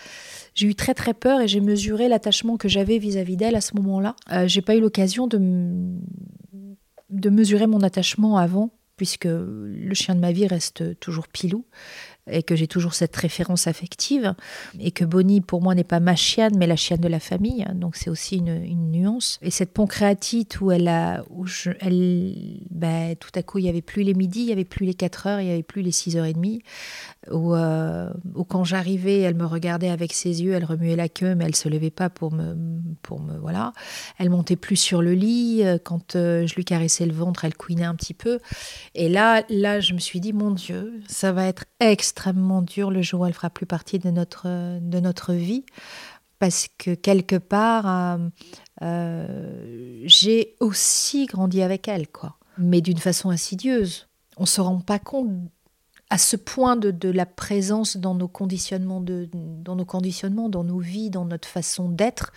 J'ai 0.55 0.67
eu 0.67 0.75
très 0.75 0.95
très 0.95 1.15
peur 1.15 1.41
et 1.41 1.49
j'ai 1.49 1.61
mesuré 1.61 2.09
l'attachement 2.09 2.57
que 2.57 2.69
j'avais 2.69 2.99
vis-à-vis 2.99 3.37
d'elle 3.37 3.55
à 3.55 3.61
ce 3.61 3.77
moment-là. 3.77 4.17
Euh, 4.33 4.49
j'ai 4.49 4.63
pas 4.63 4.75
eu 4.75 4.81
l'occasion 4.81 5.29
de, 5.29 5.39
de 7.13 7.31
mesurer 7.31 7.67
mon 7.67 7.81
attachement 7.83 8.37
avant, 8.37 8.71
puisque 8.97 9.27
le 9.27 9.95
chien 9.95 10.15
de 10.15 10.21
ma 10.21 10.33
vie 10.33 10.47
reste 10.47 10.99
toujours 10.99 11.29
Pilou 11.29 11.65
et 12.31 12.43
que 12.43 12.55
j'ai 12.55 12.69
toujours 12.69 12.95
cette 12.95 13.17
référence 13.17 13.67
affective, 13.67 14.35
et 14.79 14.93
que 14.93 15.05
Bonnie, 15.05 15.41
pour 15.41 15.61
moi, 15.61 15.75
n'est 15.75 15.83
pas 15.83 15.99
ma 15.99 16.15
chienne, 16.15 16.57
mais 16.57 16.67
la 16.67 16.77
chienne 16.77 17.01
de 17.01 17.09
la 17.09 17.19
famille, 17.19 17.65
hein, 17.65 17.75
donc 17.75 17.97
c'est 17.97 18.11
aussi 18.11 18.37
une, 18.37 18.93
nuance. 18.93 19.39
Et 19.43 19.51
cette 19.51 19.73
pancréatite 19.73 20.61
où 20.61 20.71
elle 20.71 20.87
a, 20.87 21.25
où 21.31 21.47
je, 21.47 21.71
elle, 21.81 22.61
bah, 22.71 23.15
tout 23.17 23.31
à 23.35 23.43
coup, 23.43 23.59
il 23.59 23.65
n'y 23.65 23.69
avait 23.69 23.83
plus 23.83 24.03
les 24.03 24.15
midis, 24.15 24.41
il 24.41 24.47
n'y 24.47 24.53
avait 24.53 24.65
plus 24.65 24.87
les 24.87 24.95
4 24.95 25.27
heures, 25.27 25.41
il 25.41 25.47
n'y 25.47 25.53
avait 25.53 25.63
plus 25.63 25.83
les 25.83 25.91
6 25.91 26.17
h 26.17 26.33
30 26.33 26.61
euh, 27.31 28.13
ou 28.35 28.45
quand 28.45 28.65
j'arrivais, 28.65 29.21
elle 29.21 29.37
me 29.37 29.47
regardait 29.47 29.91
avec 29.91 30.13
ses 30.13 30.43
yeux, 30.43 30.55
elle 30.55 30.65
remuait 30.65 30.97
la 30.97 31.09
queue, 31.09 31.35
mais 31.35 31.45
elle 31.45 31.55
se 31.55 31.69
levait 31.69 31.91
pas 31.91 32.11
pour 32.11 32.33
me, 32.33 32.57
pour 33.03 33.21
me 33.21 33.39
voilà. 33.39 33.73
Elle 34.19 34.31
montait 34.31 34.57
plus 34.57 34.77
sur 34.77 35.03
le 35.03 35.13
lit. 35.13 35.63
Euh, 35.63 35.79
quand 35.83 36.17
euh, 36.17 36.47
je 36.47 36.55
lui 36.55 36.65
caressais 36.65 37.07
le 37.07 37.13
ventre, 37.13 37.45
elle 37.45 37.55
couinait 37.55 37.85
un 37.85 37.95
petit 37.95 38.15
peu. 38.15 38.41
Et 38.95 39.09
là, 39.09 39.45
là, 39.49 39.81
je 39.81 39.95
me 39.95 39.99
suis 39.99 40.21
dit, 40.21 40.33
mon 40.33 40.51
Dieu, 40.51 41.01
ça 41.07 41.33
va 41.33 41.47
être 41.47 41.65
extrêmement 41.79 42.63
dur 42.63 42.91
le 42.91 43.03
jour 43.03 43.21
où 43.21 43.27
elle 43.27 43.35
fera 43.35 43.51
plus 43.51 43.67
partie 43.67 43.99
de 43.99 44.11
notre 44.11 44.49
de 44.81 45.01
notre 45.01 45.33
vie, 45.33 45.65
parce 46.39 46.69
que 46.79 46.95
quelque 46.95 47.37
part, 47.37 48.19
j'ai 50.05 50.57
aussi 50.61 51.27
grandi 51.27 51.63
avec 51.63 51.87
elle, 51.87 52.09
quoi. 52.09 52.37
Mais 52.59 52.81
d'une 52.81 52.99
façon 52.99 53.31
insidieuse. 53.31 54.09
On 54.39 54.47
se 54.47 54.61
rend 54.61 54.81
pas 54.81 54.99
compte 54.99 55.31
à 56.13 56.19
ce 56.19 56.37
point 56.37 56.77
de, 56.77 56.91
de, 56.91 57.09
la 57.09 57.25
présence 57.25 57.97
dans 57.97 58.15
nos 58.15 58.29
conditionnements, 58.29 59.01
de, 59.01 59.31
dans 59.33 59.77
nos 59.77 59.87
conditionnements, 59.87 60.51
dans 60.51 60.63
nos 60.63 60.79
vies, 60.79 61.09
dans 61.09 61.25
notre 61.25 61.49
façon 61.49 61.89
d'être, 61.89 62.35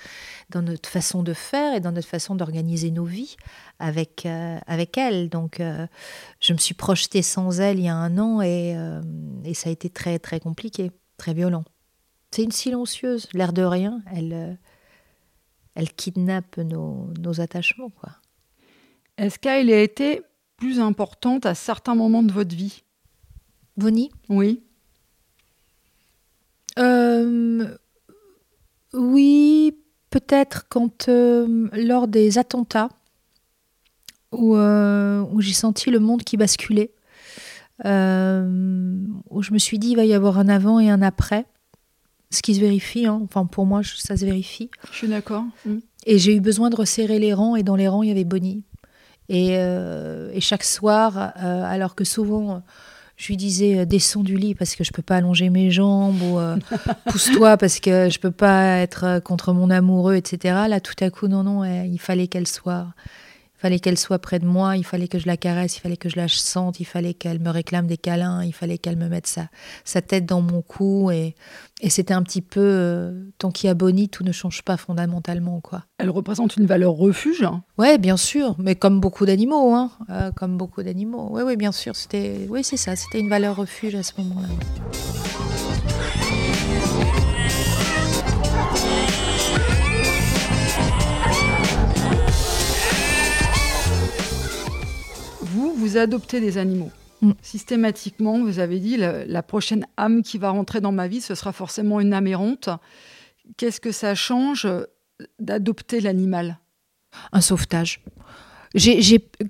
dans 0.49 0.61
notre 0.61 0.87
façon 0.87 1.23
de 1.23 1.33
faire 1.33 1.75
et 1.75 1.81
dans 1.81 1.91
notre 1.91 2.07
façon 2.07 2.35
d'organiser 2.35 2.89
nos 2.89 3.03
vies 3.03 3.35
avec, 3.79 4.25
euh, 4.25 4.57
avec 4.65 4.97
elle. 4.97 5.27
Donc, 5.27 5.59
euh, 5.59 5.87
je 6.39 6.53
me 6.53 6.57
suis 6.57 6.73
projetée 6.73 7.21
sans 7.21 7.59
elle 7.59 7.79
il 7.79 7.83
y 7.83 7.89
a 7.89 7.97
un 7.97 8.17
an 8.17 8.39
et, 8.39 8.77
euh, 8.77 9.01
et 9.43 9.53
ça 9.53 9.67
a 9.67 9.73
été 9.73 9.89
très, 9.89 10.19
très 10.19 10.39
compliqué, 10.39 10.89
très 11.17 11.33
violent. 11.33 11.65
C'est 12.31 12.43
une 12.43 12.53
silencieuse, 12.53 13.27
l'air 13.33 13.51
de 13.51 13.63
rien, 13.63 14.01
elle, 14.15 14.57
elle 15.75 15.91
kidnappe 15.91 16.55
nos, 16.59 17.09
nos 17.19 17.41
attachements. 17.41 17.89
quoi. 17.89 18.11
Est-ce 19.17 19.37
qu'elle 19.37 19.69
a 19.69 19.81
été 19.81 20.21
plus 20.55 20.79
importante 20.79 21.45
à 21.45 21.55
certains 21.55 21.95
moments 21.95 22.23
de 22.23 22.31
votre 22.31 22.55
vie? 22.55 22.84
Bonnie 23.77 24.11
Oui. 24.29 24.61
Euh, 26.79 27.67
oui, 28.93 29.77
peut-être 30.09 30.65
quand 30.69 31.09
euh, 31.09 31.67
lors 31.73 32.07
des 32.07 32.37
attentats 32.37 32.89
où, 34.31 34.55
euh, 34.55 35.23
où 35.31 35.41
j'ai 35.41 35.53
senti 35.53 35.89
le 35.89 35.99
monde 35.99 36.23
qui 36.23 36.37
basculait, 36.37 36.91
où 37.83 37.83
je 39.41 39.53
me 39.53 39.57
suis 39.57 39.79
dit 39.79 39.89
il 39.89 39.95
va 39.95 40.05
y 40.05 40.13
avoir 40.13 40.39
un 40.39 40.47
avant 40.47 40.79
et 40.79 40.89
un 40.89 41.01
après, 41.01 41.45
ce 42.29 42.41
qui 42.41 42.55
se 42.55 42.59
vérifie. 42.59 43.05
Hein. 43.05 43.21
Enfin 43.23 43.45
pour 43.45 43.65
moi 43.65 43.81
ça 43.83 44.15
se 44.15 44.25
vérifie. 44.25 44.69
Je 44.91 44.97
suis 44.97 45.07
d'accord. 45.07 45.43
Mm. 45.65 45.77
Et 46.05 46.17
j'ai 46.17 46.35
eu 46.35 46.39
besoin 46.39 46.69
de 46.69 46.75
resserrer 46.75 47.19
les 47.19 47.33
rangs 47.33 47.55
et 47.55 47.63
dans 47.63 47.75
les 47.75 47.87
rangs 47.87 48.03
il 48.03 48.09
y 48.09 48.11
avait 48.11 48.23
Bonnie. 48.23 48.63
Et, 49.27 49.53
et 49.53 50.39
chaque 50.39 50.63
soir, 50.63 51.17
alors 51.17 51.95
que 51.95 52.03
souvent 52.03 52.61
je 53.17 53.27
lui 53.27 53.37
disais 53.37 53.79
euh, 53.79 53.85
descends 53.85 54.23
du 54.23 54.37
lit 54.37 54.55
parce 54.55 54.75
que 54.75 54.83
je 54.83 54.91
peux 54.91 55.01
pas 55.01 55.17
allonger 55.17 55.49
mes 55.49 55.71
jambes 55.71 56.21
ou 56.21 56.39
euh, 56.39 56.57
pousse-toi 57.09 57.57
parce 57.57 57.79
que 57.79 58.09
je 58.09 58.19
peux 58.19 58.31
pas 58.31 58.77
être 58.77 59.03
euh, 59.05 59.19
contre 59.19 59.53
mon 59.53 59.69
amoureux, 59.69 60.15
etc. 60.15 60.55
Là, 60.67 60.79
tout 60.79 60.95
à 60.99 61.09
coup, 61.09 61.27
non, 61.27 61.43
non, 61.43 61.63
il 61.63 61.99
fallait 61.99 62.27
qu'elle 62.27 62.47
soit, 62.47 62.87
fallait 63.57 63.79
qu'elle 63.79 63.97
soit 63.97 64.19
près 64.19 64.39
de 64.39 64.45
moi, 64.45 64.77
il 64.77 64.83
fallait 64.83 65.07
que 65.07 65.19
je 65.19 65.27
la 65.27 65.37
caresse, 65.37 65.77
il 65.77 65.79
fallait 65.79 65.97
que 65.97 66.09
je 66.09 66.17
la 66.17 66.27
sente, 66.27 66.79
il 66.79 66.85
fallait 66.85 67.13
qu'elle 67.13 67.39
me 67.39 67.49
réclame 67.49 67.87
des 67.87 67.97
câlins, 67.97 68.43
il 68.43 68.53
fallait 68.53 68.77
qu'elle 68.77 68.97
me 68.97 69.07
mette 69.07 69.27
sa, 69.27 69.49
sa 69.83 70.01
tête 70.01 70.25
dans 70.25 70.41
mon 70.41 70.61
cou 70.61 71.11
et, 71.11 71.35
et 71.81 71.89
c'était 71.89 72.13
un 72.13 72.23
petit 72.23 72.41
peu 72.41 72.61
euh, 72.61 73.25
tant 73.37 73.51
qu'il 73.51 73.67
y 73.67 73.71
a 73.71 73.73
Bonnie, 73.73 74.09
tout 74.09 74.23
ne 74.23 74.31
change 74.31 74.61
pas 74.61 74.77
fondamentalement 74.77 75.61
quoi. 75.61 75.85
Elle 75.97 76.09
représente 76.09 76.57
une 76.57 76.65
valeur 76.65 76.93
refuge. 76.93 77.43
Hein. 77.43 77.63
Ouais, 77.77 77.97
bien 77.97 78.17
sûr, 78.17 78.55
mais 78.59 78.75
comme 78.75 78.99
beaucoup 78.99 79.25
d'animaux, 79.25 79.73
hein, 79.73 79.91
euh, 80.09 80.31
comme 80.31 80.57
beaucoup 80.57 80.83
d'animaux. 80.83 81.29
Oui, 81.31 81.43
oui, 81.45 81.55
bien 81.55 81.71
sûr, 81.71 81.95
c'était, 81.95 82.47
oui, 82.49 82.63
c'est 82.63 82.77
ça, 82.77 82.95
c'était 82.95 83.19
une 83.19 83.29
valeur 83.29 83.55
refuge 83.55 83.95
à 83.95 84.03
ce 84.03 84.13
moment-là. 84.17 84.47
Vous, 95.55 95.73
vous 95.73 95.97
adoptez 95.97 96.41
des 96.41 96.57
animaux. 96.57 96.91
Mm. 97.21 97.31
Systématiquement, 97.41 98.39
vous 98.39 98.59
avez 98.59 98.79
dit, 98.79 98.97
la, 98.97 99.43
prochaine 99.43 99.85
âme 99.95 100.21
qui 100.21 100.37
va 100.37 100.49
rentrer 100.49 100.81
dans 100.81 100.91
ma 100.91 101.07
vie, 101.07 101.21
ce 101.21 101.33
sera 101.33 101.53
forcément 101.53 102.01
une 102.01 102.13
âme 102.13 102.27
errante. 102.27 102.69
Qu'est-ce 103.57 103.79
que 103.79 103.91
ça 103.91 104.15
change 104.15 104.67
d'adopter 105.39 106.01
l'animal? 106.01 106.59
Un 107.31 107.39
sauvetage. 107.39 108.01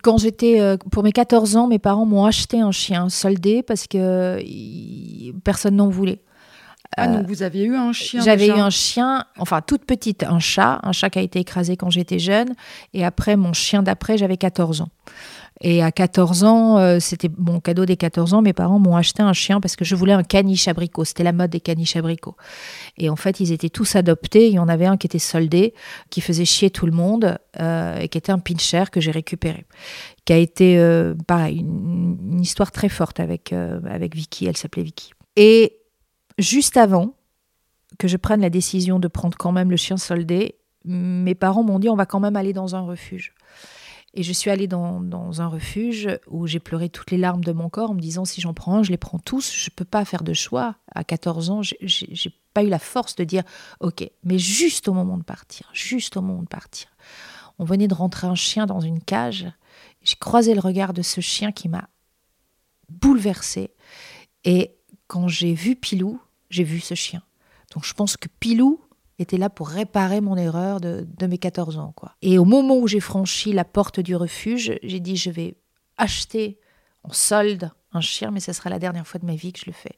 quand 0.03 0.17
j'étais 0.19 0.61
euh, 0.61 0.77
pour 0.91 1.01
mes 1.01 1.11
14 1.11 1.55
ans, 1.55 1.67
mes 1.67 1.79
parents 1.79 2.05
m'ont 2.05 2.25
acheté 2.25 2.59
un 2.59 2.71
chien 2.71 3.09
soldé 3.09 3.63
parce 3.63 3.87
que 3.87 4.39
personne 5.43 5.77
n'en 5.77 5.89
voulait. 5.89 6.21
Ah, 6.97 7.07
donc 7.07 7.27
vous 7.27 7.41
avez 7.41 7.63
eu 7.63 7.75
un 7.75 7.91
chien 7.91 8.21
J'avais 8.21 8.47
eu 8.47 8.51
un 8.51 8.69
chien, 8.69 9.25
enfin 9.37 9.61
toute 9.61 9.85
petite, 9.85 10.23
un 10.23 10.39
chat, 10.39 10.79
un 10.83 10.91
chat 10.91 11.09
qui 11.09 11.19
a 11.19 11.21
été 11.21 11.39
écrasé 11.39 11.75
quand 11.75 11.89
j'étais 11.89 12.19
jeune. 12.19 12.53
Et 12.93 13.03
après, 13.03 13.35
mon 13.35 13.53
chien 13.53 13.81
d'après, 13.81 14.17
j'avais 14.17 14.37
14 14.37 14.81
ans. 14.81 14.89
Et 15.61 15.81
à 15.81 15.91
14 15.91 16.43
ans, 16.43 16.77
euh, 16.77 16.99
c'était 16.99 17.29
mon 17.37 17.59
cadeau 17.59 17.85
des 17.85 17.95
14 17.95 18.33
ans. 18.33 18.41
Mes 18.41 18.53
parents 18.53 18.79
m'ont 18.79 18.95
acheté 18.95 19.23
un 19.23 19.33
chien 19.33 19.61
parce 19.61 19.75
que 19.75 19.85
je 19.85 19.95
voulais 19.95 20.13
un 20.13 20.23
caniche 20.23 20.67
abricot. 20.67 21.05
C'était 21.05 21.23
la 21.23 21.31
mode 21.31 21.49
des 21.49 21.61
caniches 21.61 21.95
abricots. 21.95 22.35
Et 22.97 23.09
en 23.09 23.15
fait, 23.15 23.39
ils 23.39 23.51
étaient 23.51 23.69
tous 23.69 23.95
adoptés. 23.95 24.47
Il 24.47 24.53
y 24.53 24.59
en 24.59 24.67
avait 24.67 24.85
un 24.85 24.97
qui 24.97 25.07
était 25.07 25.19
soldé, 25.19 25.73
qui 26.09 26.19
faisait 26.19 26.45
chier 26.45 26.69
tout 26.71 26.85
le 26.85 26.91
monde 26.91 27.37
euh, 27.59 27.99
et 27.99 28.09
qui 28.09 28.17
était 28.17 28.31
un 28.31 28.39
pincher 28.39 28.85
que 28.91 28.99
j'ai 28.99 29.11
récupéré. 29.11 29.65
Qui 30.25 30.33
a 30.33 30.37
été, 30.37 30.77
euh, 30.77 31.13
pareil, 31.25 31.59
une, 31.59 32.17
une 32.31 32.41
histoire 32.41 32.71
très 32.71 32.89
forte 32.89 33.19
avec, 33.21 33.53
avec 33.53 34.15
Vicky. 34.15 34.47
Elle 34.47 34.57
s'appelait 34.57 34.83
Vicky. 34.83 35.11
Et 35.37 35.77
juste 36.37 36.75
avant 36.75 37.15
que 37.97 38.09
je 38.09 38.17
prenne 38.17 38.41
la 38.41 38.49
décision 38.49 38.99
de 38.99 39.07
prendre 39.07 39.37
quand 39.37 39.53
même 39.53 39.71
le 39.71 39.77
chien 39.77 39.95
soldé, 39.95 40.55
mes 40.83 41.35
parents 41.35 41.63
m'ont 41.63 41.79
dit 41.79 41.89
on 41.89 41.95
va 41.95 42.05
quand 42.05 42.19
même 42.19 42.35
aller 42.35 42.53
dans 42.53 42.75
un 42.75 42.81
refuge. 42.81 43.33
Et 44.17 44.23
je 44.23 44.31
suis 44.31 44.49
allée 44.49 44.67
dans, 44.67 45.41
un 45.41 45.47
refuge 45.47 46.09
où 46.27 46.47
j'ai 46.47 46.59
pleuré 46.59 46.87
toutes 46.89 47.11
les 47.11 47.17
larmes 47.17 47.43
de 47.43 47.51
mon 47.51 47.69
corps 47.69 47.91
en 47.91 47.93
me 47.93 47.99
disant 47.99 48.23
si 48.23 48.39
j'en 48.39 48.53
prends 48.53 48.75
un, 48.75 48.83
je 48.83 48.89
les 48.91 48.97
prends 48.97 49.19
tous. 49.19 49.53
Je 49.53 49.69
ne 49.69 49.75
peux 49.75 49.83
pas 49.83 50.05
faire 50.05 50.23
de 50.23 50.33
choix. 50.33 50.75
À 50.93 51.03
14 51.03 51.49
ans, 51.49 51.61
j'ai 51.61 52.33
pas 52.53 52.63
eu 52.63 52.69
la 52.69 52.79
force 52.79 53.17
de 53.17 53.25
dire 53.25 53.43
ok. 53.81 54.09
Mais 54.23 54.39
juste 54.39 54.87
au 54.87 54.93
moment 54.93 55.17
de 55.17 55.23
partir, 55.23 55.69
juste 55.73 56.15
au 56.15 56.21
moment 56.21 56.43
de 56.43 56.47
partir, 56.47 56.87
on 57.59 57.65
venait 57.65 57.89
de 57.89 57.93
rentrer 57.93 58.25
un 58.25 58.35
chien 58.35 58.65
dans 58.65 58.79
une 58.79 59.01
cage. 59.01 59.47
J'ai 60.01 60.15
croisé 60.15 60.53
le 60.53 60.61
regard 60.61 60.93
de 60.93 61.01
ce 61.01 61.19
chien 61.19 61.51
qui 61.51 61.67
m'a 61.67 61.89
bouleversée. 62.87 63.71
Et 64.45 64.75
quand 65.07 65.27
j'ai 65.27 65.53
vu 65.53 65.75
Pilou, 65.75 66.21
j'ai 66.49 66.63
vu 66.63 66.79
ce 66.79 66.93
chien. 66.93 67.21
Donc 67.73 67.83
je 67.83 67.93
pense 67.93 68.15
que 68.15 68.29
Pilou 68.39 68.79
était 69.19 69.37
là 69.37 69.49
pour 69.49 69.69
réparer 69.69 70.21
mon 70.21 70.35
erreur 70.35 70.81
de, 70.81 71.07
de 71.17 71.27
mes 71.27 71.37
14 71.37 71.77
ans. 71.77 71.93
Quoi. 71.95 72.15
Et 72.21 72.37
au 72.37 72.45
moment 72.45 72.77
où 72.77 72.87
j'ai 72.87 72.99
franchi 72.99 73.53
la 73.53 73.65
porte 73.65 73.99
du 73.99 74.15
refuge, 74.15 74.77
j'ai 74.83 74.99
dit 74.99 75.15
je 75.15 75.29
vais 75.29 75.55
acheter 75.97 76.59
en 77.03 77.13
solde 77.13 77.71
un 77.93 78.01
chien, 78.01 78.31
mais 78.31 78.39
ce 78.39 78.53
sera 78.53 78.69
la 78.69 78.79
dernière 78.79 79.07
fois 79.07 79.19
de 79.19 79.25
ma 79.25 79.35
vie 79.35 79.53
que 79.53 79.59
je 79.59 79.67
le 79.67 79.73
fais. 79.73 79.95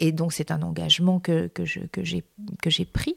Et 0.00 0.12
donc 0.12 0.32
c'est 0.32 0.50
un 0.50 0.62
engagement 0.62 1.20
que, 1.20 1.46
que, 1.46 1.64
je, 1.64 1.80
que, 1.80 2.02
j'ai, 2.04 2.24
que 2.62 2.68
j'ai 2.68 2.84
pris. 2.84 3.16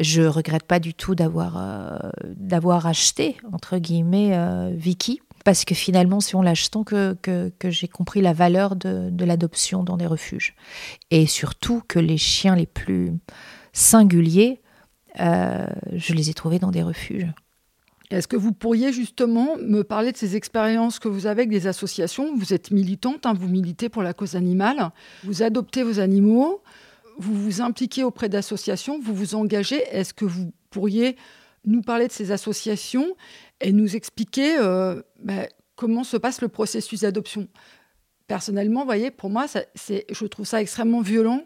Je 0.00 0.22
regrette 0.22 0.64
pas 0.64 0.80
du 0.80 0.92
tout 0.92 1.14
d'avoir, 1.14 1.56
euh, 1.56 2.10
d'avoir 2.36 2.86
acheté, 2.86 3.36
entre 3.52 3.78
guillemets, 3.78 4.36
euh, 4.36 4.72
Vicky. 4.74 5.20
Parce 5.44 5.64
que 5.64 5.74
finalement, 5.74 6.20
c'est 6.20 6.34
en 6.34 6.42
l'achetant 6.42 6.82
que, 6.82 7.16
que, 7.22 7.50
que 7.58 7.70
j'ai 7.70 7.88
compris 7.88 8.20
la 8.20 8.32
valeur 8.32 8.76
de, 8.76 9.08
de 9.10 9.24
l'adoption 9.24 9.84
dans 9.84 9.96
des 9.96 10.06
refuges. 10.06 10.54
Et 11.10 11.26
surtout 11.26 11.82
que 11.86 11.98
les 11.98 12.18
chiens 12.18 12.56
les 12.56 12.66
plus 12.66 13.14
singuliers, 13.72 14.60
euh, 15.20 15.66
je 15.92 16.14
les 16.14 16.30
ai 16.30 16.34
trouvés 16.34 16.58
dans 16.58 16.70
des 16.70 16.82
refuges. 16.82 17.26
Est-ce 18.10 18.26
que 18.26 18.36
vous 18.36 18.52
pourriez 18.52 18.92
justement 18.92 19.56
me 19.58 19.82
parler 19.82 20.12
de 20.12 20.16
ces 20.16 20.34
expériences 20.34 20.98
que 20.98 21.08
vous 21.08 21.26
avez 21.26 21.42
avec 21.42 21.50
des 21.50 21.66
associations? 21.66 22.34
Vous 22.36 22.54
êtes 22.54 22.70
militante, 22.70 23.26
hein, 23.26 23.34
vous 23.34 23.48
militez 23.48 23.90
pour 23.90 24.02
la 24.02 24.14
cause 24.14 24.34
animale, 24.34 24.90
vous 25.24 25.42
adoptez 25.42 25.82
vos 25.82 26.00
animaux, 26.00 26.62
vous 27.18 27.34
vous 27.34 27.60
impliquez 27.60 28.04
auprès 28.04 28.30
d'associations, 28.30 28.98
vous 28.98 29.14
vous 29.14 29.34
engagez. 29.34 29.82
Est-ce 29.90 30.14
que 30.14 30.24
vous 30.24 30.52
pourriez 30.70 31.16
nous 31.66 31.82
parler 31.82 32.06
de 32.06 32.12
ces 32.12 32.32
associations 32.32 33.14
et 33.60 33.72
nous 33.72 33.94
expliquer 33.94 34.56
euh, 34.58 35.02
bah, 35.22 35.46
comment 35.76 36.04
se 36.04 36.16
passe 36.16 36.40
le 36.40 36.48
processus 36.48 37.00
d'adoption? 37.00 37.46
Personnellement, 38.26 38.86
voyez, 38.86 39.10
pour 39.10 39.28
moi, 39.28 39.46
je 39.76 40.26
trouve 40.26 40.46
ça 40.46 40.62
extrêmement 40.62 41.02
violent 41.02 41.42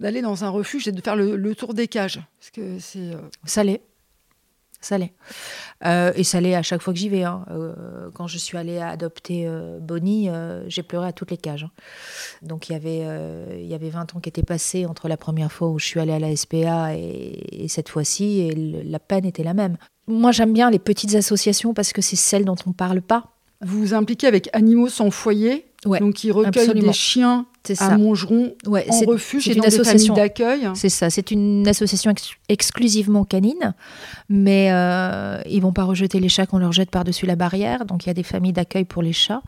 d'aller 0.00 0.22
dans 0.22 0.44
un 0.44 0.48
refuge 0.48 0.86
et 0.88 0.92
de 0.92 1.00
faire 1.00 1.16
le, 1.16 1.36
le 1.36 1.54
tour 1.54 1.74
des 1.74 1.88
cages. 1.88 2.20
Parce 2.38 2.50
que 2.50 2.78
c'est... 2.78 2.98
euh, 3.14 3.16
Ça 3.44 3.64
l'est. 3.64 3.82
Ça 4.80 4.98
l'est. 4.98 5.14
Euh, 5.84 6.12
et 6.14 6.22
ça 6.22 6.40
l'est 6.40 6.54
à 6.54 6.62
chaque 6.62 6.82
fois 6.82 6.92
que 6.92 6.98
j'y 6.98 7.08
vais. 7.08 7.24
hein. 7.24 7.44
Euh, 7.50 8.10
quand 8.14 8.26
je 8.28 8.38
suis 8.38 8.56
allée 8.58 8.78
adopter 8.78 9.44
euh, 9.46 9.78
Bonnie, 9.80 10.28
j'ai 10.68 10.82
pleuré 10.82 11.08
à 11.08 11.12
toutes 11.12 11.30
les 11.30 11.38
cages. 11.38 11.64
hein. 11.64 11.70
Donc 12.42 12.68
il 12.68 12.72
y, 12.72 12.76
avait, 12.76 13.04
il 13.58 13.66
y 13.66 13.74
avait 13.74 13.88
20 13.88 14.14
ans 14.14 14.20
qui 14.20 14.28
étaient 14.28 14.42
passés 14.42 14.86
entre 14.86 15.08
la 15.08 15.16
première 15.16 15.50
fois 15.50 15.68
où 15.68 15.78
je 15.78 15.86
suis 15.86 15.98
allée 15.98 16.12
à 16.12 16.18
la 16.18 16.36
SPA 16.36 16.94
et, 16.94 17.64
et 17.64 17.68
cette 17.68 17.88
fois-ci, 17.88 18.40
et 18.40 18.54
le- 18.54 18.82
la 18.82 18.98
peine 19.00 19.24
était 19.24 19.42
la 19.42 19.54
même. 19.54 19.76
Moi 20.06 20.30
j'aime 20.30 20.52
bien 20.52 20.70
les 20.70 20.78
petites 20.78 21.14
associations 21.16 21.74
parce 21.74 21.92
que 21.92 22.02
c'est 22.02 22.14
celles 22.14 22.44
dont 22.44 22.54
on 22.66 22.70
ne 22.70 22.74
parle 22.74 23.00
pas. 23.02 23.32
Vous 23.62 23.78
vous 23.80 23.94
impliquez 23.94 24.26
avec 24.26 24.50
Animaux 24.52 24.88
sans 24.88 25.10
foyer, 25.10 25.66
Ouais, 25.86 25.98
donc 26.00 26.14
qui 26.14 26.30
recueillent 26.30 26.66
des 26.74 26.92
chiens 26.92 27.46
à 27.72 27.76
ça. 27.76 27.98
Montgeron 27.98 28.54
Ouais, 28.66 28.86
en 28.88 28.92
c'est- 28.92 29.06
refuge 29.06 29.44
c'est 29.44 29.52
une 29.54 29.60
dans 29.60 29.66
association. 29.68 30.14
d'accueil. 30.14 30.68
C'est 30.74 30.88
ça, 30.88 31.10
c'est 31.10 31.30
une 31.30 31.66
association 31.68 32.10
ex- 32.10 32.30
exclusivement 32.48 33.24
canine, 33.24 33.74
mais 34.28 34.68
euh, 34.72 35.40
ils 35.48 35.60
vont 35.62 35.72
pas 35.72 35.84
rejeter 35.84 36.20
les 36.20 36.28
chats 36.28 36.46
qu'on 36.46 36.58
leur 36.58 36.72
jette 36.72 36.90
par-dessus 36.90 37.26
la 37.26 37.36
barrière, 37.36 37.84
donc 37.84 38.04
il 38.04 38.08
y 38.08 38.10
a 38.10 38.14
des 38.14 38.22
familles 38.22 38.52
d'accueil 38.52 38.84
pour 38.84 39.02
les 39.02 39.12
chats. 39.12 39.42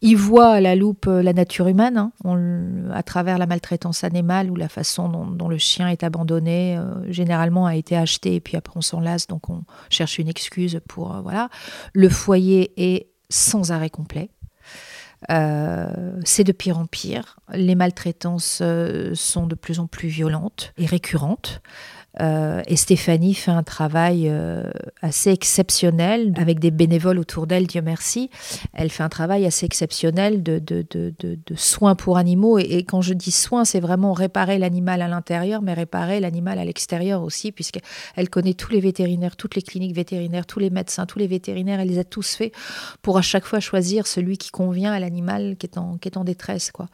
Ils 0.00 0.16
voient 0.16 0.50
à 0.52 0.60
la 0.60 0.74
loupe 0.74 1.06
euh, 1.06 1.22
la 1.22 1.32
nature 1.32 1.68
humaine, 1.68 1.96
hein, 1.96 2.12
on 2.24 2.90
à 2.92 3.02
travers 3.02 3.38
la 3.38 3.46
maltraitance 3.46 4.04
animale 4.04 4.50
ou 4.50 4.56
la 4.56 4.68
façon 4.68 5.08
dont, 5.08 5.26
dont 5.26 5.48
le 5.48 5.58
chien 5.58 5.88
est 5.88 6.02
abandonné, 6.02 6.76
euh, 6.76 7.10
généralement 7.12 7.66
a 7.66 7.76
été 7.76 7.96
acheté 7.96 8.34
et 8.34 8.40
puis 8.40 8.56
après 8.56 8.72
on 8.76 8.80
s'en 8.82 9.00
lasse, 9.00 9.26
donc 9.26 9.48
on 9.50 9.62
cherche 9.90 10.18
une 10.18 10.28
excuse 10.28 10.80
pour... 10.88 11.14
euh, 11.14 11.20
voilà. 11.22 11.48
Le 11.92 12.08
foyer 12.08 12.72
est 12.76 13.08
sans 13.30 13.70
arrêt 13.72 13.90
complet. 13.90 14.30
Euh, 15.30 16.20
c'est 16.24 16.44
de 16.44 16.52
pire 16.52 16.78
en 16.78 16.86
pire. 16.86 17.38
Les 17.52 17.74
maltraitances 17.74 18.58
euh, 18.62 19.14
sont 19.14 19.46
de 19.46 19.54
plus 19.54 19.78
en 19.78 19.86
plus 19.86 20.08
violentes 20.08 20.72
et 20.78 20.86
récurrentes. 20.86 21.62
Euh, 22.20 22.62
et 22.66 22.76
Stéphanie 22.76 23.34
fait 23.34 23.50
un 23.50 23.62
travail 23.62 24.28
euh, 24.28 24.64
assez 25.00 25.30
exceptionnel 25.30 26.34
avec 26.36 26.58
des 26.58 26.70
bénévoles 26.70 27.18
autour 27.18 27.46
d'elle, 27.46 27.66
Dieu 27.66 27.82
merci. 27.82 28.30
Elle 28.74 28.90
fait 28.90 29.02
un 29.02 29.08
travail 29.08 29.46
assez 29.46 29.64
exceptionnel 29.64 30.42
de, 30.42 30.60
soins 31.56 31.94
pour 31.94 32.18
animaux. 32.18 32.58
Et, 32.58 32.62
et 32.62 32.84
quand 32.84 33.00
je 33.00 33.14
dis 33.14 33.30
soins, 33.30 33.64
c'est 33.64 33.80
vraiment 33.80 34.12
réparer 34.12 34.58
l'animal 34.58 35.02
à 35.02 35.08
l'intérieur, 35.08 35.62
mais 35.62 35.74
réparer 35.74 36.20
l'animal 36.20 36.58
à 36.58 36.64
l'extérieur 36.64 37.22
aussi, 37.22 37.52
puisqu'elle 37.52 38.28
connaît 38.28 38.54
tous 38.54 38.72
les 38.72 38.80
vétérinaires, 38.80 39.36
toutes 39.36 39.54
les 39.54 39.62
cliniques 39.62 39.94
vétérinaires, 39.94 40.46
tous 40.46 40.58
les 40.58 40.70
médecins, 40.70 41.06
tous 41.06 41.18
les 41.18 41.26
vétérinaires. 41.26 41.80
Elle 41.80 41.88
les 41.88 41.98
a 41.98 42.04
tous 42.04 42.34
faits 42.34 42.52
pour 43.00 43.16
à 43.18 43.22
chaque 43.22 43.44
fois 43.44 43.60
choisir 43.60 44.06
celui 44.06 44.38
qui 44.38 44.50
convient 44.50 44.92
à 44.92 45.00
l'animal 45.00 45.56
qui 45.56 45.66
est 45.66 45.78
en, 45.78 45.96
qui 45.96 46.08
est 46.08 46.16
en 46.16 46.24
détresse. 46.24 46.70
Quoi. 46.70 46.88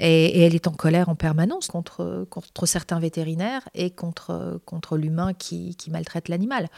Et, 0.00 0.40
elle 0.40 0.54
est 0.54 0.66
en 0.66 0.72
colère 0.72 1.08
en 1.08 1.14
permanence 1.14 1.68
contre, 1.68 2.26
contre 2.30 2.66
certains 2.66 3.00
vétérinaires 3.00 3.68
et 3.74 3.90
contre, 3.90 4.60
contre 4.64 4.96
l'humain 4.96 5.32
qui, 5.34 5.74
qui 5.76 5.90
maltraite 5.90 6.28
l'animal. 6.28 6.68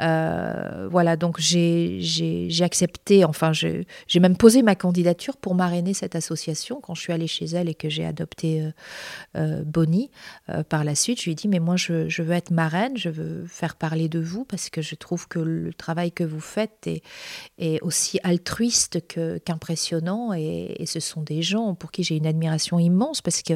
Euh, 0.00 0.88
voilà, 0.90 1.16
donc 1.16 1.38
j'ai 1.38 2.48
accepté, 2.60 3.24
enfin 3.24 3.52
j'ai 3.52 4.20
même 4.20 4.36
posé 4.36 4.62
ma 4.62 4.74
candidature 4.74 5.36
pour 5.36 5.54
marrainer 5.54 5.94
cette 5.94 6.16
association 6.16 6.80
quand 6.80 6.94
je 6.94 7.02
suis 7.02 7.12
allée 7.12 7.26
chez 7.26 7.46
elle 7.46 7.68
et 7.68 7.74
que 7.74 7.88
j'ai 7.88 8.04
adopté 8.04 8.62
euh, 8.62 8.70
euh, 9.36 9.62
Bonnie. 9.64 10.10
Par 10.68 10.84
la 10.84 10.94
suite, 10.94 11.20
je 11.20 11.24
lui 11.24 11.32
ai 11.32 11.34
dit, 11.34 11.48
mais 11.48 11.58
moi 11.58 11.76
je, 11.76 12.08
je 12.08 12.22
veux 12.22 12.32
être 12.32 12.50
marraine, 12.50 12.96
je 12.96 13.08
veux 13.08 13.44
faire 13.46 13.76
parler 13.76 14.08
de 14.08 14.20
vous 14.20 14.44
parce 14.44 14.70
que 14.70 14.82
je 14.82 14.94
trouve 14.94 15.28
que 15.28 15.38
le 15.38 15.72
travail 15.72 16.12
que 16.12 16.24
vous 16.24 16.40
faites 16.40 16.86
est, 16.86 17.02
est 17.58 17.80
aussi 17.82 18.18
altruiste 18.22 19.00
qu'impressionnant 19.44 20.32
et 20.32 20.84
ce 20.86 21.00
sont 21.00 21.22
des 21.22 21.42
gens 21.42 21.74
pour 21.74 21.90
qui 21.90 22.02
j'ai 22.02 22.16
une 22.16 22.26
admiration 22.26 22.53
immense 22.78 23.22
parce 23.22 23.42
que 23.42 23.54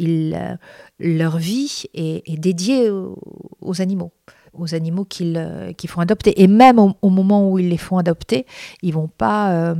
euh, 0.00 0.56
leur 0.98 1.38
vie 1.38 1.84
est, 1.94 2.38
dédiée 2.38 2.90
aux, 2.90 3.18
aux 3.60 3.80
animaux 3.80 4.12
aux 4.56 4.74
animaux 4.74 5.04
qu'ils 5.04 5.36
euh, 5.36 5.72
font 5.88 6.00
adopter. 6.00 6.40
Et 6.42 6.46
même 6.46 6.78
au, 6.78 6.94
au 7.02 7.10
moment 7.10 7.50
où 7.50 7.58
ils 7.58 7.68
les 7.68 7.76
font 7.76 7.98
adopter 7.98 8.46
ils 8.82 8.92
vont 8.92 9.08
pas 9.08 9.52
euh, 9.52 9.74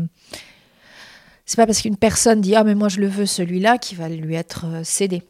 c'est 1.46 1.56
pas 1.56 1.66
parce 1.66 1.82
qu'une 1.82 1.96
personne 1.96 2.40
dit 2.40 2.54
ah 2.54 2.64
mais 2.64 2.74
moi 2.74 2.88
je 2.88 3.00
le 3.00 3.06
veux 3.06 3.26
celui-là 3.26 3.78
qui 3.78 3.94
va 3.94 4.08
lui 4.08 4.34
être 4.34 4.66
euh, 4.66 4.84
cédé. 4.84 5.22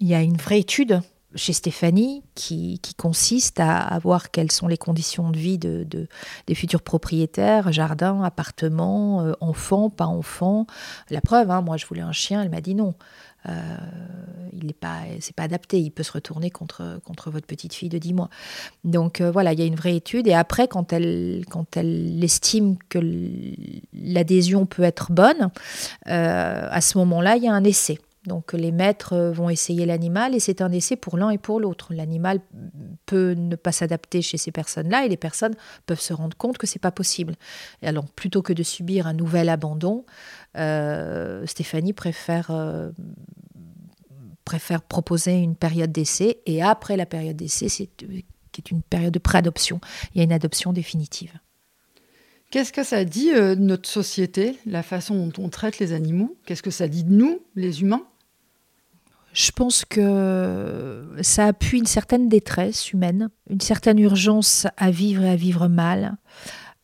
Il 0.00 0.08
y 0.08 0.14
a 0.14 0.22
une 0.22 0.36
vraie 0.36 0.60
étude 0.60 1.00
chez 1.34 1.52
Stéphanie 1.52 2.22
qui, 2.34 2.80
consiste 2.96 3.60
à, 3.60 3.98
voir 3.98 4.30
quelles 4.30 4.52
sont 4.52 4.68
les 4.68 4.76
conditions 4.76 5.30
de 5.30 5.38
vie 5.38 5.58
de, 5.58 5.84
de- 5.84 6.08
des 6.46 6.54
futurs 6.54 6.82
propriétaires, 6.82 7.72
jardin, 7.72 8.22
appartement, 8.22 9.22
euh, 9.22 9.32
enfants, 9.40 9.90
pas 9.90 10.06
enfants. 10.06 10.66
La 11.10 11.20
preuve, 11.20 11.50
hein, 11.50 11.60
moi 11.60 11.76
je 11.76 11.86
voulais 11.86 12.02
un 12.02 12.12
chien, 12.12 12.42
elle 12.42 12.50
m'a 12.50 12.60
dit 12.60 12.74
non. 12.74 12.94
Euh, 13.48 13.76
il 14.54 14.66
n'est 14.66 14.72
pas, 14.72 15.00
c'est 15.20 15.34
pas 15.34 15.42
adapté, 15.42 15.80
il 15.80 15.90
peut 15.90 16.02
se 16.02 16.12
retourner 16.12 16.50
contre, 16.50 17.00
contre 17.04 17.30
votre 17.30 17.46
petite 17.46 17.74
fille 17.74 17.88
de 17.88 17.98
10 17.98 18.14
mois. 18.14 18.30
Donc 18.84 19.20
euh, 19.20 19.30
voilà, 19.30 19.52
il 19.52 19.58
y 19.58 19.62
a 19.62 19.66
une 19.66 19.74
vraie 19.74 19.96
étude. 19.96 20.26
Et 20.26 20.34
après, 20.34 20.68
quand 20.68 20.92
elle, 20.92 21.44
quand 21.50 21.76
elle 21.76 22.22
estime 22.22 22.76
que 22.88 22.98
l'adhésion 23.92 24.66
peut 24.66 24.82
être 24.82 25.12
bonne, 25.12 25.50
euh, 26.08 26.68
à 26.70 26.80
ce 26.80 26.96
moment-là, 26.98 27.36
il 27.36 27.44
y 27.44 27.48
a 27.48 27.52
un 27.52 27.64
essai. 27.64 27.98
Donc 28.26 28.52
les 28.52 28.72
maîtres 28.72 29.12
euh, 29.12 29.32
vont 29.32 29.50
essayer 29.50 29.84
l'animal 29.84 30.34
et 30.34 30.40
c'est 30.40 30.62
un 30.62 30.72
essai 30.72 30.96
pour 30.96 31.18
l'un 31.18 31.30
et 31.30 31.38
pour 31.38 31.60
l'autre. 31.60 31.92
L'animal 31.92 32.40
peut 33.06 33.34
ne 33.36 33.56
pas 33.56 33.72
s'adapter 33.72 34.22
chez 34.22 34.38
ces 34.38 34.50
personnes-là 34.50 35.04
et 35.04 35.08
les 35.08 35.16
personnes 35.16 35.54
peuvent 35.86 36.00
se 36.00 36.12
rendre 36.12 36.36
compte 36.36 36.58
que 36.58 36.66
c'est 36.66 36.78
pas 36.78 36.90
possible. 36.90 37.34
Et 37.82 37.86
alors 37.86 38.06
plutôt 38.06 38.42
que 38.42 38.52
de 38.52 38.62
subir 38.62 39.06
un 39.06 39.12
nouvel 39.12 39.48
abandon, 39.48 40.04
euh, 40.56 41.44
Stéphanie 41.46 41.92
préfère 41.92 42.50
euh, 42.50 42.90
préfère 44.44 44.82
proposer 44.82 45.38
une 45.38 45.56
période 45.56 45.92
d'essai 45.92 46.40
et 46.46 46.62
après 46.62 46.96
la 46.96 47.06
période 47.06 47.36
d'essai, 47.36 47.68
c'est 47.68 47.86
qui 47.86 48.60
est 48.60 48.70
une 48.70 48.82
période 48.82 49.12
de 49.12 49.18
préadoption, 49.18 49.80
il 50.14 50.18
y 50.18 50.20
a 50.20 50.24
une 50.24 50.32
adoption 50.32 50.72
définitive. 50.72 51.32
Qu'est-ce 52.50 52.72
que 52.72 52.84
ça 52.84 53.04
dit 53.04 53.32
de 53.32 53.56
notre 53.56 53.88
société, 53.88 54.56
la 54.64 54.84
façon 54.84 55.26
dont 55.26 55.42
on 55.42 55.48
traite 55.48 55.80
les 55.80 55.92
animaux? 55.92 56.36
Qu'est-ce 56.46 56.62
que 56.62 56.70
ça 56.70 56.86
dit 56.86 57.02
de 57.02 57.12
nous, 57.12 57.40
les 57.56 57.80
humains? 57.80 58.06
Je 59.34 59.50
pense 59.50 59.84
que 59.84 61.06
ça 61.20 61.46
appuie 61.46 61.78
une 61.78 61.86
certaine 61.86 62.28
détresse 62.28 62.92
humaine, 62.92 63.28
une 63.50 63.60
certaine 63.60 63.98
urgence 63.98 64.66
à 64.76 64.92
vivre 64.92 65.24
et 65.24 65.30
à 65.30 65.36
vivre 65.36 65.66
mal, 65.66 66.16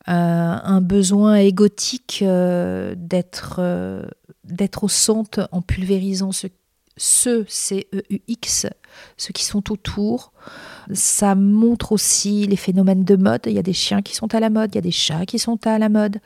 euh, 0.09 0.13
un 0.13 0.81
besoin 0.81 1.37
égotique 1.37 2.21
euh, 2.23 2.95
d'être 2.97 3.57
euh, 3.59 4.03
d'être 4.43 4.83
au 4.83 4.89
centre 4.89 5.49
en 5.53 5.63
pulvérisant 5.63 6.33
ce, 6.33 6.49
ceux, 6.97 7.45
C-E-U-X, 7.49 8.67
ceux 9.17 9.33
qui 9.33 9.45
sont 9.45 9.71
autour. 9.71 10.33
Ça 10.93 11.37
montre 11.37 11.93
aussi 11.93 12.49
les 12.49 12.57
phénomènes 12.57 13.05
de 13.05 13.15
mode. 13.15 13.43
Il 13.47 13.53
y 13.53 13.59
a 13.61 13.63
des 13.63 13.73
chiens 13.73 14.03
qui 14.03 14.17
sont 14.17 14.35
à 14.35 14.41
la 14.41 14.51
mode, 14.51 14.75
il 14.75 14.77
y 14.77 14.79
a 14.79 14.83
des 14.83 14.91
chats 14.91 15.25
qui 15.25 15.39
sont 15.39 15.65
à 15.67 15.79
la 15.79 15.89
mode. 15.89 16.19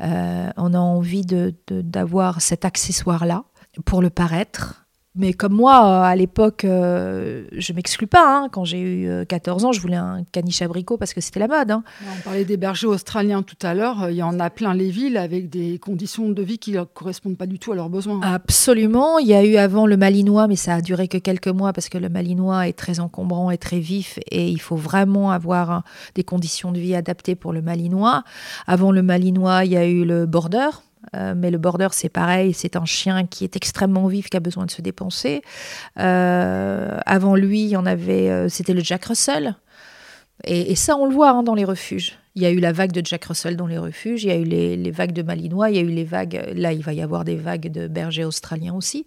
on 0.00 0.74
a 0.74 0.78
envie 0.78 1.24
d'avoir 1.70 2.42
cet 2.42 2.66
accessoire-là 2.66 3.44
pour 3.86 4.02
le 4.02 4.10
paraître. 4.10 4.81
Mais 5.14 5.34
comme 5.34 5.52
moi, 5.52 5.74
euh, 5.74 6.02
à 6.04 6.16
l'époque, 6.16 6.64
euh, 6.64 7.44
je 7.52 7.74
m'exclus 7.74 8.06
pas. 8.06 8.24
Hein. 8.26 8.48
Quand 8.50 8.64
j'ai 8.64 8.80
eu 8.80 9.26
14 9.26 9.62
euh, 9.62 9.68
ans, 9.68 9.72
je 9.72 9.80
voulais 9.80 9.96
un 9.96 10.24
caniche 10.32 10.62
abricot 10.62 10.96
parce 10.96 11.12
que 11.12 11.20
c'était 11.20 11.38
la 11.38 11.48
mode. 11.48 11.70
Hein. 11.70 11.84
On 12.16 12.20
parlait 12.22 12.46
des 12.46 12.56
bergers 12.56 12.86
australiens 12.86 13.42
tout 13.42 13.58
à 13.60 13.74
l'heure. 13.74 14.08
Il 14.08 14.16
y 14.16 14.22
en 14.22 14.40
a 14.40 14.48
plein 14.48 14.72
les 14.72 14.88
villes 14.88 15.18
avec 15.18 15.50
des 15.50 15.78
conditions 15.78 16.30
de 16.30 16.42
vie 16.42 16.58
qui 16.58 16.72
ne 16.72 16.84
correspondent 16.84 17.36
pas 17.36 17.46
du 17.46 17.58
tout 17.58 17.72
à 17.72 17.74
leurs 17.74 17.90
besoins. 17.90 18.22
Absolument. 18.22 19.18
Il 19.18 19.26
y 19.26 19.34
a 19.34 19.44
eu 19.44 19.56
avant 19.56 19.84
le 19.84 19.98
malinois, 19.98 20.48
mais 20.48 20.56
ça 20.56 20.76
a 20.76 20.80
duré 20.80 21.08
que 21.08 21.18
quelques 21.18 21.48
mois 21.48 21.74
parce 21.74 21.90
que 21.90 21.98
le 21.98 22.08
malinois 22.08 22.66
est 22.68 22.72
très 22.72 22.98
encombrant 22.98 23.50
et 23.50 23.58
très 23.58 23.80
vif 23.80 24.18
et 24.30 24.48
il 24.48 24.60
faut 24.62 24.76
vraiment 24.76 25.30
avoir 25.30 25.82
des 26.14 26.24
conditions 26.24 26.72
de 26.72 26.78
vie 26.78 26.94
adaptées 26.94 27.34
pour 27.34 27.52
le 27.52 27.60
malinois. 27.60 28.24
Avant 28.66 28.90
le 28.90 29.02
malinois, 29.02 29.66
il 29.66 29.72
y 29.72 29.76
a 29.76 29.86
eu 29.86 30.06
le 30.06 30.24
border 30.24 30.70
euh, 31.14 31.34
mais 31.36 31.50
le 31.50 31.58
border, 31.58 31.88
c'est 31.92 32.08
pareil, 32.08 32.52
c'est 32.54 32.76
un 32.76 32.84
chien 32.84 33.26
qui 33.26 33.44
est 33.44 33.56
extrêmement 33.56 34.06
vif, 34.06 34.30
qui 34.30 34.36
a 34.36 34.40
besoin 34.40 34.66
de 34.66 34.70
se 34.70 34.82
dépenser. 34.82 35.42
Euh, 35.98 36.98
avant 37.06 37.34
lui, 37.34 37.66
il 37.66 37.76
en 37.76 37.86
avait, 37.86 38.30
euh, 38.30 38.48
c'était 38.48 38.74
le 38.74 38.82
Jack 38.82 39.04
Russell. 39.06 39.56
Et, 40.44 40.74
ça, 40.74 40.96
on 40.96 41.06
le 41.06 41.14
voit 41.14 41.30
hein, 41.30 41.42
dans 41.44 41.54
les 41.54 41.64
refuges. 41.64 42.18
Il 42.34 42.42
y 42.42 42.46
a 42.46 42.50
eu 42.50 42.58
la 42.58 42.72
vague 42.72 42.92
de 42.92 43.04
Jack 43.04 43.26
Russell 43.26 43.56
dans 43.56 43.66
les 43.66 43.78
refuges, 43.78 44.24
il 44.24 44.28
y 44.28 44.32
a 44.32 44.36
eu 44.36 44.44
les, 44.44 44.90
vagues 44.90 45.12
de 45.12 45.22
Malinois, 45.22 45.70
il 45.70 45.76
y 45.76 45.78
a 45.78 45.82
eu 45.82 45.90
les 45.90 46.04
vagues, 46.04 46.50
là 46.54 46.72
il 46.72 46.82
va 46.82 46.94
y 46.94 47.02
avoir 47.02 47.24
des 47.24 47.36
vagues 47.36 47.70
de 47.70 47.86
bergers 47.86 48.24
australiens 48.24 48.74
aussi. 48.74 49.04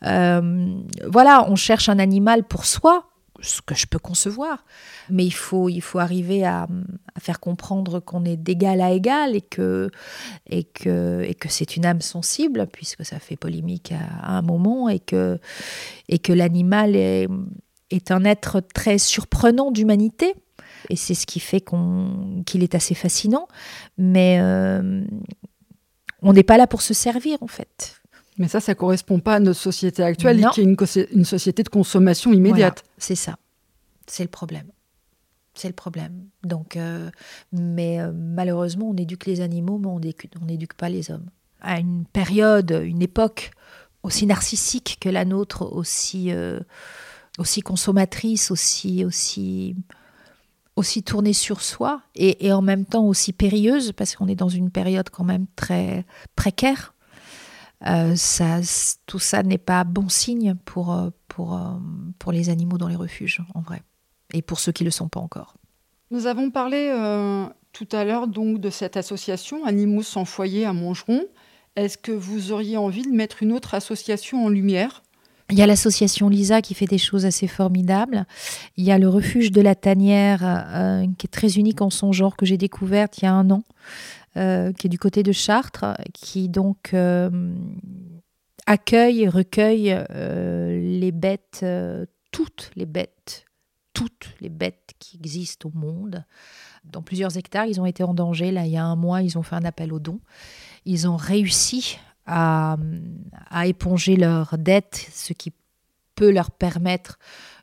voilà, 0.00 1.46
on 1.48 1.56
cherche 1.56 1.90
un 1.90 1.98
animal 1.98 2.42
pour 2.42 2.64
soi, 2.64 3.10
ce 3.44 3.62
que 3.62 3.74
je 3.74 3.86
peux 3.86 3.98
concevoir. 3.98 4.64
Mais 5.10 5.24
il 5.24 5.32
faut, 5.32 5.68
il 5.68 5.80
faut 5.80 5.98
arriver 5.98 6.44
à, 6.44 6.66
faire 7.18 7.40
comprendre 7.40 8.00
qu'on 8.00 8.24
est 8.24 8.36
d'égal 8.36 8.80
à 8.80 8.90
égal 8.90 9.36
et 9.36 9.40
que, 9.40 9.90
et 10.48 10.64
que, 10.64 11.22
et 11.22 11.34
que 11.34 11.48
c'est 11.48 11.76
une 11.76 11.86
âme 11.86 12.00
sensible, 12.00 12.66
puisque 12.72 13.04
ça 13.04 13.18
fait 13.18 13.36
polémique 13.36 13.92
à, 13.92 14.36
un 14.36 14.42
moment, 14.42 14.88
et 14.88 14.98
que, 14.98 15.38
et 16.08 16.18
que 16.18 16.32
l'animal 16.32 16.96
est, 16.96 17.28
un 18.10 18.24
être 18.24 18.60
très 18.60 18.98
surprenant 18.98 19.70
d'humanité. 19.70 20.34
Et 20.90 20.96
c'est 20.96 21.14
ce 21.14 21.26
qui 21.26 21.40
fait 21.40 21.60
qu'on, 21.60 22.42
qu'il 22.44 22.62
est 22.62 22.74
assez 22.74 22.94
fascinant. 22.94 23.46
Mais 23.96 24.38
euh, 24.40 25.04
on 26.22 26.32
n'est 26.32 26.42
pas 26.42 26.56
là 26.56 26.66
pour 26.66 26.82
se 26.82 26.92
servir, 26.92 27.38
en 27.42 27.46
fait. 27.46 28.02
Mais 28.38 28.48
ça, 28.48 28.60
ça 28.60 28.74
correspond 28.74 29.20
pas 29.20 29.34
à 29.34 29.40
notre 29.40 29.60
société 29.60 30.02
actuelle, 30.02 30.44
qui 30.52 30.60
est 30.60 30.64
une, 30.64 30.76
une, 31.12 31.24
société 31.24 31.62
de 31.62 31.68
consommation 31.68 32.32
immédiate. 32.32 32.82
c'est 32.98 33.14
ça. 33.14 33.36
C'est 34.06 34.24
le 34.24 34.28
problème. 34.28 34.66
C'est 35.54 35.68
le 35.68 35.74
problème. 35.74 36.26
Donc, 36.42 36.76
euh, 36.76 37.10
mais 37.52 38.00
euh, 38.00 38.12
malheureusement, 38.12 38.90
on 38.90 38.96
éduque 38.96 39.26
les 39.26 39.40
animaux, 39.40 39.78
mais 39.78 39.86
on 39.86 40.00
n'éduque 40.44 40.74
pas 40.74 40.88
les 40.88 41.10
hommes. 41.12 41.30
À 41.60 41.78
une 41.78 42.04
période, 42.06 42.82
une 42.84 43.02
époque 43.02 43.52
aussi 44.02 44.26
narcissique 44.26 44.98
que 45.00 45.08
la 45.08 45.24
nôtre, 45.24 45.72
aussi, 45.72 46.32
euh, 46.32 46.58
aussi 47.38 47.60
consommatrice, 47.60 48.50
aussi, 48.50 49.04
aussi, 49.04 49.76
aussi 50.74 51.04
tournée 51.04 51.32
sur 51.32 51.62
soi, 51.62 52.02
et, 52.16 52.46
et 52.46 52.52
en 52.52 52.60
même 52.60 52.84
temps 52.84 53.06
aussi 53.06 53.32
périlleuse, 53.32 53.92
parce 53.92 54.16
qu'on 54.16 54.26
est 54.26 54.34
dans 54.34 54.48
une 54.48 54.70
période 54.70 55.08
quand 55.08 55.24
même 55.24 55.46
très 55.54 56.04
précaire 56.34 56.93
euh, 57.86 58.16
ça, 58.16 58.60
tout 59.06 59.18
ça 59.18 59.42
n'est 59.42 59.58
pas 59.58 59.84
bon 59.84 60.08
signe 60.08 60.54
pour, 60.64 60.92
euh, 60.92 61.10
pour, 61.28 61.54
euh, 61.54 61.72
pour 62.18 62.32
les 62.32 62.48
animaux 62.48 62.78
dans 62.78 62.88
les 62.88 62.96
refuges, 62.96 63.42
en 63.54 63.60
vrai, 63.60 63.82
et 64.32 64.42
pour 64.42 64.58
ceux 64.58 64.72
qui 64.72 64.84
ne 64.84 64.88
le 64.88 64.92
sont 64.92 65.08
pas 65.08 65.20
encore. 65.20 65.56
Nous 66.10 66.26
avons 66.26 66.50
parlé 66.50 66.92
tout 67.72 67.88
à 67.90 68.04
l'heure 68.04 68.28
donc 68.28 68.60
de 68.60 68.70
cette 68.70 68.96
association 68.96 69.64
Animaux 69.64 70.02
sans 70.02 70.24
foyer 70.24 70.64
à 70.64 70.72
Montgeron. 70.72 71.24
Est-ce 71.76 71.98
que 71.98 72.12
vous 72.12 72.52
auriez 72.52 72.76
envie 72.76 73.02
de 73.02 73.10
mettre 73.10 73.42
une 73.42 73.52
autre 73.52 73.74
association 73.74 74.44
en 74.44 74.48
lumière? 74.48 75.02
Il 75.50 75.58
y 75.58 75.62
a 75.62 75.66
l'association 75.66 76.28
Lisa 76.28 76.62
qui 76.62 76.74
fait 76.74 76.86
des 76.86 76.98
choses 76.98 77.26
assez 77.26 77.48
formidables. 77.48 78.26
Il 78.76 78.84
y 78.84 78.92
a 78.92 78.98
le 78.98 79.08
refuge 79.08 79.50
de 79.50 79.60
la 79.60 79.74
Tanière 79.74 80.40
qui 81.18 81.26
est 81.26 81.32
très 81.32 81.56
unique 81.56 81.82
en 81.82 81.90
son 81.90 82.12
genre 82.12 82.36
que 82.36 82.46
j'ai 82.46 82.58
découverte 82.58 83.18
il 83.18 83.24
y 83.24 83.28
a 83.28 83.32
un 83.32 83.50
an. 83.50 83.64
Euh, 84.36 84.72
qui 84.72 84.88
est 84.88 84.90
du 84.90 84.98
côté 84.98 85.22
de 85.22 85.30
Chartres, 85.30 85.84
qui 86.12 86.48
donc 86.48 86.92
euh, 86.92 87.54
accueille 88.66 89.22
et 89.22 89.28
recueille 89.28 89.94
euh, 90.10 90.76
les 90.80 91.12
bêtes, 91.12 91.64
toutes 92.32 92.72
les 92.74 92.86
bêtes, 92.86 93.44
toutes 93.92 94.34
les 94.40 94.48
bêtes 94.48 94.94
qui 94.98 95.18
existent 95.18 95.68
au 95.68 95.78
monde. 95.78 96.24
Dans 96.82 97.00
plusieurs 97.00 97.36
hectares, 97.36 97.66
ils 97.66 97.80
ont 97.80 97.86
été 97.86 98.02
en 98.02 98.12
danger. 98.12 98.50
Là, 98.50 98.66
il 98.66 98.72
y 98.72 98.76
a 98.76 98.84
un 98.84 98.96
mois, 98.96 99.22
ils 99.22 99.38
ont 99.38 99.44
fait 99.44 99.54
un 99.54 99.64
appel 99.64 99.92
aux 99.92 100.00
dons. 100.00 100.20
Ils 100.84 101.06
ont 101.08 101.16
réussi 101.16 101.98
à, 102.26 102.76
à 103.50 103.68
éponger 103.68 104.16
leurs 104.16 104.58
dettes, 104.58 105.10
ce 105.12 105.32
qui 105.32 105.52
peut 106.16 106.32
leur 106.32 106.50
permettre 106.50 107.20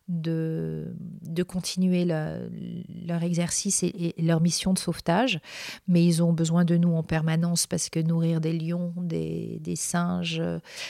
de, 0.07 0.93
de 1.21 1.43
continuer 1.43 2.05
leur 2.05 3.23
exercice 3.23 3.83
et, 3.83 4.13
leur 4.17 4.41
mission 4.41 4.73
de 4.73 4.79
sauvetage, 4.79 5.39
mais 5.87 6.05
ils 6.05 6.21
ont 6.21 6.33
besoin 6.33 6.65
de 6.65 6.77
nous 6.77 6.93
en 6.93 7.03
permanence 7.03 7.67
parce 7.67 7.89
que 7.89 7.99
nourrir 7.99 8.41
des 8.41 8.53
lions, 8.53 8.93
des, 8.97 9.59
des 9.61 9.75
singes, 9.75 10.41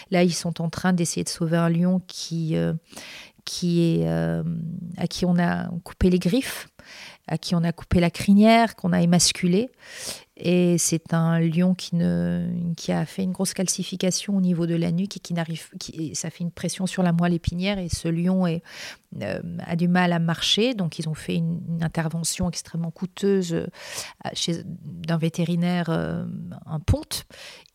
là 0.09 0.23
ils 0.23 0.33
sont 0.33 0.61
en 0.61 0.69
train 0.69 0.93
d'essayer 0.93 1.23
de 1.23 1.29
sauver 1.29 1.57
un 1.57 1.69
lion 1.69 2.01
qui, 2.07 2.55
euh, 2.55 2.73
qui 3.45 3.81
est, 3.81 4.07
euh, 4.07 4.43
à 4.97 5.07
qui 5.07 5.25
on 5.25 5.37
a 5.37 5.69
coupé 5.83 6.09
les 6.09 6.19
griffes, 6.19 6.67
à 7.27 7.37
qui 7.37 7.55
on 7.55 7.63
a 7.63 7.71
coupé 7.71 7.99
la 7.99 8.09
crinière, 8.09 8.75
qu'on 8.75 8.93
a 8.93 9.01
émasculé. 9.01 9.69
Et 10.37 10.77
c'est 10.77 11.13
un 11.13 11.39
lion 11.39 11.75
qui, 11.75 11.95
ne, 11.95 12.47
qui 12.75 12.91
a 12.91 13.05
fait 13.05 13.23
une 13.23 13.31
grosse 13.31 13.53
calcification 13.53 14.35
au 14.35 14.41
niveau 14.41 14.65
de 14.65 14.75
la 14.75 14.91
nuque 14.91 15.17
et 15.17 15.19
qui 15.19 15.33
n'arrive, 15.33 15.69
qui, 15.79 16.15
ça 16.15 16.29
fait 16.29 16.43
une 16.43 16.51
pression 16.51 16.87
sur 16.87 17.03
la 17.03 17.11
moelle 17.11 17.33
épinière 17.33 17.77
et 17.77 17.89
ce 17.89 18.07
lion 18.07 18.47
est, 18.47 18.55
euh, 18.55 19.00
a 19.19 19.75
du 19.75 19.87
mal 19.87 20.13
à 20.13 20.19
marcher. 20.19 20.73
Donc 20.73 20.99
ils 20.99 21.09
ont 21.09 21.13
fait 21.13 21.35
une, 21.35 21.79
intervention 21.81 22.47
extrêmement 22.47 22.91
coûteuse 22.91 23.53
euh, 23.53 23.65
chez 24.33 24.63
d'un 24.65 25.17
vétérinaire, 25.17 25.89
euh, 25.89 26.25
un 26.65 26.79
ponte. 26.79 27.25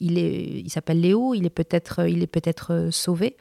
Il 0.01 0.19
est, 0.19 0.61
il 0.61 0.71
s'appelle 0.71 1.01
Léo. 1.01 1.35
Il 1.35 1.45
est 1.45 1.51
peut-être, 1.51 2.09
il 2.09 2.23
est 2.23 2.29
peut-être 2.29 2.89
sauvé. 2.91 3.37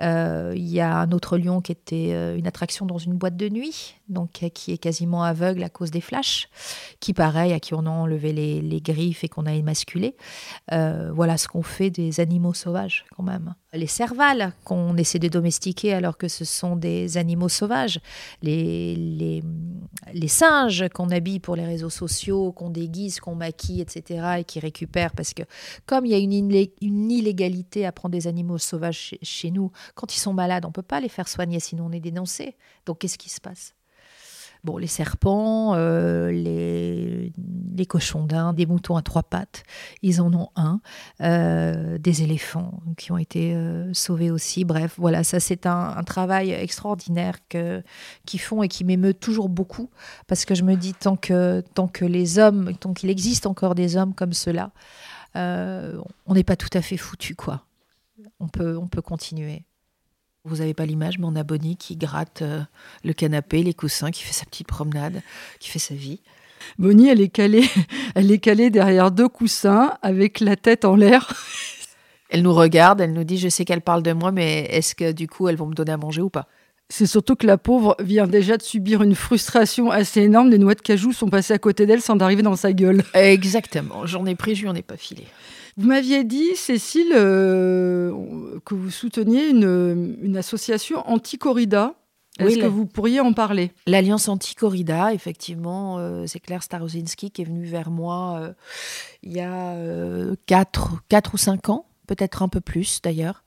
Euh, 0.00 0.52
il 0.56 0.68
y 0.68 0.80
a 0.80 0.96
un 0.96 1.12
autre 1.12 1.38
lion 1.38 1.60
qui 1.60 1.70
était 1.70 2.10
euh, 2.12 2.36
une 2.36 2.48
attraction 2.48 2.84
dans 2.84 2.98
une 2.98 3.14
boîte 3.14 3.36
de 3.36 3.48
nuit, 3.48 3.94
donc 4.08 4.42
euh, 4.42 4.48
qui 4.48 4.72
est 4.72 4.78
quasiment 4.78 5.22
aveugle 5.22 5.62
à 5.62 5.68
cause 5.68 5.92
des 5.92 6.00
flashs, 6.00 6.48
qui 6.98 7.14
pareil, 7.14 7.52
à 7.52 7.60
qui 7.60 7.74
on 7.74 7.86
a 7.86 7.90
enlevé 7.90 8.32
les, 8.32 8.80
griffes 8.80 9.22
et 9.22 9.28
qu'on 9.28 9.46
a 9.46 9.52
émasculé. 9.54 10.16
voilà 10.70 11.38
ce 11.38 11.48
qu'on 11.48 11.62
fait 11.62 11.90
des 11.90 12.20
animaux 12.20 12.52
sauvages 12.52 13.04
quand 13.16 13.22
même. 13.22 13.54
Les 13.72 13.86
cervales 13.86 14.52
qu'on 14.64 14.96
essaie 14.96 15.18
de 15.18 15.28
domestiquer 15.28 15.94
alors 15.94 16.18
que 16.18 16.28
ce 16.28 16.44
sont 16.44 16.76
des 16.76 17.16
animaux 17.16 17.23
sauvages. 17.48 18.00
Les, 18.42 18.94
les, 18.94 19.42
les 20.12 20.28
singes 20.28 20.88
qu'on 20.92 21.10
habille 21.10 21.40
pour 21.40 21.56
les 21.56 21.64
réseaux 21.64 21.90
sociaux, 21.90 22.52
qu'on 22.52 22.70
déguise, 22.70 23.20
qu'on 23.20 23.34
maquille, 23.34 23.80
etc. 23.80 24.36
et 24.38 24.44
qui 24.44 24.60
récupèrent 24.60 25.12
parce 25.12 25.34
que 25.34 25.42
comme 25.86 26.06
il 26.06 26.12
y 26.12 26.14
a 26.14 26.18
une, 26.18 26.66
une 26.80 27.10
illégalité 27.10 27.86
à 27.86 27.92
prendre 27.92 28.12
des 28.12 28.26
animaux 28.26 28.58
sauvages 28.58 29.16
chez 29.22 29.50
nous, 29.50 29.70
quand 29.94 30.14
ils 30.14 30.20
sont 30.20 30.32
malades, 30.32 30.64
on 30.64 30.68
ne 30.68 30.72
peut 30.72 30.82
pas 30.82 31.00
les 31.00 31.08
faire 31.08 31.28
soigner, 31.28 31.60
sinon 31.60 31.86
on 31.86 31.92
est 31.92 32.00
dénoncé. 32.00 32.56
Donc 32.86 32.98
qu'est-ce 32.98 33.18
qui 33.18 33.30
se 33.30 33.40
passe? 33.40 33.74
Bon, 34.64 34.78
les 34.78 34.86
serpents, 34.86 35.74
euh, 35.74 36.30
les, 36.32 37.32
les, 37.76 37.86
cochons 37.86 38.24
d'Inde, 38.24 38.56
des 38.56 38.64
moutons 38.64 38.96
à 38.96 39.02
trois 39.02 39.22
pattes, 39.22 39.62
ils 40.00 40.22
en 40.22 40.32
ont 40.32 40.48
un. 40.56 40.80
Euh, 41.20 41.98
des 41.98 42.22
éléphants 42.22 42.80
qui 42.96 43.12
ont 43.12 43.18
été 43.18 43.54
euh, 43.54 43.92
sauvés 43.92 44.30
aussi. 44.30 44.64
Bref, 44.64 44.94
voilà, 44.96 45.22
ça 45.22 45.38
c'est 45.38 45.66
un, 45.66 46.02
travail 46.04 46.50
extraordinaire 46.52 47.36
qu'ils 47.48 48.40
font 48.40 48.62
et 48.62 48.68
qui 48.68 48.84
m'émeut 48.84 49.12
toujours 49.12 49.50
beaucoup 49.50 49.90
parce 50.26 50.46
que 50.46 50.54
je 50.54 50.62
me 50.62 50.76
dis 50.76 50.94
tant 50.94 51.16
que, 51.16 51.62
tant 51.74 51.86
que 51.86 52.06
les 52.06 52.38
hommes, 52.38 52.74
tant 52.74 52.94
qu'il 52.94 53.10
existe 53.10 53.46
encore 53.46 53.74
des 53.74 53.98
hommes 53.98 54.14
comme 54.14 54.32
ceux-là, 54.32 54.70
on 55.34 56.34
n'est 56.34 56.44
pas 56.44 56.56
tout 56.56 56.70
à 56.72 56.80
fait 56.80 56.96
foutu, 56.96 57.34
quoi. 57.34 57.66
On 58.40 58.48
peut, 58.48 58.78
on 58.78 58.88
peut 58.88 59.02
continuer. 59.02 59.64
Vous 60.46 60.56
n'avez 60.56 60.74
pas 60.74 60.84
l'image, 60.84 61.18
mais 61.18 61.24
on 61.26 61.36
a 61.36 61.42
Bonnie 61.42 61.78
qui 61.78 61.96
gratte 61.96 62.42
euh, 62.42 62.60
le 63.02 63.14
canapé, 63.14 63.62
les 63.62 63.72
coussins, 63.72 64.10
qui 64.10 64.22
fait 64.22 64.34
sa 64.34 64.44
petite 64.44 64.66
promenade, 64.66 65.22
qui 65.58 65.70
fait 65.70 65.78
sa 65.78 65.94
vie. 65.94 66.20
Bonnie, 66.78 67.08
elle 67.08 67.22
est 67.22 67.30
calée, 67.30 67.64
elle 68.14 68.30
est 68.30 68.38
calée 68.38 68.68
derrière 68.68 69.10
deux 69.10 69.28
coussins 69.28 69.96
avec 70.02 70.40
la 70.40 70.56
tête 70.56 70.84
en 70.84 70.96
l'air. 70.96 71.32
Elle 72.28 72.42
nous 72.42 72.52
regarde, 72.52 73.00
elle 73.00 73.14
nous 73.14 73.24
dit 73.24 73.38
Je 73.38 73.48
sais 73.48 73.64
qu'elle 73.64 73.80
parle 73.80 74.02
de 74.02 74.12
moi, 74.12 74.32
mais 74.32 74.66
est-ce 74.70 74.94
que 74.94 75.12
du 75.12 75.28
coup 75.28 75.48
elles 75.48 75.56
vont 75.56 75.66
me 75.66 75.74
donner 75.74 75.92
à 75.92 75.96
manger 75.96 76.20
ou 76.20 76.28
pas? 76.28 76.46
C'est 76.90 77.06
surtout 77.06 77.36
que 77.36 77.46
la 77.46 77.56
pauvre 77.56 77.96
vient 77.98 78.26
déjà 78.26 78.58
de 78.58 78.62
subir 78.62 79.02
une 79.02 79.14
frustration 79.14 79.90
assez 79.90 80.20
énorme. 80.20 80.50
Les 80.50 80.58
noix 80.58 80.74
de 80.74 80.82
cajou 80.82 81.14
sont 81.14 81.28
passées 81.28 81.54
à 81.54 81.58
côté 81.58 81.86
d'elle 81.86 82.02
sans 82.02 82.18
arriver 82.18 82.42
dans 82.42 82.56
sa 82.56 82.74
gueule. 82.74 83.02
Exactement, 83.14 84.04
j'en 84.04 84.26
ai 84.26 84.34
pris, 84.34 84.54
je 84.54 84.62
lui 84.62 84.68
en 84.68 84.74
ai 84.74 84.82
pas 84.82 84.98
filé. 84.98 85.24
Vous 85.76 85.88
m'aviez 85.88 86.22
dit, 86.24 86.54
Cécile, 86.54 87.12
euh, 87.14 88.12
que 88.64 88.74
vous 88.74 88.90
souteniez 88.90 89.48
une, 89.48 90.16
une 90.22 90.36
association 90.36 91.00
anti-corrida. 91.08 91.94
Est-ce 92.38 92.48
Oui, 92.48 92.54
que 92.56 92.60
la- 92.62 92.68
vous 92.68 92.86
pourriez 92.86 93.20
en 93.20 93.32
parler? 93.32 93.70
L'Alliance 93.86 94.28
anti-corrida, 94.28 95.12
effectivement, 95.14 95.98
euh, 95.98 96.24
c'est 96.26 96.40
Claire 96.40 96.62
Starosinski 96.62 97.30
qui 97.30 97.42
est 97.42 97.44
venue 97.44 97.64
vers 97.66 97.90
moi 97.90 98.38
euh, 98.40 98.52
il 99.22 99.32
y 99.32 99.40
a 99.40 99.76
4 100.46 101.34
ou 101.34 101.36
5 101.36 101.68
ans, 101.68 101.86
peut-être 102.06 102.42
un 102.42 102.48
peu 102.48 102.60
plus 102.60 103.00
d'ailleurs. 103.02 103.44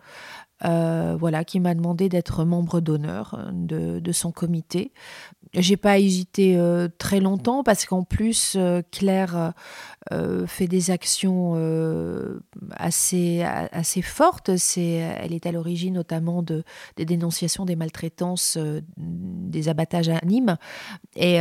Euh, 0.65 1.15
voilà, 1.19 1.43
qui 1.43 1.59
m'a 1.59 1.75
demandé 1.75 2.09
d'être 2.09 2.43
membre 2.43 2.81
d'honneur 2.81 3.35
euh, 3.37 3.51
de, 3.53 3.99
de 3.99 4.11
son 4.11 4.31
comité. 4.31 4.91
J'ai 5.53 5.77
pas 5.77 5.99
hésité 5.99 6.57
euh, 6.57 6.87
très 6.97 7.19
longtemps 7.19 7.63
parce 7.63 7.85
qu'en 7.85 8.03
plus 8.03 8.57
Claire 8.91 9.53
fait 10.45 10.67
des 10.67 10.91
actions 10.91 11.55
assez 12.71 13.43
assez 13.43 14.01
fortes. 14.01 14.55
C'est, 14.57 14.89
elle 14.89 15.33
est 15.33 15.45
à 15.45 15.51
l'origine 15.51 15.95
notamment 15.95 16.43
de 16.43 16.63
des 16.95 17.05
dénonciations 17.05 17.65
des 17.65 17.75
maltraitances, 17.75 18.57
des 18.97 19.69
abattages 19.69 20.09
à 20.09 20.19
Nîmes. 20.25 20.57
Et 21.15 21.39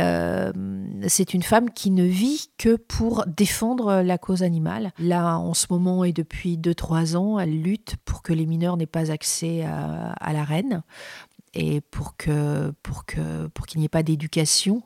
c'est 1.07 1.33
une 1.33 1.43
femme 1.43 1.69
qui 1.71 1.91
ne 1.91 2.03
vit 2.03 2.49
que 2.57 2.75
pour 2.75 3.25
défendre 3.25 4.01
la 4.01 4.17
cause 4.17 4.43
animale. 4.43 4.91
Là, 4.99 5.37
en 5.37 5.53
ce 5.53 5.67
moment 5.69 6.03
et 6.03 6.13
depuis 6.13 6.57
2-3 6.57 7.15
ans, 7.15 7.39
elle 7.39 7.61
lutte 7.61 7.95
pour 8.05 8.21
que 8.21 8.33
les 8.33 8.45
mineurs 8.45 8.77
n'aient 8.77 8.85
pas 8.85 9.06
accès 9.11 9.63
à, 9.63 10.11
à 10.13 10.33
la 10.33 10.43
reine 10.43 10.83
et 11.53 11.81
pour 11.81 12.17
que 12.17 12.71
pour 12.83 13.05
que 13.05 13.47
pour 13.47 13.65
qu'il 13.65 13.79
n'y 13.79 13.85
ait 13.85 13.89
pas 13.89 14.03
d'éducation 14.03 14.83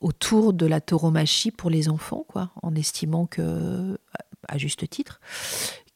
autour 0.00 0.52
de 0.52 0.66
la 0.66 0.80
tauromachie 0.80 1.50
pour 1.50 1.70
les 1.70 1.88
enfants, 1.88 2.24
quoi, 2.28 2.50
en 2.62 2.74
estimant 2.74 3.26
que, 3.26 3.98
à 4.48 4.58
juste 4.58 4.88
titre, 4.88 5.20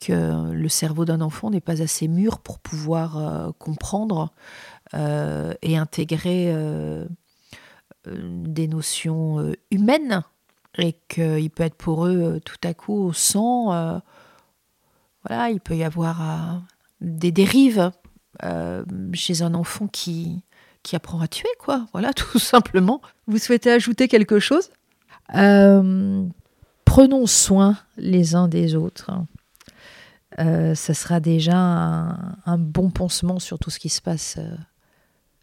que 0.00 0.50
le 0.52 0.68
cerveau 0.68 1.04
d'un 1.04 1.20
enfant 1.20 1.50
n'est 1.50 1.60
pas 1.60 1.82
assez 1.82 2.08
mûr 2.08 2.38
pour 2.38 2.58
pouvoir 2.58 3.18
euh, 3.18 3.50
comprendre 3.58 4.32
euh, 4.94 5.54
et 5.62 5.76
intégrer 5.76 6.46
euh, 6.48 7.06
euh, 8.06 8.44
des 8.46 8.68
notions 8.68 9.40
euh, 9.40 9.54
humaines 9.70 10.22
et 10.78 10.94
qu'il 11.08 11.50
peut 11.50 11.64
être 11.64 11.74
pour 11.74 12.06
eux 12.06 12.36
euh, 12.36 12.40
tout 12.40 12.56
à 12.64 12.74
coup 12.74 12.94
au 12.94 13.12
sang. 13.12 13.72
euh, 13.72 13.98
voilà, 15.26 15.50
il 15.50 15.60
peut 15.60 15.76
y 15.76 15.84
avoir 15.84 16.22
euh, 16.22 16.58
des 17.00 17.32
dérives 17.32 17.90
euh, 18.44 18.84
chez 19.12 19.42
un 19.42 19.54
enfant 19.54 19.86
qui, 19.86 20.42
qui 20.82 20.96
apprend 20.96 21.20
à 21.20 21.28
tuer, 21.28 21.48
quoi. 21.58 21.86
Voilà, 21.92 22.12
tout 22.12 22.38
simplement. 22.38 23.00
Vous 23.26 23.38
souhaitez 23.38 23.70
ajouter 23.70 24.08
quelque 24.08 24.38
chose? 24.38 24.70
Euh, 25.34 26.24
prenons 26.84 27.26
soin 27.26 27.76
les 27.96 28.34
uns 28.34 28.48
des 28.48 28.74
autres. 28.74 29.10
Euh, 30.38 30.74
ça 30.74 30.94
sera 30.94 31.20
déjà 31.20 31.56
un, 31.56 32.36
un 32.46 32.58
bon 32.58 32.90
pansement 32.90 33.38
sur 33.38 33.58
tout 33.58 33.70
ce 33.70 33.78
qui 33.78 33.88
se 33.88 34.00
passe 34.00 34.36
euh, 34.38 34.56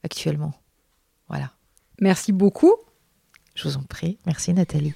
actuellement. 0.03 0.53
Voilà. 1.28 1.51
Merci 1.99 2.32
beaucoup. 2.32 2.74
Je 3.56 3.68
vous 3.68 3.78
en 3.78 3.84
prie. 3.84 4.18
Merci 4.26 4.53
Nathalie. 4.53 4.93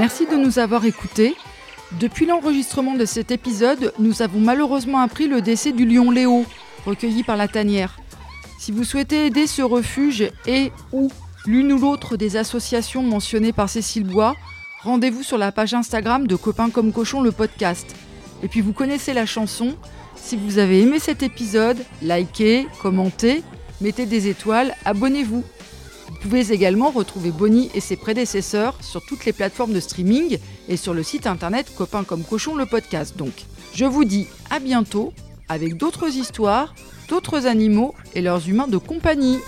Merci 0.00 0.24
de 0.24 0.34
nous 0.34 0.58
avoir 0.58 0.86
écoutés. 0.86 1.36
Depuis 2.00 2.24
l'enregistrement 2.24 2.94
de 2.94 3.04
cet 3.04 3.30
épisode, 3.30 3.92
nous 3.98 4.22
avons 4.22 4.40
malheureusement 4.40 5.00
appris 5.00 5.28
le 5.28 5.42
décès 5.42 5.72
du 5.72 5.84
lion 5.84 6.10
Léo, 6.10 6.46
recueilli 6.86 7.22
par 7.22 7.36
la 7.36 7.48
tanière. 7.48 7.98
Si 8.58 8.72
vous 8.72 8.84
souhaitez 8.84 9.26
aider 9.26 9.46
ce 9.46 9.60
refuge 9.60 10.30
et 10.46 10.72
ou 10.92 11.10
l'une 11.44 11.70
ou 11.74 11.78
l'autre 11.78 12.16
des 12.16 12.38
associations 12.38 13.02
mentionnées 13.02 13.52
par 13.52 13.68
Cécile 13.68 14.04
Bois, 14.04 14.36
rendez-vous 14.84 15.22
sur 15.22 15.36
la 15.36 15.52
page 15.52 15.74
Instagram 15.74 16.26
de 16.26 16.34
Copains 16.34 16.70
comme 16.70 16.94
Cochon 16.94 17.20
le 17.20 17.30
podcast. 17.30 17.94
Et 18.42 18.48
puis 18.48 18.62
vous 18.62 18.72
connaissez 18.72 19.12
la 19.12 19.26
chanson. 19.26 19.76
Si 20.16 20.34
vous 20.34 20.56
avez 20.56 20.80
aimé 20.80 20.98
cet 20.98 21.22
épisode, 21.22 21.84
likez, 22.00 22.68
commentez, 22.80 23.42
mettez 23.82 24.06
des 24.06 24.28
étoiles, 24.28 24.74
abonnez-vous. 24.86 25.44
Vous 26.10 26.16
pouvez 26.16 26.52
également 26.52 26.90
retrouver 26.90 27.30
Bonnie 27.30 27.70
et 27.72 27.80
ses 27.80 27.96
prédécesseurs 27.96 28.76
sur 28.82 29.00
toutes 29.04 29.24
les 29.24 29.32
plateformes 29.32 29.72
de 29.72 29.80
streaming 29.80 30.38
et 30.68 30.76
sur 30.76 30.92
le 30.92 31.04
site 31.04 31.26
internet 31.26 31.72
Copains 31.76 32.04
comme 32.04 32.24
Cochon 32.24 32.56
le 32.56 32.66
podcast 32.66 33.16
donc. 33.16 33.44
Je 33.74 33.84
vous 33.84 34.04
dis 34.04 34.26
à 34.50 34.58
bientôt 34.58 35.12
avec 35.48 35.76
d'autres 35.76 36.08
histoires, 36.08 36.74
d'autres 37.08 37.46
animaux 37.46 37.94
et 38.14 38.22
leurs 38.22 38.48
humains 38.48 38.68
de 38.68 38.76
compagnie. 38.76 39.38